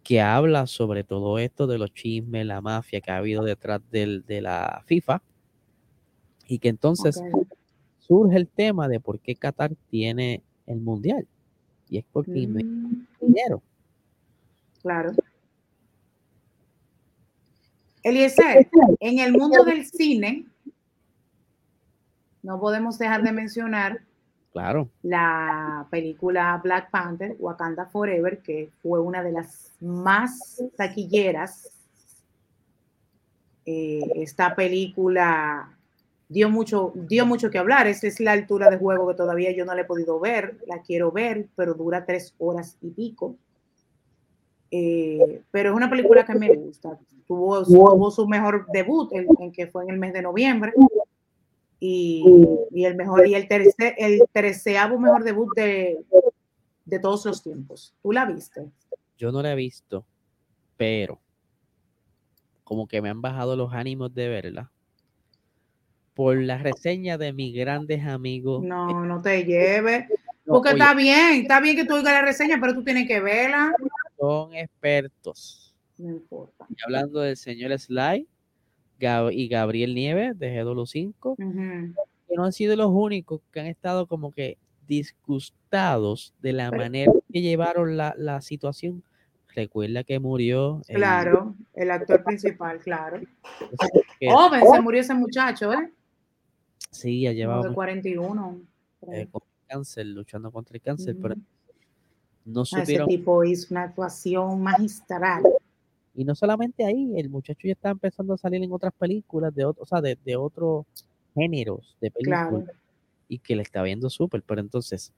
que 0.04 0.22
habla 0.22 0.66
sobre 0.68 1.04
todo 1.04 1.38
esto 1.40 1.68
de 1.68 1.78
los 1.78 1.94
chismes, 1.94 2.46
la 2.46 2.62
mafia 2.62 3.02
que 3.02 3.12
ha 3.12 3.18
habido 3.18 3.44
detrás 3.44 3.82
del, 3.92 4.26
de 4.26 4.42
la 4.42 4.84
FIFA. 4.86 5.22
Y 6.48 6.60
que 6.60 6.70
entonces 6.70 7.22
surge 8.00 8.36
el 8.36 8.48
tema 8.48 8.88
de 8.88 9.00
por 9.00 9.20
qué 9.20 9.36
Qatar 9.36 9.74
tiene 9.90 10.44
el 10.66 10.82
mundial. 10.82 11.28
Y 11.90 11.98
es 11.98 12.06
porque 12.12 12.48
mm. 12.48 13.06
dinero. 13.22 13.62
Claro. 14.82 15.12
Eliezer, 18.04 18.68
en 19.00 19.20
el 19.20 19.34
mundo 19.34 19.64
del 19.64 19.86
cine, 19.86 20.46
no 22.42 22.60
podemos 22.60 22.98
dejar 22.98 23.22
de 23.22 23.32
mencionar 23.32 24.02
claro. 24.54 24.90
la 25.04 25.88
película 25.92 26.60
Black 26.64 26.90
Panther, 26.90 27.36
Wakanda 27.38 27.86
Forever, 27.86 28.40
que 28.40 28.72
fue 28.82 29.00
una 29.00 29.22
de 29.22 29.32
las 29.32 29.74
más 29.80 30.64
taquilleras. 30.76 31.70
Eh, 33.68 34.02
esta 34.16 34.56
película 34.56 35.70
dio 36.28 36.50
mucho, 36.50 36.94
dio 36.96 37.28
mucho 37.28 37.52
que 37.52 37.60
hablar. 37.60 37.86
Esa 37.88 38.08
es 38.08 38.20
la 38.20 38.32
altura 38.32 38.72
de 38.72 38.78
juego 38.78 39.08
que 39.08 39.14
todavía 39.14 39.52
yo 39.52 39.64
no 39.64 39.76
la 39.76 39.82
he 39.82 39.86
podido 39.86 40.20
ver, 40.20 40.58
la 40.66 40.82
quiero 40.82 41.12
ver, 41.12 41.48
pero 41.56 41.76
dura 41.76 42.06
tres 42.06 42.34
horas 42.40 42.78
y 42.82 42.90
pico. 42.90 43.36
Eh, 44.72 45.44
pero 45.52 45.70
es 45.70 45.76
una 45.76 45.90
película 45.90 46.26
que 46.26 46.34
me 46.34 46.56
gusta. 46.56 46.98
Tuvo, 47.28 47.64
tuvo 47.64 48.10
su 48.10 48.28
mejor 48.28 48.66
debut, 48.72 49.12
en, 49.14 49.52
que 49.52 49.68
fue 49.68 49.84
en 49.84 49.92
el 49.92 49.98
mes 49.98 50.14
de 50.14 50.22
noviembre. 50.22 50.74
Y, 51.80 52.24
y 52.72 52.86
el 52.86 52.96
mejor, 52.96 53.28
y 53.28 53.36
el, 53.36 53.48
tercer, 53.48 53.96
el 53.98 54.24
treceavo 54.32 55.00
mejor 55.00 55.24
debut 55.24 55.50
de, 55.56 56.00
de 56.86 57.00
todos 57.00 57.26
los 57.26 57.42
tiempos. 57.42 57.94
¿Tú 58.02 58.12
la 58.12 58.26
viste? 58.26 58.70
Yo 59.18 59.32
no 59.32 59.42
la 59.42 59.54
he 59.54 59.56
visto, 59.56 60.06
pero 60.78 61.20
como 62.64 62.88
que 62.88 63.02
me 63.02 63.10
han 63.10 63.22
bajado 63.22 63.56
los 63.56 63.74
ánimos 63.74 64.14
de 64.14 64.30
verla 64.30 64.72
por 66.14 66.38
la 66.38 66.58
reseña 66.58 67.18
de 67.18 67.34
mis 67.34 67.56
grandes 67.56 68.06
amigos. 68.06 68.64
No, 68.64 69.06
no 69.06 69.22
te 69.22 69.44
lleves. 69.44 70.08
Porque 70.46 70.72
está 70.72 70.94
bien, 70.94 71.42
está 71.42 71.60
bien 71.60 71.76
que 71.76 71.86
tú 71.86 71.96
oigas 71.96 72.14
la 72.14 72.22
reseña, 72.22 72.58
pero 72.60 72.74
tú 72.74 72.84
tienes 72.84 73.08
que 73.08 73.20
verla. 73.20 73.74
Son 74.22 74.54
expertos. 74.54 75.76
No 75.98 76.10
importa. 76.12 76.68
Y 76.70 76.76
hablando 76.86 77.20
del 77.22 77.36
señor 77.36 77.78
Sly 77.78 78.28
y 79.32 79.48
Gabriel 79.48 79.96
Nieves 79.96 80.38
de 80.38 80.64
GW5, 80.64 81.36
que 82.28 82.36
no 82.36 82.46
han 82.46 82.54
sido 82.54 82.76
los 82.76 82.92
únicos 82.92 83.42
que 83.52 83.62
han 83.62 83.66
estado 83.66 84.06
como 84.06 84.32
que 84.32 84.60
disgustados 84.88 86.36
de 86.40 86.54
la 86.54 86.70
manera 86.70 87.12
que 87.34 87.42
llevaron 87.42 87.98
la, 87.98 88.14
la 88.18 88.42
situación. 88.42 89.04
Recuerda 89.56 90.04
que 90.04 90.20
murió. 90.20 90.82
Claro, 90.88 91.56
el, 91.74 91.92
actor 91.92 92.24
principal, 92.24 92.80
claro. 92.80 93.22
Joven, 94.22 94.62
se 94.72 94.82
murió 94.82 95.02
ese 95.02 95.14
muchacho, 95.14 95.74
¿eh? 95.74 95.92
Sí, 96.92 97.22
ya 97.22 97.32
llevaba. 97.32 97.68
De 97.68 97.74
41. 97.74 98.62
Eh, 99.14 99.28
con 99.32 99.42
cáncer, 99.68 100.06
luchando 100.06 100.52
contra 100.52 100.76
el 100.76 100.82
cáncer, 100.82 101.16
pero 101.22 101.36
no 102.46 102.62
ah, 102.62 102.66
supieron. 102.66 103.10
Ese 103.10 103.18
tipo 103.18 103.44
hizo 103.44 103.68
una 103.72 103.84
actuación 103.84 104.62
magistral. 104.62 105.44
Y 106.14 106.26
no 106.26 106.36
solamente 106.36 106.84
ahí, 106.84 107.14
el 107.18 107.30
muchacho 107.30 107.62
ya 107.64 107.74
está 107.74 107.90
empezando 107.90 108.34
a 108.34 108.38
salir 108.38 108.62
en 108.64 108.72
otras 108.72 108.94
películas, 108.94 109.54
de 109.56 109.66
otro, 109.66 109.84
o 109.84 109.86
sea, 109.86 110.02
de, 110.02 110.18
de 110.26 110.36
otros 110.36 110.86
géneros 111.34 111.98
de 112.02 112.12
películas. 112.12 112.66
Y 113.28 113.40
que 113.40 113.56
le 113.56 113.62
está 113.62 113.82
viendo 113.82 114.10
súper, 114.10 114.44
pero 114.44 114.60
entonces, 114.60 115.14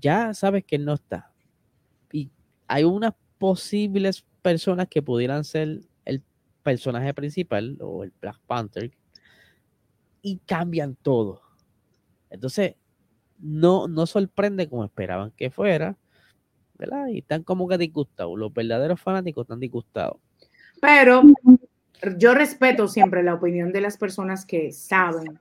ya 0.00 0.32
sabes 0.34 0.64
que 0.64 0.76
él 0.76 0.84
no 0.84 0.94
está. 0.94 1.32
Y 2.12 2.30
hay 2.68 2.84
unas 2.84 3.14
posibles 3.38 4.24
personas 4.40 4.86
que 4.88 5.02
pudieran 5.02 5.44
ser 5.44 5.80
el 6.04 6.22
personaje 6.62 7.12
principal 7.12 7.76
o 7.80 8.04
el 8.04 8.12
Black 8.20 8.38
Panther, 8.46 8.92
y 10.22 10.38
cambian 10.38 10.94
todo. 10.96 11.42
Entonces, 12.30 12.74
no, 13.38 13.88
no 13.88 14.06
sorprende 14.06 14.68
como 14.68 14.84
esperaban 14.84 15.30
que 15.32 15.50
fuera, 15.50 15.96
¿verdad? 16.78 17.08
Y 17.08 17.18
están 17.18 17.42
como 17.42 17.68
que 17.68 17.78
disgustados. 17.78 18.38
Los 18.38 18.52
verdaderos 18.52 19.00
fanáticos 19.00 19.44
están 19.44 19.60
disgustados. 19.60 20.18
Pero 20.80 21.22
yo 22.16 22.34
respeto 22.34 22.88
siempre 22.88 23.22
la 23.22 23.34
opinión 23.34 23.72
de 23.72 23.80
las 23.80 23.96
personas 23.96 24.46
que 24.46 24.72
saben 24.72 25.38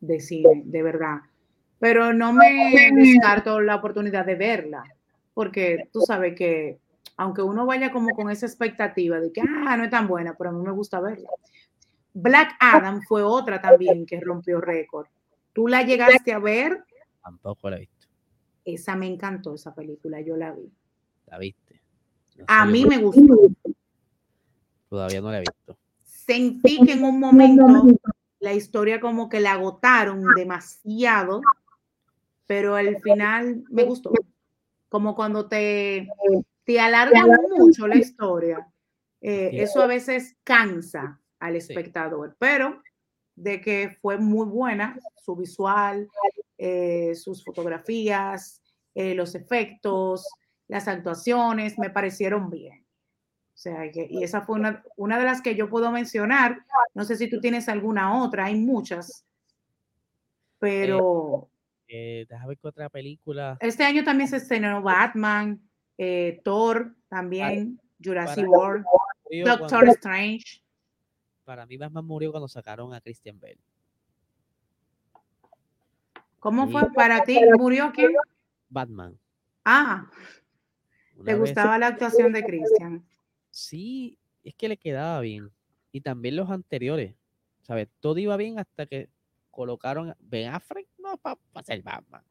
de 0.00 0.20
cine, 0.20 0.62
de 0.64 0.82
verdad. 0.82 1.18
Pero 1.78 2.12
no 2.12 2.32
me 2.32 2.90
descarto 2.94 3.60
la 3.60 3.76
oportunidad 3.76 4.26
de 4.26 4.34
verla, 4.34 4.84
porque 5.32 5.88
tú 5.92 6.00
sabes 6.00 6.34
que 6.34 6.78
aunque 7.16 7.42
uno 7.42 7.66
vaya 7.66 7.92
como 7.92 8.14
con 8.14 8.30
esa 8.30 8.46
expectativa 8.46 9.20
de 9.20 9.30
que, 9.30 9.42
ah, 9.42 9.76
no 9.76 9.84
es 9.84 9.90
tan 9.90 10.08
buena, 10.08 10.34
pero 10.38 10.50
a 10.50 10.52
mí 10.54 10.62
me 10.62 10.72
gusta 10.72 11.00
verla. 11.00 11.28
Black 12.14 12.56
Adam 12.58 13.02
fue 13.02 13.22
otra 13.22 13.60
también 13.60 14.06
que 14.06 14.20
rompió 14.20 14.60
récord. 14.60 15.06
¿Tú 15.52 15.68
la 15.68 15.82
llegaste 15.82 16.32
a 16.32 16.38
ver? 16.38 16.82
Tampoco 17.22 17.68
la 17.68 17.76
he 17.76 17.80
visto. 17.80 18.06
Esa 18.64 18.96
me 18.96 19.06
encantó, 19.06 19.54
esa 19.54 19.74
película, 19.74 20.20
yo 20.20 20.36
la 20.36 20.52
vi. 20.52 20.72
¿La 21.30 21.38
viste? 21.38 21.80
a 22.46 22.66
mí 22.66 22.84
me 22.84 22.98
gustó. 22.98 23.36
Todavía 24.88 25.20
no 25.20 25.30
la 25.30 25.38
he 25.38 25.40
visto. 25.40 25.78
Sentí 26.02 26.80
que 26.84 26.92
en 26.92 27.04
un 27.04 27.20
momento 27.20 27.64
la 28.40 28.54
historia 28.54 29.00
como 29.00 29.28
que 29.28 29.40
la 29.40 29.52
agotaron 29.52 30.24
demasiado, 30.34 31.40
pero 32.46 32.74
al 32.74 33.00
final 33.00 33.62
me 33.70 33.84
gustó. 33.84 34.10
como 34.88 35.14
cuando 35.14 35.46
te, 35.46 36.08
te 36.64 36.80
alargan 36.80 37.28
mucho 37.56 37.86
la 37.86 37.96
historia. 37.96 38.66
Eh, 39.20 39.50
eso 39.52 39.82
a 39.82 39.86
veces 39.86 40.36
cansa 40.42 41.20
al 41.38 41.56
espectador, 41.56 42.34
pero 42.38 42.82
de 43.36 43.60
que 43.60 43.96
fue 44.00 44.18
muy 44.18 44.46
buena 44.46 44.98
su 45.22 45.36
visual, 45.36 46.08
eh, 46.58 47.14
sus 47.14 47.44
fotografías, 47.44 48.62
eh, 48.94 49.14
los 49.14 49.34
efectos, 49.34 50.26
las 50.70 50.86
actuaciones, 50.86 51.78
me 51.78 51.90
parecieron 51.90 52.48
bien. 52.48 52.84
O 53.52 53.58
sea, 53.62 53.84
y 53.92 54.22
esa 54.22 54.40
fue 54.40 54.56
una, 54.56 54.82
una 54.96 55.18
de 55.18 55.24
las 55.24 55.42
que 55.42 55.54
yo 55.54 55.68
puedo 55.68 55.90
mencionar. 55.90 56.64
No 56.94 57.04
sé 57.04 57.16
si 57.16 57.28
tú 57.28 57.40
tienes 57.40 57.68
alguna 57.68 58.22
otra, 58.22 58.46
hay 58.46 58.54
muchas, 58.54 59.26
pero... 60.58 61.50
Eh, 61.88 62.24
déjame 62.28 62.48
ver 62.50 62.58
qué 62.58 62.68
otra 62.68 62.88
película. 62.88 63.58
Este 63.60 63.82
año 63.82 64.04
también 64.04 64.28
se 64.28 64.36
estrenó 64.36 64.80
Batman, 64.80 65.60
eh, 65.98 66.40
Thor, 66.44 66.94
también, 67.08 67.80
Jurassic 68.02 68.48
World, 68.48 68.84
Doctor 69.44 69.88
Strange. 69.88 70.62
Para 71.44 71.66
mí 71.66 71.76
Batman 71.76 72.06
murió 72.06 72.30
cuando 72.30 72.46
sacaron 72.46 72.94
a 72.94 73.00
Christian 73.00 73.40
Bale. 73.40 73.58
¿Cómo 76.38 76.70
fue 76.70 76.92
para 76.92 77.24
ti? 77.24 77.40
¿Murió 77.58 77.90
quién? 77.92 78.12
Batman. 78.68 79.18
Ah, 79.64 80.08
¿te 81.24 81.34
gustaba 81.34 81.78
la 81.78 81.88
actuación 81.88 82.32
de 82.32 82.44
Christian? 82.44 83.04
Sí, 83.50 84.18
es 84.44 84.54
que 84.54 84.68
le 84.68 84.76
quedaba 84.76 85.20
bien. 85.20 85.50
Y 85.92 86.00
también 86.00 86.36
los 86.36 86.50
anteriores. 86.50 87.14
¿Sabes? 87.62 87.88
Todo 88.00 88.18
iba 88.18 88.36
bien 88.36 88.58
hasta 88.58 88.86
que 88.86 89.08
colocaron 89.50 90.14
Ben 90.18 90.48
Affleck, 90.48 90.88
no, 90.98 91.16
para 91.18 91.38
ser 91.62 91.82
Batman. 91.82 92.24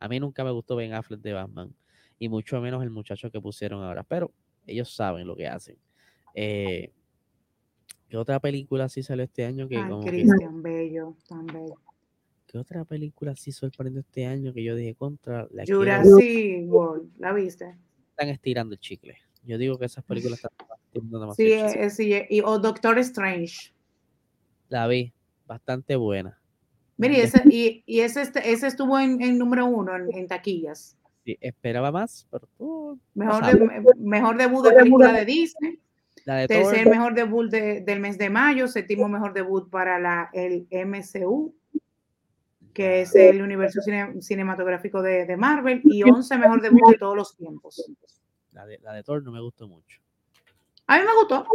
A 0.00 0.08
mí 0.08 0.20
nunca 0.20 0.44
me 0.44 0.50
gustó 0.50 0.76
Ben 0.76 0.92
Affleck 0.92 1.20
de 1.20 1.32
Batman. 1.32 1.74
Y 2.18 2.28
mucho 2.28 2.60
menos 2.60 2.82
el 2.82 2.90
muchacho 2.90 3.30
que 3.30 3.40
pusieron 3.40 3.82
ahora. 3.82 4.02
Pero 4.02 4.32
ellos 4.66 4.94
saben 4.94 5.26
lo 5.26 5.36
que 5.36 5.46
hacen. 5.46 5.78
Eh, 6.34 6.92
¿Qué 8.08 8.16
otra 8.16 8.40
película 8.40 8.88
sí 8.88 9.02
salió 9.02 9.24
este 9.24 9.44
año? 9.44 9.68
Que 9.68 9.82
Cristian 10.04 10.62
Bello, 10.62 11.16
tan 11.28 11.46
bello. 11.46 11.78
¿Qué 12.48 12.56
otra 12.56 12.82
película 12.86 13.36
sí 13.36 13.52
sorprendió 13.52 14.00
este 14.00 14.24
año 14.24 14.54
que 14.54 14.64
yo 14.64 14.74
dije 14.74 14.94
contra 14.94 15.46
la 15.50 15.64
Jurassic 15.66 16.64
World? 16.66 17.10
¿La 17.18 17.34
viste? 17.34 17.76
Están 18.08 18.30
estirando 18.30 18.74
el 18.74 18.80
chicle. 18.80 19.18
Yo 19.44 19.58
digo 19.58 19.78
que 19.78 19.84
esas 19.84 20.02
películas 20.02 20.38
están 20.44 20.78
estirando 20.86 21.20
demasiado. 21.20 21.68
Sí, 21.70 21.78
eh, 21.78 21.90
sí, 21.90 22.14
y, 22.30 22.40
o 22.40 22.58
Doctor 22.58 22.98
Strange. 23.00 23.74
La 24.70 24.86
vi, 24.86 25.12
bastante 25.46 25.94
buena. 25.96 26.40
Mire, 26.96 27.22
ese, 27.22 27.42
y, 27.50 27.82
y 27.84 28.00
ese, 28.00 28.22
este, 28.22 28.50
ese 28.50 28.66
estuvo 28.66 28.98
en, 28.98 29.20
en 29.20 29.38
número 29.38 29.66
uno 29.66 29.92
en, 29.94 30.26
taquillas. 30.26 30.96
Sí, 31.26 31.36
esperaba 31.42 31.92
más, 31.92 32.26
pero 32.30 32.98
mejor, 33.14 33.44
de, 33.44 33.94
mejor 33.98 34.38
debut 34.38 34.64
de 34.64 34.72
película 34.72 35.12
de 35.12 35.24
Disney. 35.26 35.78
Tercer 36.24 36.88
mejor 36.88 37.14
debut 37.14 37.50
del 37.50 38.00
mes 38.00 38.16
de 38.16 38.30
mayo, 38.30 38.68
séptimo 38.68 39.06
mejor 39.08 39.34
debut 39.34 39.68
para 39.70 39.98
la, 39.98 40.30
el 40.32 40.66
MCU 40.70 41.54
que 42.72 43.02
es 43.02 43.14
el 43.14 43.42
universo 43.42 43.80
cinematográfico 44.20 45.02
de, 45.02 45.36
Marvel, 45.36 45.80
y 45.84 46.02
11 46.02 46.38
mejor 46.38 46.60
debut 46.60 46.90
de 46.90 46.98
todos 46.98 47.16
los 47.16 47.36
tiempos. 47.36 47.82
La 48.52 48.66
de, 48.66 48.78
la 48.78 48.92
de 48.92 49.02
Thor 49.02 49.22
no 49.22 49.32
me 49.32 49.40
gustó 49.40 49.68
mucho. 49.68 50.00
A 50.86 50.98
mí 50.98 51.04
me 51.04 51.14
gustó. 51.14 51.46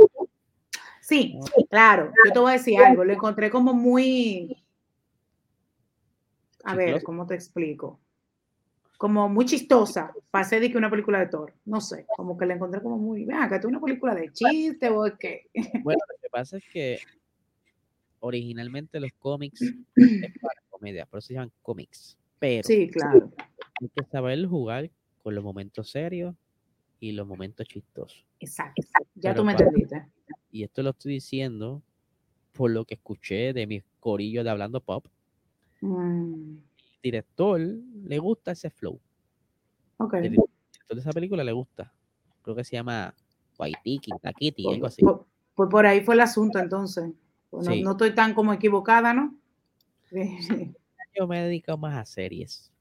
Sí, 1.01 1.37
claro. 1.69 2.11
Yo 2.25 2.31
te 2.31 2.39
voy 2.39 2.51
a 2.51 2.53
decir 2.53 2.79
algo. 2.79 3.03
Lo 3.03 3.13
encontré 3.13 3.49
como 3.49 3.73
muy. 3.73 4.63
A 6.63 6.75
ver, 6.75 7.03
¿cómo 7.03 7.27
te 7.27 7.35
explico? 7.35 7.99
Como 8.97 9.27
muy 9.27 9.45
chistosa. 9.45 10.13
Pasé 10.31 10.59
de 10.59 10.71
que 10.71 10.77
una 10.77 10.89
película 10.89 11.19
de 11.19 11.27
Thor. 11.27 11.53
No 11.65 11.81
sé, 11.81 12.05
como 12.15 12.37
que 12.37 12.45
la 12.45 12.53
encontré 12.53 12.81
como 12.81 12.97
muy. 12.97 13.25
Vean, 13.25 13.49
que 13.49 13.55
es 13.55 13.65
una 13.65 13.81
película 13.81 14.15
de 14.15 14.31
chiste 14.31 14.89
o 14.89 15.03
qué. 15.17 15.49
Bueno, 15.83 15.99
lo 16.07 16.21
que 16.21 16.29
pasa 16.29 16.57
es 16.57 16.63
que 16.71 16.99
originalmente 18.23 18.99
los 19.01 19.11
cómics 19.19 19.61
es 19.61 19.73
para 20.41 20.61
comedia, 20.69 21.05
por 21.05 21.19
eso 21.19 21.27
se 21.27 21.33
llaman 21.33 21.51
cómics. 21.61 22.17
Pero 22.39 22.63
sí, 22.63 22.89
claro. 22.89 23.31
hay 23.81 23.89
que 23.89 24.05
saber 24.05 24.45
jugar 24.47 24.89
con 25.21 25.35
los 25.35 25.43
momentos 25.43 25.91
serios 25.91 26.33
y 26.99 27.11
los 27.11 27.27
momentos 27.27 27.67
chistosos. 27.67 28.25
Exacto, 28.39 28.81
ya 29.15 29.35
tú 29.35 29.43
me 29.43 29.51
entendiste. 29.51 30.05
Y 30.51 30.63
esto 30.63 30.83
lo 30.83 30.91
estoy 30.91 31.13
diciendo 31.13 31.81
por 32.53 32.71
lo 32.71 32.85
que 32.85 32.93
escuché 32.93 33.51
de 33.51 33.67
mis 33.67 33.83
corillos 33.99 34.45
de 34.45 34.51
Hablando 34.51 34.79
Pop. 34.79 35.05
Mm. 35.81 36.57
El 36.77 37.01
director 37.01 37.59
le 37.59 38.19
gusta 38.19 38.51
ese 38.51 38.69
flow. 38.69 38.99
Ok. 39.97 40.13
El 40.15 40.31
director 40.31 40.95
de 40.95 40.99
esa 40.99 41.11
película 41.11 41.43
le 41.43 41.51
gusta. 41.51 41.91
Creo 42.41 42.55
que 42.55 42.63
se 42.63 42.77
llama 42.77 43.13
Waitiki, 43.59 44.11
Takiti, 44.21 44.65
algo 44.71 44.87
así. 44.87 45.03
Pues 45.55 45.69
por 45.69 45.85
ahí 45.85 46.01
fue 46.01 46.15
el 46.15 46.21
asunto 46.21 46.59
entonces. 46.59 47.11
No, 47.61 47.91
estoy 47.91 48.15
tan 48.15 48.33
como 48.33 48.51
equivocada, 48.53 49.13
¿no? 49.13 49.35
Yo 51.15 51.27
me 51.27 51.39
he 51.39 51.43
dedicado 51.43 51.77
más 51.77 51.95
a 51.95 52.05
series. 52.05 52.71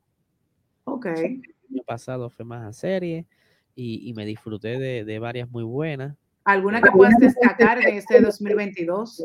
Ok. 0.84 1.06
El 1.06 1.42
año 1.70 1.82
pasado 1.86 2.30
fue 2.30 2.44
más 2.44 2.64
a 2.66 2.72
series 2.72 3.26
y, 3.74 4.12
me 4.14 4.24
disfruté 4.24 4.78
de, 4.78 5.18
varias 5.18 5.50
muy 5.50 5.62
buenas. 5.62 6.16
¿Alguna 6.44 6.80
que 6.80 6.90
puedas 6.90 7.16
destacar 7.18 7.78
de 7.78 7.96
este 7.96 8.20
2022? 8.20 9.24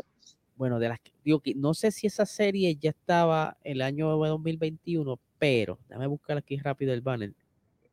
Bueno, 0.56 0.78
de 0.78 0.88
las 0.88 1.00
que 1.00 1.12
digo 1.24 1.40
que 1.40 1.54
no 1.54 1.72
sé 1.72 1.90
si 1.90 2.06
esa 2.06 2.26
serie 2.26 2.76
ya 2.76 2.90
estaba 2.90 3.56
el 3.64 3.80
año 3.80 4.08
2021, 4.08 5.18
pero 5.38 5.78
déjame 5.88 6.06
buscar 6.06 6.36
aquí 6.38 6.56
rápido 6.58 6.92
el 6.92 7.00
banner. 7.00 7.32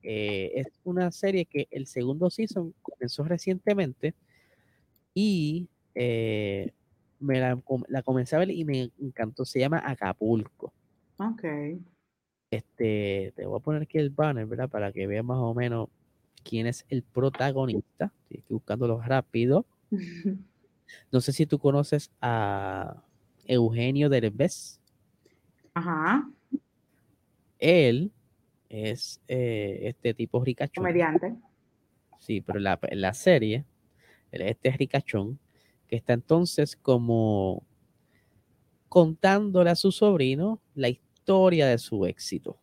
Eh, 0.03 0.51
es 0.55 0.67
una 0.83 1.11
serie 1.11 1.45
que 1.45 1.67
el 1.71 1.87
segundo 1.87 2.29
season 2.29 2.73
comenzó 2.81 3.23
recientemente 3.23 4.13
y 5.13 5.67
eh, 5.95 6.71
me 7.19 7.39
la, 7.39 7.61
comencé 8.03 8.35
a 8.35 8.39
ver 8.39 8.51
y 8.51 8.65
me 8.65 8.91
encantó. 8.99 9.45
Se 9.45 9.59
llama 9.59 9.81
Acapulco. 9.85 10.73
Ok. 11.17 11.43
Este, 12.51 13.33
te 13.35 13.45
voy 13.45 13.57
a 13.57 13.63
poner 13.63 13.83
aquí 13.83 13.97
el 13.97 14.09
banner, 14.09 14.45
¿verdad? 14.45 14.69
Para 14.69 14.91
que 14.91 15.07
veas 15.07 15.25
más 15.25 15.39
o 15.39 15.53
menos 15.53 15.89
quién 16.43 16.67
es 16.67 16.85
el 16.89 17.03
protagonista. 17.03 18.11
Estoy 18.29 18.55
buscándolo 18.55 19.01
rápido. 19.01 19.65
No 21.11 21.19
sé 21.19 21.31
si 21.33 21.47
tú 21.47 21.57
conoces 21.57 22.11
a 22.21 23.03
Eugenio 23.45 24.07
Derbez. 24.07 24.79
Ajá. 25.73 26.29
Él 27.57 28.11
es 28.69 29.19
eh, 29.27 29.79
este 29.83 30.13
tipo 30.13 30.43
ricachón. 30.43 30.83
Comediante. 30.83 31.35
Sí, 32.19 32.41
pero 32.41 32.59
en 32.59 32.63
la, 32.65 32.79
la 32.91 33.13
serie, 33.15 33.65
él 34.31 34.41
es 34.43 34.51
este 34.51 34.71
ricachón 34.77 35.39
que 35.87 35.95
está 35.95 36.13
entonces 36.13 36.75
como 36.75 37.63
contándole 38.89 39.69
a 39.69 39.75
su 39.75 39.91
sobrino 39.91 40.61
la 40.73 40.89
historia 40.89 41.67
de 41.67 41.77
su 41.77 42.05
éxito. 42.05 42.57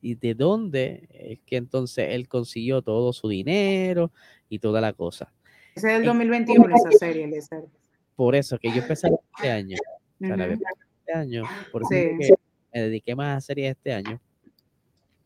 Y 0.00 0.16
de 0.16 0.34
dónde 0.34 1.08
es 1.10 1.40
que 1.46 1.56
entonces 1.56 2.08
él 2.10 2.28
consiguió 2.28 2.82
todo 2.82 3.12
su 3.12 3.28
dinero 3.28 4.12
y 4.48 4.58
toda 4.58 4.80
la 4.80 4.92
cosa. 4.92 5.32
Ese 5.74 5.92
es 5.92 6.00
el 6.00 6.04
2021 6.04 6.76
esa 6.76 6.90
serie, 6.92 7.30
Por 8.14 8.34
eso 8.34 8.58
que 8.58 8.68
yo 8.68 8.82
empecé 8.82 9.08
este 9.36 9.50
año. 9.50 9.76
este 10.20 11.12
año, 11.12 11.44
porque 11.72 12.18
me 12.72 12.80
dediqué 12.80 13.14
más 13.16 13.38
a 13.38 13.40
series 13.40 13.70
este 13.70 13.92
año. 13.92 14.20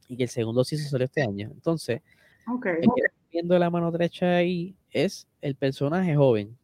Y 0.06 0.16
que 0.16 0.22
el 0.22 0.28
segundo 0.28 0.64
sí 0.64 0.76
se 0.78 0.88
salió 0.88 1.04
este 1.06 1.22
año. 1.22 1.50
Entonces, 1.52 2.00
okay 2.46 2.76
viendo 3.38 3.56
la 3.56 3.70
mano 3.70 3.92
derecha 3.92 4.36
ahí 4.36 4.74
es 4.90 5.28
el 5.40 5.54
personaje 5.54 6.16
joven. 6.16 6.58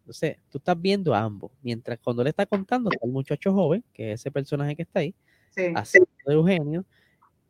Entonces, 0.00 0.36
tú 0.50 0.58
estás 0.58 0.78
viendo 0.78 1.14
a 1.14 1.20
ambos. 1.20 1.50
Mientras 1.62 1.98
cuando 2.00 2.22
le 2.22 2.30
está 2.30 2.44
contando 2.44 2.90
al 3.02 3.10
muchacho 3.10 3.52
joven, 3.52 3.82
que 3.94 4.12
es 4.12 4.20
ese 4.20 4.30
personaje 4.30 4.76
que 4.76 4.82
está 4.82 5.00
ahí, 5.00 5.14
sí. 5.50 5.62
de 5.62 6.34
Eugenio, 6.34 6.84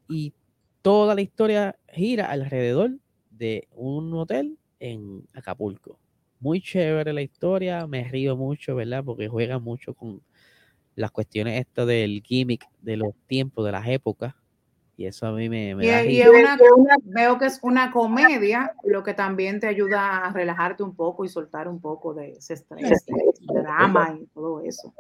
y 0.09 0.33
toda 0.81 1.16
la 1.16 1.22
historia 1.22 1.76
gira 1.89 2.31
alrededor 2.31 2.93
de 3.31 3.66
un 3.74 4.14
hotel 4.14 4.57
en 4.79 5.26
Acapulco. 5.35 5.99
Muy 6.39 6.61
chévere 6.61 7.12
la 7.12 7.22
historia, 7.22 7.85
me 7.89 8.05
río 8.05 8.37
mucho, 8.37 8.76
¿verdad? 8.76 9.03
Porque 9.03 9.26
juega 9.26 9.59
mucho 9.59 9.95
con 9.95 10.22
las 10.95 11.11
cuestiones 11.11 11.61
esto 11.61 11.85
del 11.85 12.22
gimmick 12.22 12.64
de 12.81 12.97
los 12.97 13.12
tiempos, 13.26 13.64
de 13.66 13.72
las 13.72 13.89
épocas, 13.89 14.35
y 14.99 15.07
eso 15.07 15.28
a 15.28 15.32
mí 15.32 15.49
me, 15.49 15.76
da 15.76 16.05
y 16.05 16.20
veo 17.05 17.38
que 17.38 17.46
es 17.46 17.61
una 17.62 17.92
comedia, 17.92 18.74
lo 18.82 19.05
que 19.05 19.14
también 19.14 19.61
te 19.61 19.68
ayuda 19.68 20.26
a 20.26 20.32
relajarte 20.32 20.82
un 20.82 20.96
poco 20.96 21.24
y 21.24 21.28
soltar 21.28 21.68
un 21.68 21.80
poco 21.80 22.14
de 22.14 22.32
ese 22.32 22.55
estrés, 22.55 23.07
de 23.07 23.14
drama 23.62 24.18
y 24.20 24.26
todo 24.26 24.61
eso. 24.61 24.92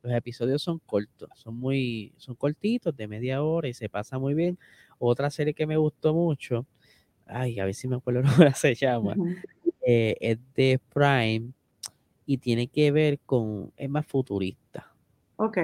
Los 0.00 0.12
episodios 0.12 0.62
son 0.62 0.78
cortos, 0.78 1.28
son 1.34 1.56
muy, 1.56 2.12
son 2.18 2.36
cortitos, 2.36 2.96
de 2.96 3.08
media 3.08 3.42
hora 3.42 3.66
y 3.66 3.74
se 3.74 3.88
pasa 3.88 4.16
muy 4.16 4.32
bien. 4.34 4.56
Otra 5.00 5.28
serie 5.28 5.54
que 5.54 5.66
me 5.66 5.76
gustó 5.76 6.14
mucho, 6.14 6.64
ay, 7.26 7.58
a 7.58 7.64
ver 7.64 7.74
si 7.74 7.88
me 7.88 7.96
acuerdo 7.96 8.22
cómo 8.36 8.48
se 8.54 8.76
llama, 8.76 9.16
eh, 9.84 10.14
es 10.20 10.38
de 10.54 10.80
Prime 10.94 11.50
y 12.26 12.38
tiene 12.38 12.68
que 12.68 12.92
ver 12.92 13.18
con, 13.26 13.72
es 13.76 13.90
más 13.90 14.06
futurista. 14.06 14.94
Ok. 15.34 15.58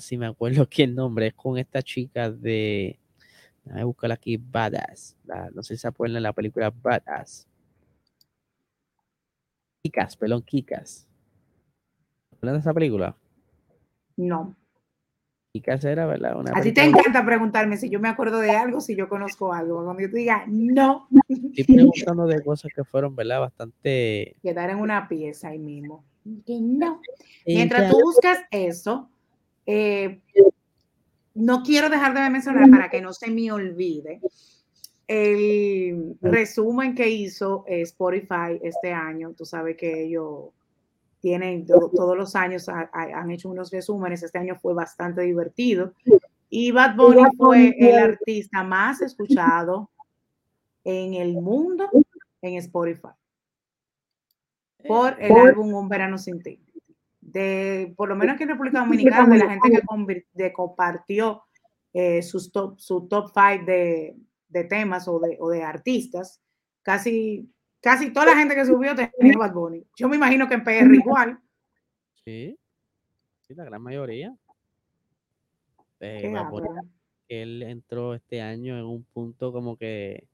Sí 0.00 0.16
me 0.16 0.26
acuerdo 0.26 0.66
que 0.68 0.84
el 0.84 0.94
nombre 0.94 1.28
es 1.28 1.34
con 1.34 1.58
esta 1.58 1.82
chica 1.82 2.30
de. 2.30 2.98
Déjame 3.64 3.84
buscar 3.84 4.12
aquí, 4.12 4.36
Badass. 4.36 5.16
no 5.52 5.62
sé 5.62 5.74
si 5.74 5.80
se 5.80 5.88
acuerdan 5.88 6.14
de 6.14 6.20
la 6.20 6.32
película 6.32 6.70
Badass. 6.70 7.48
Kikas, 9.82 10.16
pelón 10.16 10.42
Kikas. 10.42 11.08
¿Acuerdan 12.32 12.56
de 12.56 12.60
esa 12.60 12.74
película? 12.74 13.16
No. 14.16 14.54
Kikas 15.52 15.84
era, 15.84 16.06
¿verdad? 16.06 16.36
a 16.54 16.60
ti 16.60 16.72
te 16.72 16.84
encanta 16.84 17.24
preguntarme 17.24 17.76
si 17.76 17.88
yo 17.88 17.98
me 17.98 18.08
acuerdo 18.08 18.40
de 18.40 18.50
algo, 18.50 18.80
si 18.80 18.94
yo 18.94 19.08
conozco 19.08 19.52
algo. 19.52 19.84
Cuando 19.84 20.02
yo 20.02 20.10
te 20.10 20.18
diga 20.18 20.44
no. 20.46 21.08
Estoy 21.28 21.64
preguntando 21.64 22.26
de 22.26 22.42
cosas 22.44 22.70
que 22.74 22.84
fueron, 22.84 23.16
¿verdad? 23.16 23.40
Bastante. 23.40 24.36
Quedar 24.42 24.70
en 24.70 24.78
una 24.78 25.08
pieza 25.08 25.48
ahí 25.48 25.58
mismo. 25.58 26.04
Que 26.44 26.60
no. 26.60 27.00
Mientras 27.46 27.90
tú 27.90 28.00
buscas 28.00 28.40
eso, 28.50 29.08
eh, 29.66 30.20
no 31.34 31.62
quiero 31.62 31.90
dejar 31.90 32.14
de 32.14 32.30
mencionar 32.30 32.70
para 32.70 32.88
que 32.88 33.02
no 33.02 33.12
se 33.12 33.30
me 33.30 33.52
olvide 33.52 34.20
el 35.06 36.16
resumen 36.20 36.94
que 36.94 37.08
hizo 37.08 37.64
Spotify 37.66 38.58
este 38.62 38.92
año. 38.92 39.34
Tú 39.36 39.44
sabes 39.44 39.76
que 39.76 40.04
ellos 40.04 40.46
tienen 41.20 41.66
todos 41.66 42.16
los 42.16 42.34
años 42.36 42.68
han 42.68 43.30
hecho 43.30 43.50
unos 43.50 43.70
resúmenes. 43.70 44.22
Este 44.22 44.38
año 44.38 44.56
fue 44.56 44.74
bastante 44.74 45.22
divertido. 45.22 45.92
Y 46.48 46.70
Bad 46.70 46.96
Bunny 46.96 47.22
fue 47.36 47.74
el 47.78 47.98
artista 47.98 48.62
más 48.62 49.02
escuchado 49.02 49.90
en 50.84 51.14
el 51.14 51.34
mundo 51.34 51.88
en 52.40 52.54
Spotify 52.54 53.08
por 54.86 55.20
el 55.20 55.32
álbum 55.32 55.74
Un 55.74 55.88
Verano 55.88 56.16
Sin 56.16 56.40
Ti 56.42 56.65
de, 57.36 57.92
por 57.96 58.08
lo 58.08 58.16
menos 58.16 58.34
aquí 58.34 58.44
en 58.44 58.48
República 58.48 58.80
Dominicana, 58.80 59.28
de 59.28 59.38
la 59.38 59.50
gente 59.50 60.26
que 60.34 60.52
compartió 60.54 61.42
eh, 61.92 62.22
sus 62.22 62.50
top, 62.50 62.78
su 62.78 63.06
top 63.08 63.30
five 63.34 63.64
de, 63.66 64.16
de 64.48 64.64
temas 64.64 65.06
o 65.06 65.20
de, 65.20 65.36
o 65.38 65.50
de, 65.50 65.62
artistas, 65.62 66.40
casi, 66.80 67.52
casi 67.80 68.10
toda 68.10 68.26
la 68.26 68.36
gente 68.36 68.54
que 68.54 68.64
subió 68.64 68.94
tenía 68.94 69.36
Bad 69.36 69.52
Bunny. 69.52 69.86
Yo 69.98 70.08
me 70.08 70.16
imagino 70.16 70.48
que 70.48 70.54
en 70.54 70.64
PR 70.64 70.94
igual. 70.94 71.38
Sí, 72.24 72.58
sí, 73.42 73.54
la 73.54 73.64
gran 73.66 73.82
mayoría. 73.82 74.34
Eh, 76.00 76.34
él 77.28 77.62
entró 77.64 78.14
este 78.14 78.40
año 78.40 78.78
en 78.78 78.84
un 78.84 79.04
punto 79.04 79.52
como 79.52 79.76
que 79.76 80.26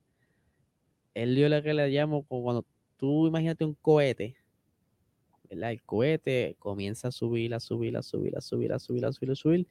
él 1.14 1.34
dio 1.34 1.48
lo 1.48 1.62
que 1.64 1.74
le 1.74 1.88
llamo 1.88 2.24
cuando 2.24 2.64
tú 2.96 3.26
imagínate 3.26 3.64
un 3.64 3.74
cohete 3.74 4.36
el 5.52 5.82
cohete 5.82 6.56
comienza 6.58 7.08
a 7.08 7.12
subir, 7.12 7.54
a 7.54 7.60
subir, 7.60 7.96
a 7.96 8.02
subir, 8.02 8.36
a 8.36 8.40
subir, 8.40 8.72
a 8.72 8.78
subir, 8.78 9.04
a 9.04 9.12
subir, 9.12 9.30
a 9.30 9.34
subir. 9.34 9.66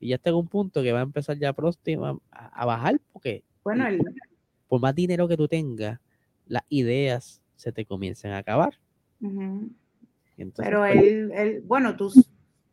Y 0.00 0.08
ya 0.08 0.16
está 0.16 0.30
en 0.30 0.36
un 0.36 0.46
punto 0.46 0.82
que 0.82 0.92
va 0.92 1.00
a 1.00 1.02
empezar 1.02 1.36
ya 1.38 1.52
próximo 1.52 2.22
a, 2.30 2.66
bajar 2.66 3.00
porque 3.12 3.42
bueno, 3.64 3.84
por 4.68 4.80
más 4.80 4.94
dinero 4.94 5.26
que 5.26 5.36
tú 5.36 5.48
tengas, 5.48 5.98
las 6.46 6.62
ideas 6.68 7.42
se 7.56 7.72
te 7.72 7.84
comienzan 7.84 8.32
a 8.32 8.38
acabar. 8.38 8.78
pero 10.56 10.80
pues 10.80 11.02
él, 11.02 11.62
bueno, 11.66 11.96
tú 11.96 12.12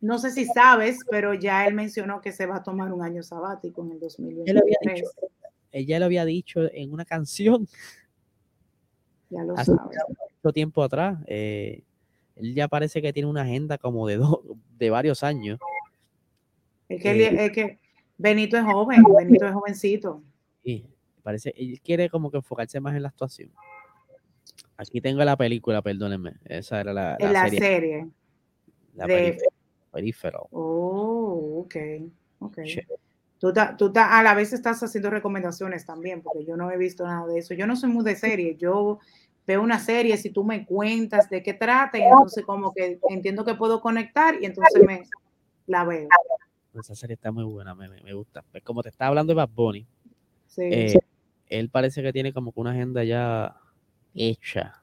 no 0.02 0.20
sé 0.20 0.30
si 0.30 0.46
sabes, 0.46 1.00
pero 1.10 1.34
ya 1.34 1.66
él 1.66 1.74
mencionó 1.74 2.22
que 2.22 2.32
se 2.32 2.46
va 2.46 2.58
a 2.58 2.64
tomar 2.64 2.94
un 2.94 3.02
año 3.02 3.24
sabático 3.24 3.84
en 3.84 3.94
el 3.94 4.00
2023. 4.00 5.04
Ella 5.72 6.00
lo 6.00 6.06
había 6.06 6.26
dicho 6.26 6.62
en 6.72 6.94
una 6.94 7.06
canción. 7.06 7.68
Ya 9.32 9.44
lo 9.44 9.58
hace 9.58 9.72
mucho 9.72 10.54
tiempo 10.54 10.84
atrás. 10.84 11.18
Eh, 11.26 11.84
él 12.36 12.54
ya 12.54 12.68
parece 12.68 13.02
que 13.02 13.14
tiene 13.14 13.30
una 13.30 13.44
agenda 13.44 13.78
como 13.78 14.08
de, 14.08 14.18
dos, 14.18 14.40
de 14.78 14.90
varios 14.90 15.24
años. 15.24 15.60
Es 16.90 17.02
que, 17.02 17.12
eh, 17.12 17.46
es 17.46 17.52
que 17.52 17.80
Benito 18.18 18.58
es 18.58 18.64
joven, 18.64 19.04
Benito 19.04 19.48
es 19.48 19.54
jovencito. 19.54 20.22
Sí, 20.64 20.86
parece, 21.24 21.54
él 21.58 21.80
quiere 21.82 22.10
como 22.10 22.30
que 22.30 22.38
enfocarse 22.38 22.80
más 22.80 22.96
en 22.96 23.04
la 23.04 23.10
actuación. 23.10 23.52
Aquí 24.78 25.00
tengo 25.00 25.24
la 25.24 25.38
película, 25.38 25.82
perdónenme. 25.82 26.34
Esa 26.46 26.82
era 26.82 26.94
la, 26.94 27.18
la, 27.20 27.32
la 27.32 27.50
serie. 27.50 28.08
La 28.94 29.08
de... 29.08 29.38
Peripheral. 29.92 30.44
Oh, 30.52 31.62
ok. 31.64 31.76
Ok. 32.40 32.60
Tú, 33.40 33.54
tú 33.78 33.94
a 33.96 34.24
la 34.24 34.34
vez 34.34 34.52
estás 34.52 34.84
haciendo 34.84 35.10
recomendaciones 35.10 35.86
también, 35.86 36.22
porque 36.22 36.46
yo 36.46 36.58
no 36.58 36.72
he 36.72 36.78
visto 36.78 37.06
nada 37.06 37.26
de 37.28 37.40
eso. 37.40 37.54
Yo 37.54 37.68
no 37.68 37.76
soy 37.76 37.90
muy 37.90 38.04
de 38.04 38.16
serie. 38.16 38.58
Yo 38.58 39.00
veo 39.46 39.62
una 39.62 39.80
serie, 39.80 40.18
si 40.18 40.30
tú 40.30 40.44
me 40.44 40.66
cuentas 40.66 41.30
de 41.30 41.44
qué 41.44 41.54
trata, 41.54 41.98
y 41.98 42.02
entonces 42.02 42.44
como 42.46 42.74
que 42.74 43.00
entiendo 43.10 43.46
que 43.46 43.56
puedo 43.56 43.82
conectar 43.82 44.36
y 44.42 44.46
entonces 44.46 44.84
me 44.86 45.04
la 45.68 45.84
veo. 45.84 46.08
Esa 46.74 46.96
serie 46.96 47.14
está 47.14 47.32
muy 47.32 47.44
buena, 47.44 47.74
me, 47.74 47.88
me 47.88 48.14
gusta. 48.14 48.44
Pues 48.52 48.64
como 48.64 48.84
te 48.84 48.90
estaba 48.90 49.10
hablando 49.10 49.32
de 49.32 49.36
Bad 49.36 49.50
Bunny, 49.50 49.88
sí. 50.48 50.64
Eh, 50.64 51.00
él 51.48 51.70
parece 51.70 52.02
que 52.02 52.12
tiene 52.12 52.34
como 52.34 52.52
que 52.52 52.60
una 52.60 52.72
agenda 52.72 53.04
ya 53.04 53.56
hecha 54.14 54.82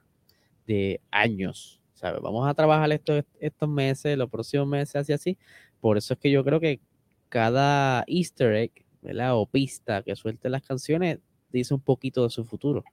de 0.65 1.01
años. 1.11 1.79
¿sabes? 1.93 2.21
Vamos 2.21 2.47
a 2.47 2.53
trabajar 2.53 2.91
estos, 2.91 3.23
estos 3.39 3.69
meses, 3.69 4.17
los 4.17 4.29
próximos 4.29 4.67
meses, 4.67 4.95
así, 4.95 5.13
así. 5.13 5.37
Por 5.79 5.97
eso 5.97 6.13
es 6.13 6.19
que 6.19 6.31
yo 6.31 6.43
creo 6.43 6.59
que 6.59 6.79
cada 7.29 8.03
easter 8.07 8.53
egg, 8.55 8.71
¿verdad? 9.01 9.37
O 9.37 9.45
pista 9.45 10.01
que 10.03 10.15
suelte 10.15 10.49
las 10.49 10.63
canciones 10.63 11.19
dice 11.51 11.73
un 11.73 11.81
poquito 11.81 12.23
de 12.23 12.29
su 12.29 12.43
futuro 12.45 12.83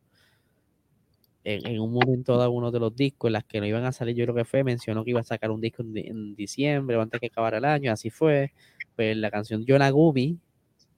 en, 1.44 1.80
un 1.80 1.92
momento 1.92 2.36
dado 2.36 2.50
uno 2.50 2.70
de 2.70 2.80
los 2.80 2.94
discos 2.94 3.28
en 3.28 3.32
las 3.34 3.44
que 3.44 3.60
no 3.60 3.66
iban 3.66 3.84
a 3.84 3.92
salir, 3.92 4.14
yo 4.14 4.24
creo 4.24 4.34
que 4.34 4.44
fue, 4.44 4.62
mencionó 4.64 5.04
que 5.04 5.10
iba 5.10 5.20
a 5.20 5.24
sacar 5.24 5.50
un 5.50 5.60
disco 5.60 5.82
en, 5.82 6.34
diciembre 6.34 6.96
o 6.96 7.02
antes 7.02 7.20
que 7.20 7.26
acabara 7.26 7.58
el 7.58 7.64
año, 7.64 7.92
así 7.92 8.10
fue. 8.10 8.52
Pues 8.96 9.16
la 9.16 9.30
canción 9.30 9.64
Yonagumi, 9.64 10.38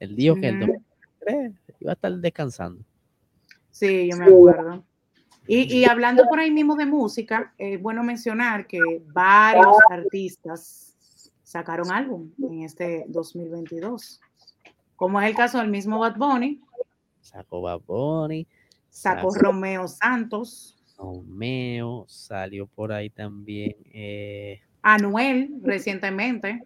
él 0.01 0.17
dijo 0.17 0.35
que 0.37 0.49
el 0.49 0.61
2023 0.61 1.53
iba 1.81 1.93
a 1.93 1.95
estar 1.95 2.13
descansando. 2.13 2.85
Sí, 3.71 4.09
yo 4.11 4.17
me 4.17 4.25
acuerdo. 4.25 4.85
Y, 5.47 5.77
y, 5.77 5.85
hablando 5.87 6.25
por 6.29 6.39
ahí 6.39 6.53
mismo 6.53 6.77
de 6.77 6.87
música, 6.87 7.53
es 7.59 7.81
bueno 7.83 8.05
mencionar 8.05 8.67
que 8.67 8.81
varios 9.13 9.77
artistas 9.91 10.93
sacaron 11.43 11.91
álbum 11.91 12.31
en 12.39 12.63
este 12.63 13.05
2022, 13.09 14.21
como 14.95 15.21
es 15.21 15.29
el 15.29 15.35
caso 15.35 15.59
del 15.59 15.69
mismo 15.69 15.99
Bad 15.99 16.17
Bunny. 16.17 16.61
Sacó 17.21 17.61
Bad 17.61 17.81
Bunny, 17.87 18.47
Sacó 18.93 19.35
Romeo 19.35 19.89
Santos. 19.89 20.77
Romeo, 20.99 22.05
salió 22.09 22.67
por 22.67 22.93
ahí 22.93 23.09
también. 23.09 23.75
Eh, 23.93 24.61
Anuel, 24.83 25.51
recientemente. 25.63 26.63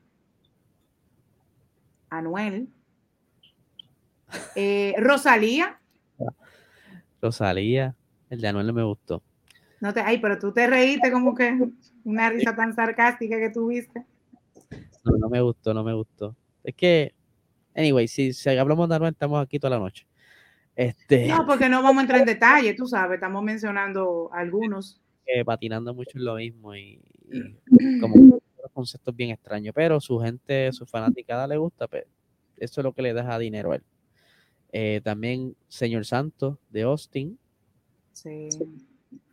Anuel. 2.10 2.68
Eh, 4.56 4.94
Rosalía. 4.98 5.80
Rosalía, 7.22 7.94
el 8.28 8.40
de 8.40 8.48
Anuel 8.48 8.66
no 8.66 8.72
me 8.72 8.82
gustó. 8.82 9.22
No 9.80 9.94
te, 9.94 10.00
ay, 10.00 10.18
pero 10.18 10.36
tú 10.38 10.52
te 10.52 10.66
reíste 10.66 11.12
como 11.12 11.32
que 11.32 11.56
una 12.02 12.28
risa 12.28 12.56
tan 12.56 12.74
sarcástica 12.74 13.38
que 13.38 13.50
tuviste. 13.50 14.04
No, 15.04 15.16
no 15.16 15.28
me 15.28 15.40
gustó, 15.40 15.72
no 15.72 15.84
me 15.84 15.94
gustó. 15.94 16.34
Es 16.64 16.74
que, 16.74 17.14
anyway, 17.74 18.08
si, 18.08 18.32
si 18.32 18.50
hablamos 18.50 18.88
de 18.88 18.96
Anuel, 18.96 19.12
estamos 19.12 19.40
aquí 19.40 19.60
toda 19.60 19.78
la 19.78 19.78
noche. 19.78 20.06
Este, 20.76 21.26
no, 21.26 21.46
porque 21.46 21.68
no 21.68 21.82
vamos 21.82 21.98
a 21.98 22.02
entrar 22.02 22.20
en 22.20 22.26
detalle, 22.26 22.74
tú 22.74 22.86
sabes, 22.86 23.14
estamos 23.14 23.42
mencionando 23.42 24.30
algunos. 24.32 25.00
patinando 25.44 25.94
mucho 25.94 26.18
en 26.18 26.24
lo 26.24 26.36
mismo 26.36 26.76
y, 26.76 27.00
como 28.00 28.38
conceptos 28.72 29.16
bien 29.16 29.30
extraños, 29.30 29.74
pero 29.74 29.98
su 30.00 30.18
gente, 30.18 30.70
su 30.72 30.84
fanaticada 30.84 31.46
le 31.46 31.56
gusta, 31.56 31.86
pero 31.88 32.04
pues, 32.04 32.70
eso 32.70 32.80
es 32.80 32.84
lo 32.84 32.92
que 32.92 33.00
le 33.00 33.14
deja 33.14 33.38
dinero 33.38 33.72
a 33.72 33.76
él. 33.76 33.82
Eh, 34.72 35.00
también 35.02 35.56
Señor 35.68 36.04
Santos 36.04 36.58
de 36.68 36.82
Austin. 36.82 37.38
Sí. 38.12 38.48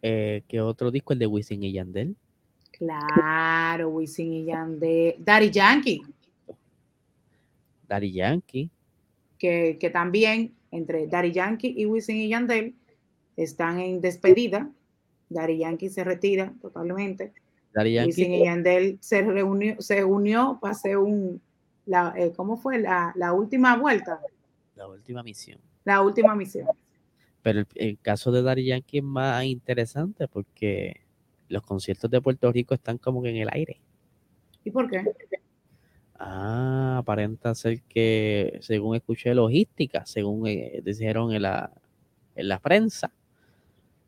Eh, 0.01 0.43
que 0.47 0.61
otro 0.61 0.91
disco, 0.91 1.11
el 1.11 1.19
de 1.19 1.27
Wisin 1.27 1.63
y 1.63 1.73
Yandel. 1.73 2.15
Claro, 2.71 3.89
Wisin 3.89 4.31
y 4.31 4.45
Yandel. 4.45 5.15
Daddy 5.19 5.49
Yankee. 5.49 6.01
Daddy 7.87 8.13
Yankee. 8.13 8.69
Que, 9.37 9.77
que 9.79 9.89
también 9.89 10.53
entre 10.74 11.07
Daddy 11.07 11.32
Yankee 11.32 11.74
y 11.78 11.86
Wisin 11.86 12.17
y 12.17 12.30
Yandel 12.30 12.76
están 13.38 13.80
en 13.80 14.01
despedida. 14.01 14.69
Daddy 15.30 15.59
Yankee 15.59 15.89
se 15.89 16.03
retira 16.03 16.53
totalmente. 16.61 17.34
Wisin 17.76 18.34
y 18.34 18.43
Yandel 18.43 18.97
se 19.01 19.21
reunió, 19.21 19.82
se 19.82 20.03
unió 20.03 20.59
para 20.61 20.74
hacer 20.74 20.97
un, 20.97 21.41
la, 21.86 22.13
eh, 22.17 22.32
¿cómo 22.36 22.57
fue? 22.57 22.80
La, 22.80 23.13
la, 23.15 23.34
última 23.34 23.76
vuelta. 23.78 24.19
La 24.76 24.88
última 24.88 25.24
misión. 25.24 25.59
La 25.84 26.01
última 26.01 26.36
misión. 26.36 26.67
Pero 27.41 27.63
el, 27.76 27.99
caso 27.99 28.32
de 28.32 28.41
Daddy 28.41 28.65
Yankee 28.65 28.99
es 28.99 29.03
más 29.03 29.43
interesante 29.43 30.28
porque 30.28 31.01
los 31.49 31.61
conciertos 31.63 32.09
de 32.09 32.21
Puerto 32.21 32.51
Rico 32.51 32.74
están 32.74 32.97
como 32.97 33.21
que 33.21 33.30
en 33.30 33.38
el 33.38 33.49
aire. 33.51 33.82
¿Y 34.63 34.71
por 34.71 34.89
qué? 34.89 35.03
Ah, 36.26 36.99
aparenta 36.99 37.53
ser 37.53 37.82
que, 37.82 38.57
según 38.61 38.95
escuché, 38.95 39.36
logística, 39.36 40.05
según 40.05 40.47
eh, 40.47 40.82
dijeron 40.82 41.34
en 41.34 41.41
la, 41.41 41.69
en 42.36 42.47
la 42.47 42.59
prensa. 42.59 43.11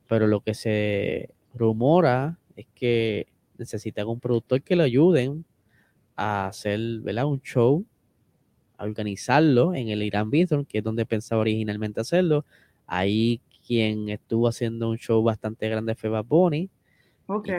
Pero 0.07 0.27
lo 0.27 0.39
que 0.39 0.53
se 0.53 1.29
rumora 1.53 2.39
es 2.55 2.67
que 2.73 3.27
necesitan 3.57 4.07
un 4.07 4.21
productor 4.21 4.61
que 4.61 4.77
lo 4.77 4.83
ayuden 4.83 5.43
a 6.15 6.47
hacer 6.47 6.79
¿verdad? 7.01 7.25
un 7.25 7.41
show, 7.41 7.85
a 8.77 8.85
organizarlo 8.85 9.75
en 9.75 9.89
el 9.89 10.01
Irán 10.01 10.29
Bithorn, 10.29 10.65
que 10.65 10.77
es 10.77 10.83
donde 10.85 11.05
pensaba 11.05 11.41
originalmente 11.41 12.01
hacerlo. 12.01 12.45
Ahí 12.87 13.41
quien 13.67 14.07
estuvo 14.09 14.47
haciendo 14.47 14.89
un 14.89 14.97
show 14.97 15.21
bastante 15.21 15.67
grande 15.67 15.95
fue 15.95 16.09
Bad 16.09 16.25
Bunny. 16.25 16.69
Ok. 17.27 17.49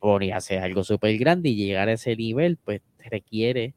Bunny 0.00 0.32
hace 0.32 0.58
algo 0.58 0.84
súper 0.84 1.18
grande 1.18 1.50
y 1.50 1.56
llegar 1.56 1.88
a 1.88 1.92
ese 1.94 2.16
nivel, 2.16 2.56
pues 2.56 2.82
requiere 3.08 3.74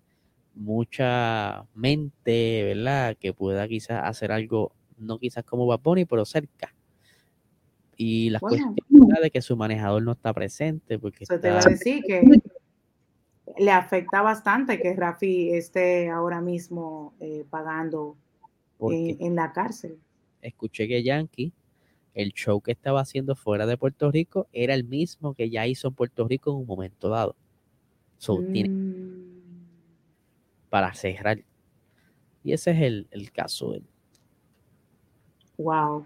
mucha 0.56 1.66
mente, 1.74 2.64
¿verdad? 2.64 3.16
Que 3.18 3.34
pueda 3.34 3.68
quizás 3.68 4.04
hacer 4.04 4.32
algo, 4.32 4.72
no 4.98 5.20
quizás 5.20 5.44
como 5.44 5.66
Bad 5.68 5.80
Bunny, 5.82 6.06
pero 6.06 6.26
cerca. 6.26 6.74
Y 7.96 8.30
las 8.30 8.42
Bueno. 8.42 8.76
cuestiones 8.76 9.22
de 9.22 9.32
que 9.32 9.42
su 9.42 9.56
manejador 9.56 10.04
no 10.04 10.12
está 10.12 10.34
presente, 10.34 11.00
porque 11.00 11.24
Eso 11.24 11.40
te 11.40 11.48
iba 11.48 11.60
a 11.62 11.66
decir 11.66 12.04
que 12.06 12.22
le 13.58 13.72
afecta 13.72 14.22
bastante 14.22 14.80
que 14.80 14.94
Rafi 14.94 15.52
esté 15.52 16.10
ahora 16.10 16.42
mismo 16.42 17.14
eh, 17.20 17.46
pagando 17.50 18.18
en, 18.80 19.18
en 19.20 19.36
la 19.36 19.52
cárcel. 19.52 19.98
escuché 20.42 20.88
que 20.88 21.02
Yankee, 21.04 21.54
el 22.14 22.34
show 22.34 22.62
que 22.62 22.72
estaba 22.72 23.02
haciendo 23.02 23.36
fuera 23.36 23.66
de 23.66 23.78
Puerto 23.78 24.12
Rico, 24.12 24.48
era 24.52 24.74
el 24.74 24.84
mismo 24.84 25.34
que 25.34 25.50
ya 25.50 25.66
hizo 25.66 25.88
en 25.88 25.94
Puerto 25.96 26.28
Rico 26.28 26.52
en 26.52 26.58
un 26.58 26.66
momento 26.66 27.10
dado. 27.10 27.36
So, 28.18 28.44
tiene 28.52 28.70
Mm, 28.70 28.97
para 30.70 30.94
cerrar. 30.94 31.40
Y 32.44 32.54
ese 32.54 32.72
es 32.72 32.82
el, 32.82 33.08
el 33.12 33.32
caso 33.32 33.74
wow, 35.58 36.06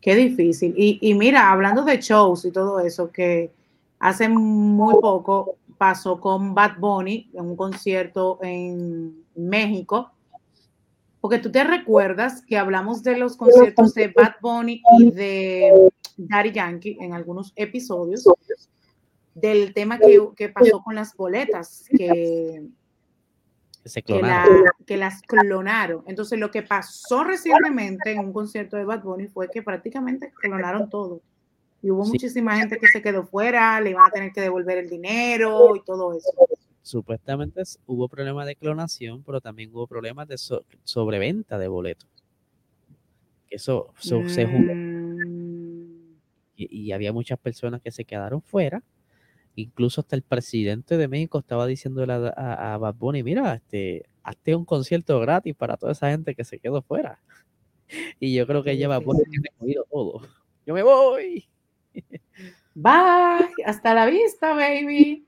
qué 0.00 0.14
difícil. 0.14 0.74
Y, 0.76 0.98
y 1.00 1.14
mira, 1.14 1.50
hablando 1.50 1.82
de 1.82 1.98
shows 2.00 2.44
y 2.44 2.52
todo 2.52 2.80
eso, 2.80 3.10
que 3.10 3.50
hace 3.98 4.28
muy 4.28 4.94
poco 5.00 5.56
pasó 5.76 6.20
con 6.20 6.54
Bad 6.54 6.78
Bunny 6.78 7.30
en 7.34 7.46
un 7.46 7.56
concierto 7.56 8.38
en 8.42 9.24
México. 9.34 10.10
Porque 11.20 11.38
tú 11.38 11.50
te 11.50 11.64
recuerdas 11.64 12.42
que 12.46 12.56
hablamos 12.56 13.02
de 13.02 13.16
los 13.18 13.36
conciertos 13.36 13.92
de 13.92 14.08
Bad 14.08 14.36
Bunny 14.40 14.82
y 14.98 15.10
de 15.10 15.90
Daddy 16.16 16.52
Yankee 16.52 16.96
en 17.00 17.12
algunos 17.12 17.52
episodios 17.56 18.26
del 19.34 19.74
tema 19.74 19.98
que, 19.98 20.18
que 20.34 20.48
pasó 20.48 20.82
con 20.82 20.94
las 20.94 21.14
boletas, 21.14 21.84
que, 21.94 22.66
Que 23.82 23.88
se 23.88 24.02
que, 24.02 24.12
clonaron. 24.12 24.64
la- 24.64 24.70
que 24.86 24.96
las 24.96 25.22
clonaron. 25.22 26.04
Entonces, 26.06 26.38
lo 26.38 26.50
que 26.50 26.62
pasó 26.62 27.24
recientemente 27.24 28.12
en 28.12 28.18
un 28.20 28.32
concierto 28.32 28.76
de 28.76 28.84
Bad 28.84 29.02
Bunny 29.02 29.26
fue 29.28 29.48
que 29.50 29.62
prácticamente 29.62 30.32
clonaron 30.40 30.90
todo. 30.90 31.20
Y 31.82 31.90
hubo 31.90 32.04
Sí. 32.04 32.10
muchísima 32.12 32.56
gente 32.58 32.76
que 32.78 32.88
se 32.88 33.00
quedó 33.00 33.24
fuera, 33.24 33.80
le 33.80 33.90
iban 33.90 34.06
a 34.06 34.10
tener 34.10 34.32
que 34.32 34.42
devolver 34.42 34.76
el 34.78 34.90
dinero 34.90 35.74
y 35.76 35.82
todo 35.82 36.12
eso. 36.12 36.28
Supuestamente 36.82 37.62
hubo 37.86 38.06
problemas 38.08 38.46
de 38.46 38.56
clonación, 38.56 39.22
pero 39.22 39.40
también 39.40 39.70
hubo 39.72 39.86
problemas 39.86 40.28
de 40.28 40.36
so- 40.36 40.64
sobreventa 40.84 41.56
de 41.58 41.68
boletos. 41.68 42.08
Eso, 43.48 43.92
se 43.98 44.46
jugó 44.46 44.74
Mm, 44.74 46.16
y, 46.56 46.80
y 46.88 46.92
había 46.92 47.12
muchas 47.12 47.38
personas 47.38 47.80
que 47.80 47.90
se 47.90 48.04
quedaron 48.04 48.42
fuera. 48.42 48.82
Incluso 49.56 50.00
hasta 50.00 50.16
el 50.16 50.22
presidente 50.22 50.96
de 50.96 51.08
México 51.08 51.38
estaba 51.38 51.66
diciéndole 51.66 52.12
a, 52.12 52.32
a, 52.36 52.74
a 52.74 52.78
Bad 52.78 52.94
Bunny, 52.94 53.22
mira, 53.22 53.54
este, 53.54 54.06
hazte 54.22 54.54
un 54.54 54.64
concierto 54.64 55.18
gratis 55.20 55.54
para 55.54 55.76
toda 55.76 55.92
esa 55.92 56.10
gente 56.10 56.34
que 56.34 56.44
se 56.44 56.58
quedó 56.58 56.82
fuera. 56.82 57.20
Y 58.20 58.34
yo 58.34 58.46
creo 58.46 58.62
que 58.62 58.78
ya 58.78 58.86
Bad 58.86 59.02
Bunny 59.02 59.24
tiene 59.24 59.48
oído 59.58 59.84
todo. 59.90 60.20
Yo 60.66 60.74
me 60.74 60.82
voy. 60.84 61.48
Bye, 62.74 63.50
hasta 63.66 63.94
la 63.94 64.06
vista, 64.06 64.54
baby. 64.54 65.26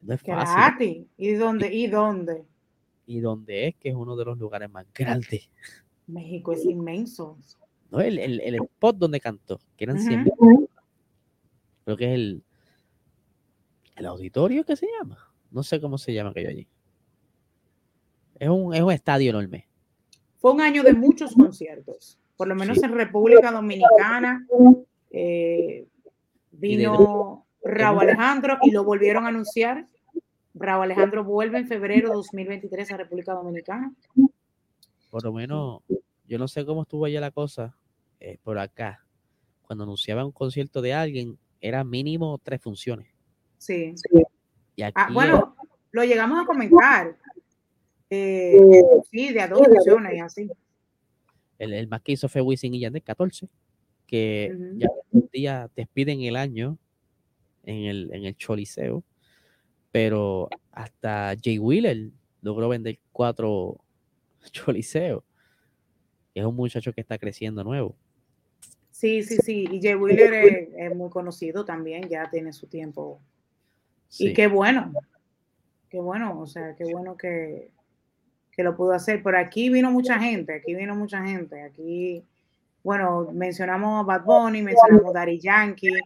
No 0.00 0.14
es 0.14 0.22
fácil. 0.22 0.54
Gratis. 0.54 1.06
¿Y 1.16 1.32
dónde? 1.32 1.74
¿Y 1.74 1.86
dónde? 1.88 2.44
Y 3.06 3.18
donde 3.18 3.66
es 3.66 3.76
que 3.76 3.88
es 3.88 3.96
uno 3.96 4.14
de 4.14 4.26
los 4.26 4.38
lugares 4.38 4.70
más 4.70 4.86
grandes. 4.94 5.50
México 6.06 6.52
es 6.52 6.64
inmenso. 6.64 7.36
¿no? 7.90 8.00
El, 8.00 8.18
el, 8.20 8.40
el 8.40 8.54
spot 8.56 8.96
donde 8.96 9.18
cantó, 9.18 9.58
que 9.76 9.84
eran 9.84 9.98
100 9.98 10.28
Ujú. 10.38 10.68
Creo 11.84 11.96
que 11.96 12.04
es 12.04 12.14
el, 12.14 12.42
el 13.96 14.06
auditorio 14.06 14.64
que 14.64 14.76
se 14.76 14.86
llama. 14.98 15.18
No 15.50 15.62
sé 15.62 15.80
cómo 15.80 15.98
se 15.98 16.12
llama 16.12 16.30
aquello 16.30 16.48
allí. 16.50 16.66
Es 18.38 18.48
un, 18.48 18.74
es 18.74 18.82
un 18.82 18.92
estadio 18.92 19.30
enorme. 19.30 19.68
Fue 20.38 20.52
un 20.52 20.60
año 20.60 20.82
de 20.82 20.92
muchos 20.92 21.32
conciertos, 21.34 22.18
por 22.36 22.48
lo 22.48 22.54
menos 22.54 22.78
Sí. 22.78 22.84
en 22.84 22.92
República 22.92 23.50
Dominicana. 23.50 24.46
eh, 25.10 25.86
vino 26.50 27.46
Raúl 27.62 28.00
Alejandro 28.02 28.58
y 28.62 28.70
lo 28.72 28.82
volvieron 28.84 29.24
a 29.24 29.28
anunciar. 29.28 29.86
Raúl 30.54 30.84
Alejandro 30.84 31.24
vuelve 31.24 31.58
en 31.58 31.68
febrero 31.68 32.08
de 32.10 32.14
2023 32.16 32.90
a 32.92 32.96
República 32.96 33.32
Dominicana. 33.32 33.92
Por 35.10 35.22
lo 35.24 35.32
menos, 35.32 35.82
yo 36.26 36.38
no 36.38 36.48
sé 36.48 36.64
cómo 36.66 36.82
estuvo 36.82 37.04
allá 37.04 37.20
la 37.20 37.30
cosa 37.30 37.76
eh, 38.20 38.38
por 38.42 38.58
acá. 38.58 39.04
Cuando 39.62 39.84
anunciaban 39.84 40.26
un 40.26 40.32
concierto 40.32 40.82
de 40.82 40.92
alguien, 40.94 41.38
era 41.60 41.84
mínimo 41.84 42.38
tres 42.42 42.60
funciones. 42.60 43.08
Sí. 43.64 43.94
Y 44.76 44.82
aquí 44.82 44.92
Ah, 44.94 45.08
bueno, 45.12 45.56
lo 45.92 46.04
llegamos 46.04 46.42
a 46.42 46.46
comentar. 46.46 47.16
Eh, 48.10 48.58
sí, 49.10 49.32
de 49.32 49.40
a 49.40 49.48
dos 49.48 49.66
funciones 49.66 50.14
y 50.14 50.20
así. 50.20 50.50
el, 51.58 51.72
el 51.72 51.88
más 51.88 52.02
que 52.02 52.12
hizo 52.12 52.28
fue 52.28 52.42
Wisin 52.42 52.74
y 52.74 52.80
Yandel 52.80 53.02
14, 53.02 53.48
que 54.06 54.54
ya 54.76 54.88
un 55.10 55.28
día 55.32 55.70
despiden 55.74 56.20
el 56.20 56.36
año 56.36 56.78
en 57.64 57.84
el, 57.84 58.10
en 58.12 58.24
el 58.24 58.36
Choliseo, 58.36 59.02
pero 59.90 60.48
hasta 60.70 61.34
Jay 61.42 61.58
Wheeler 61.58 62.10
logró 62.42 62.68
vender 62.68 62.98
cuatro 63.12 63.78
Choliseos. 64.52 65.24
Es 66.34 66.44
un 66.44 66.54
muchacho 66.56 66.92
que 66.92 67.00
está 67.00 67.16
creciendo 67.18 67.64
nuevo. 67.64 67.96
Sí, 68.90 69.22
sí, 69.22 69.36
sí. 69.38 69.66
Y 69.70 69.80
Jay 69.80 69.94
Wheeler 69.94 70.34
es, 70.34 70.68
es 70.76 70.94
muy 70.94 71.10
conocido 71.10 71.64
también, 71.64 72.08
ya 72.08 72.28
tiene 72.30 72.52
su 72.52 72.66
tiempo. 72.66 73.20
Sí. 74.14 74.28
Y 74.28 74.32
qué 74.32 74.46
bueno, 74.46 74.92
qué 75.90 75.98
bueno, 75.98 76.38
o 76.38 76.46
sea, 76.46 76.76
qué 76.76 76.84
bueno 76.84 77.16
que, 77.16 77.70
que 78.52 78.62
lo 78.62 78.76
pudo 78.76 78.92
hacer. 78.92 79.22
Pero 79.24 79.38
aquí 79.38 79.70
vino 79.70 79.90
mucha 79.90 80.20
gente, 80.20 80.54
aquí 80.54 80.72
vino 80.72 80.94
mucha 80.94 81.20
gente. 81.26 81.60
Aquí, 81.62 82.24
bueno, 82.84 83.30
mencionamos 83.32 84.00
a 84.00 84.06
Bad 84.06 84.24
Bunny, 84.24 84.62
mencionamos 84.62 85.10
a 85.10 85.18
Daddy 85.18 85.40
Yankee, 85.40 85.98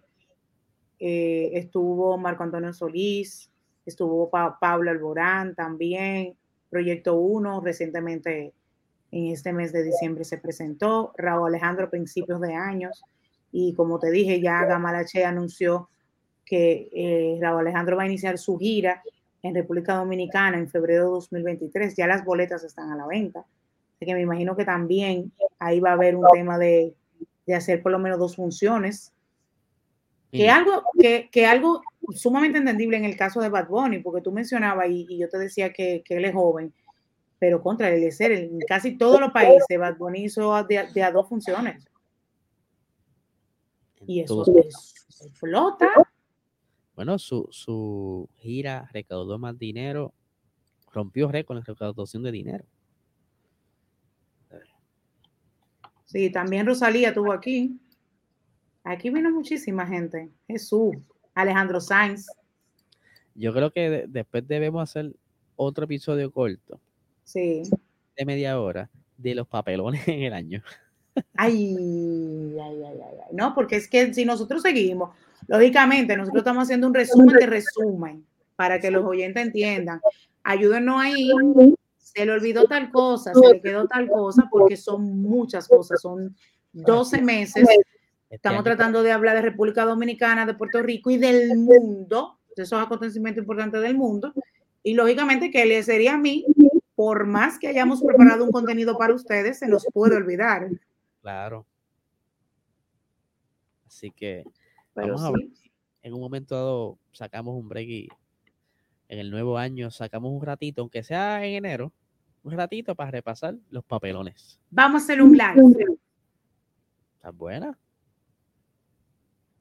eh, 0.99 1.51
estuvo 1.53 2.17
Marco 2.17 2.45
Antonio 2.45 2.73
Solís, 2.73 3.51
estuvo 3.85 4.31
Pa- 4.31 4.59
Pablo 4.59 4.91
Alborán 4.91 5.55
también, 5.55 6.35
Proyecto 6.71 7.17
1, 7.17 7.61
recientemente 7.61 8.55
en 9.11 9.27
este 9.27 9.53
mes 9.53 9.71
de 9.73 9.83
diciembre 9.83 10.25
se 10.25 10.39
presentó, 10.39 11.13
Raúl 11.19 11.49
Alejandro 11.49 11.91
principios 11.91 12.41
de 12.41 12.55
años, 12.55 13.03
y 13.53 13.75
como 13.75 13.99
te 13.99 14.11
dije, 14.11 14.41
ya 14.41 14.65
Gamalache 14.65 15.25
anunció 15.27 15.89
que 16.49 16.89
eh, 16.93 17.39
Raúl 17.41 17.61
Alejandro 17.61 17.97
va 17.97 18.05
a 18.05 18.07
iniciar 18.07 18.39
su 18.39 18.57
gira 18.59 19.03
en 19.43 19.55
República 19.55 19.95
Dominicana 19.95 20.57
en 20.59 20.69
febrero 20.69 21.05
de 21.05 21.11
2023. 21.11 21.95
Ya 21.97 22.07
las 22.07 22.25
boletas 22.25 22.65
están 22.65 22.91
a 22.91 22.97
la 22.97 23.07
venta. 23.07 23.41
Así 23.97 24.07
que 24.07 24.15
me 24.15 24.23
imagino 24.23 24.57
que 24.57 24.65
también 24.65 25.33
ahí 25.59 25.81
va 25.81 25.91
a 25.91 25.95
haber 25.95 26.17
un 26.17 26.25
tema 26.33 26.57
de, 26.59 26.95
de 27.47 27.55
hacer 27.55 27.83
por 27.83 27.93
lo 27.93 27.99
menos 27.99 28.19
dos 28.19 28.37
funciones. 28.37 29.13
Que 30.31 30.51
algo, 30.51 30.83
que, 30.99 31.29
que 31.33 31.47
algo 31.47 31.83
sumamente 32.15 32.59
entendible 32.59 32.97
en 32.99 33.05
el 33.05 33.17
caso 33.17 33.41
de 33.41 33.49
Bad 33.49 33.69
Bunny, 33.69 33.99
porque 34.01 34.21
tú 34.21 34.31
mencionabas 34.33 34.89
y, 34.91 35.07
y 35.09 35.19
yo 35.19 35.29
te 35.29 35.39
decía 35.39 35.73
que, 35.73 36.03
que 36.05 36.17
él 36.17 36.25
es 36.27 36.35
joven, 36.35 36.73
pero 37.39 37.63
contra 37.63 37.89
el 37.89 38.13
ser 38.13 38.33
en 38.33 38.59
casi 38.69 38.99
todos 38.99 39.21
los 39.21 39.31
países, 39.33 39.79
Bad 39.79 39.97
Bunny 39.97 40.25
hizo 40.25 40.63
de, 40.65 40.87
de 40.95 41.03
a 41.03 41.11
dos 41.13 41.29
funciones. 41.29 41.89
Y 44.07 44.21
eso 44.21 44.45
es- 44.59 44.95
explota. 45.25 45.89
Bueno, 46.99 47.17
su, 47.21 47.47
su 47.53 48.29
gira 48.39 48.91
recaudó 48.93 49.39
más 49.39 49.57
dinero, 49.57 50.13
rompió 50.93 51.29
récord 51.31 51.59
en 51.59 51.65
recaudación 51.65 52.25
de 52.25 52.33
dinero. 52.33 52.65
Sí, 56.07 56.29
también 56.31 56.67
Rosalía 56.67 57.11
estuvo 57.11 57.33
aquí. 57.33 57.79
Aquí 58.83 59.11
vino 59.11 59.31
muchísima 59.31 59.87
gente. 59.87 60.29
Jesús, 60.49 60.97
Alejandro 61.35 61.81
Sainz. 61.81 62.27
Yo 63.37 63.53
creo 63.53 63.71
que 63.71 63.91
de- 63.91 64.07
después 64.09 64.49
debemos 64.49 64.83
hacer 64.83 65.15
otro 65.55 65.85
episodio 65.85 66.33
corto 66.33 66.81
Sí. 67.23 67.63
de 68.17 68.25
media 68.25 68.61
hora 68.61 68.91
de 69.17 69.37
los 69.37 69.47
papelones 69.47 70.03
en 70.09 70.23
el 70.25 70.33
año. 70.33 70.65
Ay, 71.37 71.77
ay, 72.61 72.83
ay, 72.83 72.83
ay, 72.85 73.17
ay. 73.25 73.37
No, 73.37 73.55
porque 73.55 73.77
es 73.77 73.87
que 73.87 74.13
si 74.13 74.25
nosotros 74.25 74.63
seguimos, 74.63 75.11
lógicamente, 75.47 76.17
nosotros 76.17 76.41
estamos 76.41 76.65
haciendo 76.65 76.87
un 76.87 76.95
resumen 76.95 77.37
de 77.37 77.47
resumen 77.47 78.27
para 78.57 78.81
que 78.81 78.91
los 78.91 79.05
oyentes 79.05 79.47
entiendan. 79.47 80.01
Ayúdenos 80.43 81.01
ahí. 81.01 81.31
Se 81.97 82.27
le 82.27 82.33
olvidó 82.33 82.65
tal 82.65 82.91
cosa, 82.91 83.33
se 83.35 83.55
le 83.55 83.61
quedó 83.61 83.87
tal 83.87 84.09
cosa, 84.09 84.49
porque 84.51 84.77
son 84.77 85.23
muchas 85.23 85.69
cosas, 85.69 86.01
son 86.01 86.35
12 86.73 87.23
meses. 87.23 87.69
Estamos 88.31 88.65
tratando 88.65 89.03
de 89.03 89.13
hablar 89.13 89.37
de 89.37 89.43
República 89.43 89.85
Dominicana, 89.85 90.45
de 90.45 90.55
Puerto 90.55 90.83
Rico 90.83 91.11
y 91.11 91.19
del 91.19 91.57
mundo, 91.57 92.39
de 92.57 92.65
esos 92.65 92.83
acontecimientos 92.83 93.43
importantes 93.43 93.81
del 93.81 93.97
mundo. 93.97 94.33
Y 94.83 94.95
lógicamente 94.95 95.51
que 95.51 95.65
le 95.65 95.83
sería 95.83 96.15
a 96.15 96.19
mí, 96.19 96.45
por 96.95 97.27
más 97.27 97.59
que 97.59 97.69
hayamos 97.69 98.03
preparado 98.03 98.45
un 98.45 98.51
contenido 98.51 98.99
para 98.99 99.15
ustedes, 99.15 99.59
se 99.61 99.69
nos 99.69 99.87
puede 99.93 100.17
olvidar. 100.17 100.69
Claro. 101.23 101.65
Así 103.87 104.11
que 104.11 104.45
vamos 105.07 105.23
a 105.23 105.31
ver. 105.31 105.49
En 106.03 106.15
un 106.15 106.21
momento 106.21 106.55
dado 106.55 106.99
sacamos 107.13 107.55
un 107.55 107.69
break 107.69 107.89
y 107.89 108.09
en 109.09 109.19
el 109.19 109.31
nuevo 109.31 109.59
año 109.59 109.91
sacamos 109.91 110.31
un 110.33 110.43
ratito, 110.43 110.83
aunque 110.83 111.03
sea 111.03 111.45
en 111.45 111.55
enero, 111.55 111.93
un 112.43 112.53
ratito 112.53 112.95
para 112.95 113.11
repasar 113.11 113.57
los 113.71 113.85
papelones. 113.85 114.61
Vamos 114.71 115.03
a 115.03 115.05
hacer 115.05 115.23
un 115.23 115.33
live. 115.33 115.97
¿Está 117.17 117.31
buena? 117.31 117.79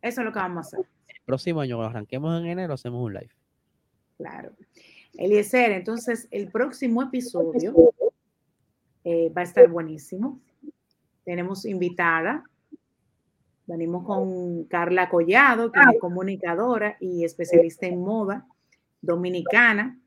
Eso 0.01 0.21
es 0.21 0.25
lo 0.25 0.31
que 0.31 0.39
vamos 0.39 0.57
a 0.57 0.67
hacer. 0.67 0.79
El 1.07 1.21
próximo 1.25 1.61
año, 1.61 1.77
cuando 1.77 1.89
arranquemos 1.89 2.39
en 2.39 2.47
enero, 2.47 2.73
hacemos 2.73 3.03
un 3.03 3.13
live. 3.13 3.31
Claro. 4.17 4.51
Eliezer, 5.13 5.71
entonces 5.71 6.27
el 6.31 6.51
próximo 6.51 7.01
episodio 7.01 7.73
eh, 9.03 9.29
va 9.35 9.41
a 9.41 9.43
estar 9.43 9.67
buenísimo. 9.67 10.39
Tenemos 11.23 11.65
invitada. 11.65 12.43
Venimos 13.67 14.05
con 14.05 14.63
Carla 14.63 15.09
Collado, 15.09 15.73
que 15.73 15.81
es 15.81 15.99
comunicadora 15.99 16.95
y 17.01 17.25
especialista 17.25 17.85
en 17.85 17.99
moda 17.99 18.47
dominicana. 19.01 19.99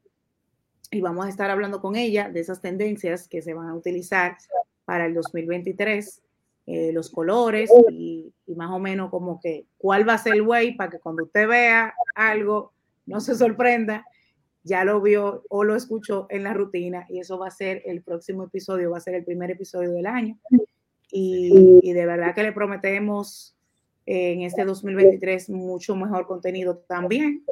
Y 0.90 1.02
vamos 1.02 1.26
a 1.26 1.28
estar 1.28 1.50
hablando 1.50 1.82
con 1.82 1.94
ella 1.94 2.30
de 2.30 2.40
esas 2.40 2.62
tendencias 2.62 3.28
que 3.28 3.42
se 3.42 3.52
van 3.52 3.68
a 3.68 3.74
utilizar 3.74 4.38
para 4.86 5.04
el 5.04 5.12
2023 5.12 6.22
eh, 6.66 6.92
los 6.92 7.10
colores 7.10 7.70
y, 7.90 8.32
más 8.56 8.70
o 8.70 8.78
menos 8.78 9.10
como 9.10 9.38
que 9.38 9.66
cuál 9.76 10.08
va 10.08 10.14
a 10.14 10.18
ser 10.18 10.34
el 10.34 10.42
way 10.42 10.74
para 10.74 10.90
que 10.90 10.98
cuando 10.98 11.24
usted 11.24 11.46
vea 11.46 11.94
algo 12.14 12.72
no 13.04 13.20
se 13.20 13.34
sorprenda, 13.34 14.06
ya 14.62 14.84
lo 14.84 15.02
vio 15.02 15.44
o 15.50 15.64
lo 15.64 15.76
escuchó 15.76 16.26
en 16.30 16.44
la 16.44 16.54
rutina 16.54 17.04
y 17.10 17.20
eso 17.20 17.38
va 17.38 17.48
a 17.48 17.52
ser 17.52 17.82
el 17.84 18.02
próximo 18.02 18.44
episodio, 18.44 18.90
va 18.90 18.96
a 18.96 19.00
ser 19.00 19.14
el 19.14 19.24
primer 19.24 19.50
episodio 19.50 19.92
del 19.92 20.06
año 20.06 20.38
y, 21.10 21.80
y 21.82 21.92
de 21.92 22.06
verdad 22.06 22.34
que 22.34 22.42
le 22.42 22.52
prometemos 22.52 23.56
en 24.06 24.42
este 24.42 24.64
2023 24.64 25.50
mucho 25.50 25.94
mejor 25.94 26.26
contenido 26.26 26.78
también. 26.78 27.44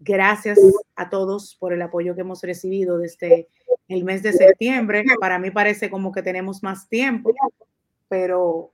Gracias 0.00 0.58
a 0.96 1.08
todos 1.08 1.56
por 1.58 1.72
el 1.72 1.80
apoyo 1.80 2.14
que 2.14 2.20
hemos 2.20 2.42
recibido 2.42 2.98
desde 2.98 3.48
el 3.88 4.04
mes 4.04 4.22
de 4.22 4.34
septiembre. 4.34 5.04
Para 5.18 5.38
mí 5.38 5.50
parece 5.50 5.88
como 5.88 6.12
que 6.12 6.22
tenemos 6.22 6.62
más 6.62 6.88
tiempo, 6.88 7.32
pero 8.08 8.72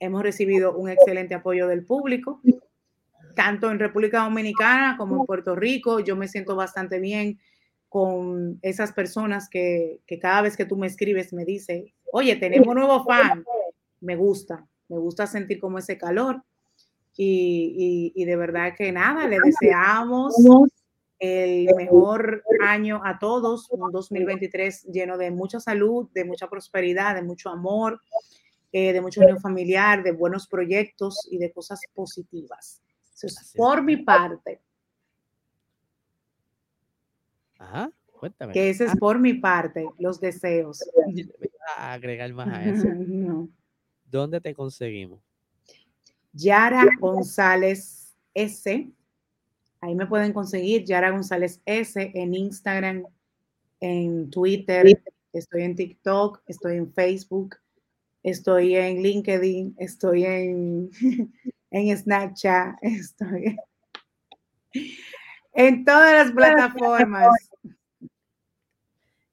hemos 0.00 0.22
recibido 0.22 0.76
un 0.76 0.90
excelente 0.90 1.34
apoyo 1.34 1.66
del 1.66 1.84
público, 1.84 2.40
tanto 3.34 3.70
en 3.70 3.78
República 3.78 4.24
Dominicana 4.24 4.96
como 4.98 5.16
en 5.16 5.26
Puerto 5.26 5.56
Rico. 5.56 6.00
Yo 6.00 6.16
me 6.16 6.28
siento 6.28 6.56
bastante 6.56 7.00
bien 7.00 7.38
con 7.88 8.58
esas 8.62 8.92
personas 8.92 9.48
que, 9.48 10.00
cada 10.20 10.42
vez 10.42 10.56
que 10.56 10.64
tú 10.64 10.76
me 10.76 10.86
escribes 10.86 11.32
me 11.32 11.44
dice, 11.44 11.94
oye, 12.12 12.36
tenemos 12.36 12.68
un 12.68 12.74
nuevo 12.74 13.04
fan. 13.04 13.44
Me 14.00 14.16
gusta, 14.16 14.66
me 14.88 14.98
gusta 14.98 15.26
sentir 15.26 15.58
como 15.58 15.78
ese 15.78 15.98
calor. 15.98 16.42
Y, 17.16 18.12
y 18.14 18.24
de 18.24 18.36
verdad 18.36 18.74
que 18.76 18.92
nada, 18.92 19.26
le 19.26 19.38
deseamos 19.40 20.36
el 21.18 21.74
mejor 21.74 22.44
año 22.60 23.00
a 23.04 23.18
todos, 23.18 23.68
un 23.70 23.90
2023 23.90 24.84
lleno 24.84 25.18
de 25.18 25.30
mucha 25.30 25.58
salud, 25.58 26.08
de 26.14 26.24
mucha 26.24 26.48
prosperidad, 26.48 27.14
de 27.14 27.22
mucho 27.22 27.50
amor, 27.50 28.00
eh, 28.72 28.92
de 28.92 29.00
mucho 29.00 29.20
unión 29.20 29.40
familiar, 29.40 30.02
de 30.02 30.12
buenos 30.12 30.46
proyectos 30.46 31.26
y 31.30 31.38
de 31.38 31.50
cosas 31.50 31.80
positivas. 31.94 32.80
Eso 33.14 33.26
es 33.26 33.52
por 33.56 33.82
mi 33.82 33.96
parte. 33.96 34.60
Ajá, 37.58 37.90
cuéntame. 38.12 38.52
Que 38.52 38.70
ese 38.70 38.86
es 38.86 38.96
por 38.96 39.18
mi 39.18 39.34
parte, 39.34 39.86
los 39.98 40.20
deseos. 40.20 40.82
A 41.76 41.92
agregar 41.92 42.32
más 42.32 42.48
a 42.48 42.64
eso. 42.64 42.86
¿Dónde 44.04 44.40
te 44.40 44.54
conseguimos? 44.54 45.20
Yara 46.32 46.86
González 46.98 48.16
S. 48.32 48.90
Ahí 49.80 49.94
me 49.94 50.06
pueden 50.06 50.32
conseguir 50.32 50.84
Yara 50.84 51.10
González 51.10 51.60
S 51.66 52.10
en 52.14 52.34
Instagram, 52.34 53.04
en 53.80 54.30
Twitter, 54.30 55.00
estoy 55.32 55.62
en 55.62 55.76
TikTok, 55.76 56.42
estoy 56.46 56.78
en 56.78 56.92
Facebook 56.92 57.56
estoy 58.22 58.76
en 58.76 59.02
LinkedIn, 59.02 59.74
estoy 59.78 60.24
en, 60.24 60.90
en 61.70 61.96
Snapchat, 61.96 62.76
estoy 62.82 63.56
en 65.52 65.84
todas 65.84 66.12
las 66.12 66.32
plataformas. 66.32 67.47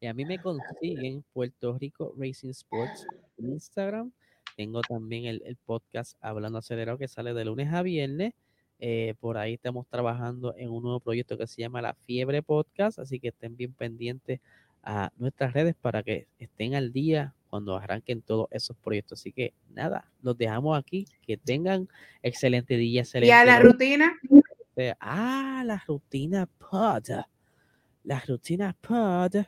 Y 0.06 0.08
a 0.08 0.14
mí 0.14 0.24
me 0.24 0.38
consiguen 0.38 1.26
Puerto 1.34 1.76
Rico 1.80 2.14
Racing 2.16 2.50
Sports 2.50 3.08
en 3.40 3.54
Instagram. 3.54 4.12
Tengo 4.56 4.82
también 4.82 5.26
el, 5.26 5.58
podcast 5.66 6.16
Hablando 6.22 6.60
Acelerado 6.60 7.00
que 7.00 7.08
sale 7.08 7.34
de 7.34 7.44
lunes 7.44 7.74
a 7.74 7.82
viernes. 7.82 8.36
Eh, 8.78 9.16
por 9.20 9.40
ahí 9.40 9.56
estamos 9.56 9.88
trabajando 9.88 10.54
en 10.58 10.70
un 10.70 10.84
nuevo 10.84 11.00
proyecto 11.00 11.40
que 11.40 11.48
se 11.48 11.64
llama 11.64 11.82
La 11.82 11.96
Fiebre 11.96 12.44
Podcast, 12.44 13.00
así 13.00 13.20
que 13.20 13.30
estén 13.30 13.58
bien 13.58 13.74
pendientes 13.74 14.42
a 14.84 15.12
nuestras 15.18 15.54
redes 15.54 15.74
para 15.74 16.04
que 16.04 16.28
estén 16.38 16.76
al 16.76 16.94
día 16.94 17.34
cuando 17.50 17.76
arranquen 17.76 18.22
todos 18.22 18.48
esos 18.52 18.78
proyectos. 18.78 19.20
Así 19.20 19.32
que 19.32 19.54
nada, 19.74 20.12
los 20.22 20.38
dejamos 20.38 20.78
aquí. 20.78 21.08
Que 21.26 21.36
tengan 21.36 21.90
excelente 22.22 22.78
día. 22.78 23.02
Excelente 23.02 23.30
¿Y 23.30 23.32
a 23.32 23.44
la 23.44 23.60
rutina? 23.60 24.14
Ah, 25.00 25.64
la 25.66 25.84
rutina 25.88 26.46
pod. 26.46 27.10
La 28.04 28.20
rutina 28.20 28.78
pod. 28.80 29.48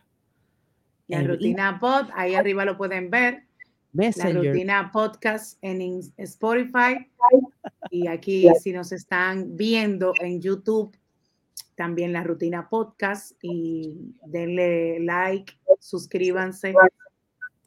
La 1.07 1.23
rutina 1.23 1.79
pod, 1.79 2.09
ahí 2.15 2.35
arriba 2.35 2.65
lo 2.65 2.77
pueden 2.77 3.09
ver. 3.09 3.43
La 3.93 4.29
rutina 4.31 4.91
podcast 4.91 5.57
en 5.61 6.01
Spotify. 6.17 7.09
Y 7.89 8.07
aquí, 8.07 8.47
si 8.61 8.73
nos 8.73 8.91
están 8.91 9.55
viendo 9.55 10.13
en 10.21 10.41
YouTube, 10.41 10.95
también 11.75 12.13
la 12.13 12.23
rutina 12.23 12.69
podcast. 12.69 13.31
Y 13.41 14.15
denle 14.25 14.99
like, 14.99 15.53
suscríbanse 15.79 16.73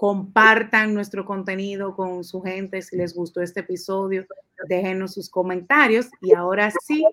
compartan 0.01 0.95
nuestro 0.95 1.27
contenido 1.27 1.95
con 1.95 2.25
su 2.25 2.41
gente 2.41 2.81
si 2.81 2.97
les 2.97 3.15
gustó 3.15 3.43
este 3.43 3.61
episodio, 3.61 4.25
déjenos 4.67 5.13
sus 5.13 5.29
comentarios 5.29 6.09
y 6.23 6.33
ahora 6.33 6.73
sí, 6.87 7.05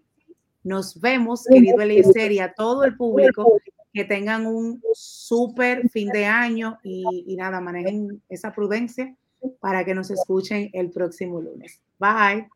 nos 0.63 0.97
vemos, 1.01 1.43
querido 1.43 1.81
Eliezer 1.81 2.31
y 2.31 2.39
a 2.39 2.53
todo 2.53 2.85
el 2.85 2.95
público, 2.95 3.59
que 3.93 4.05
tengan 4.05 4.45
un 4.45 4.81
súper 4.93 5.89
fin 5.89 6.09
de 6.09 6.25
año 6.25 6.79
y, 6.83 7.25
y 7.27 7.35
nada, 7.35 7.59
manejen 7.61 8.21
esa 8.29 8.53
prudencia 8.53 9.15
para 9.59 9.85
que 9.85 9.95
nos 9.95 10.11
escuchen 10.11 10.69
el 10.73 10.91
próximo 10.91 11.41
lunes. 11.41 11.81
Bye. 11.99 12.47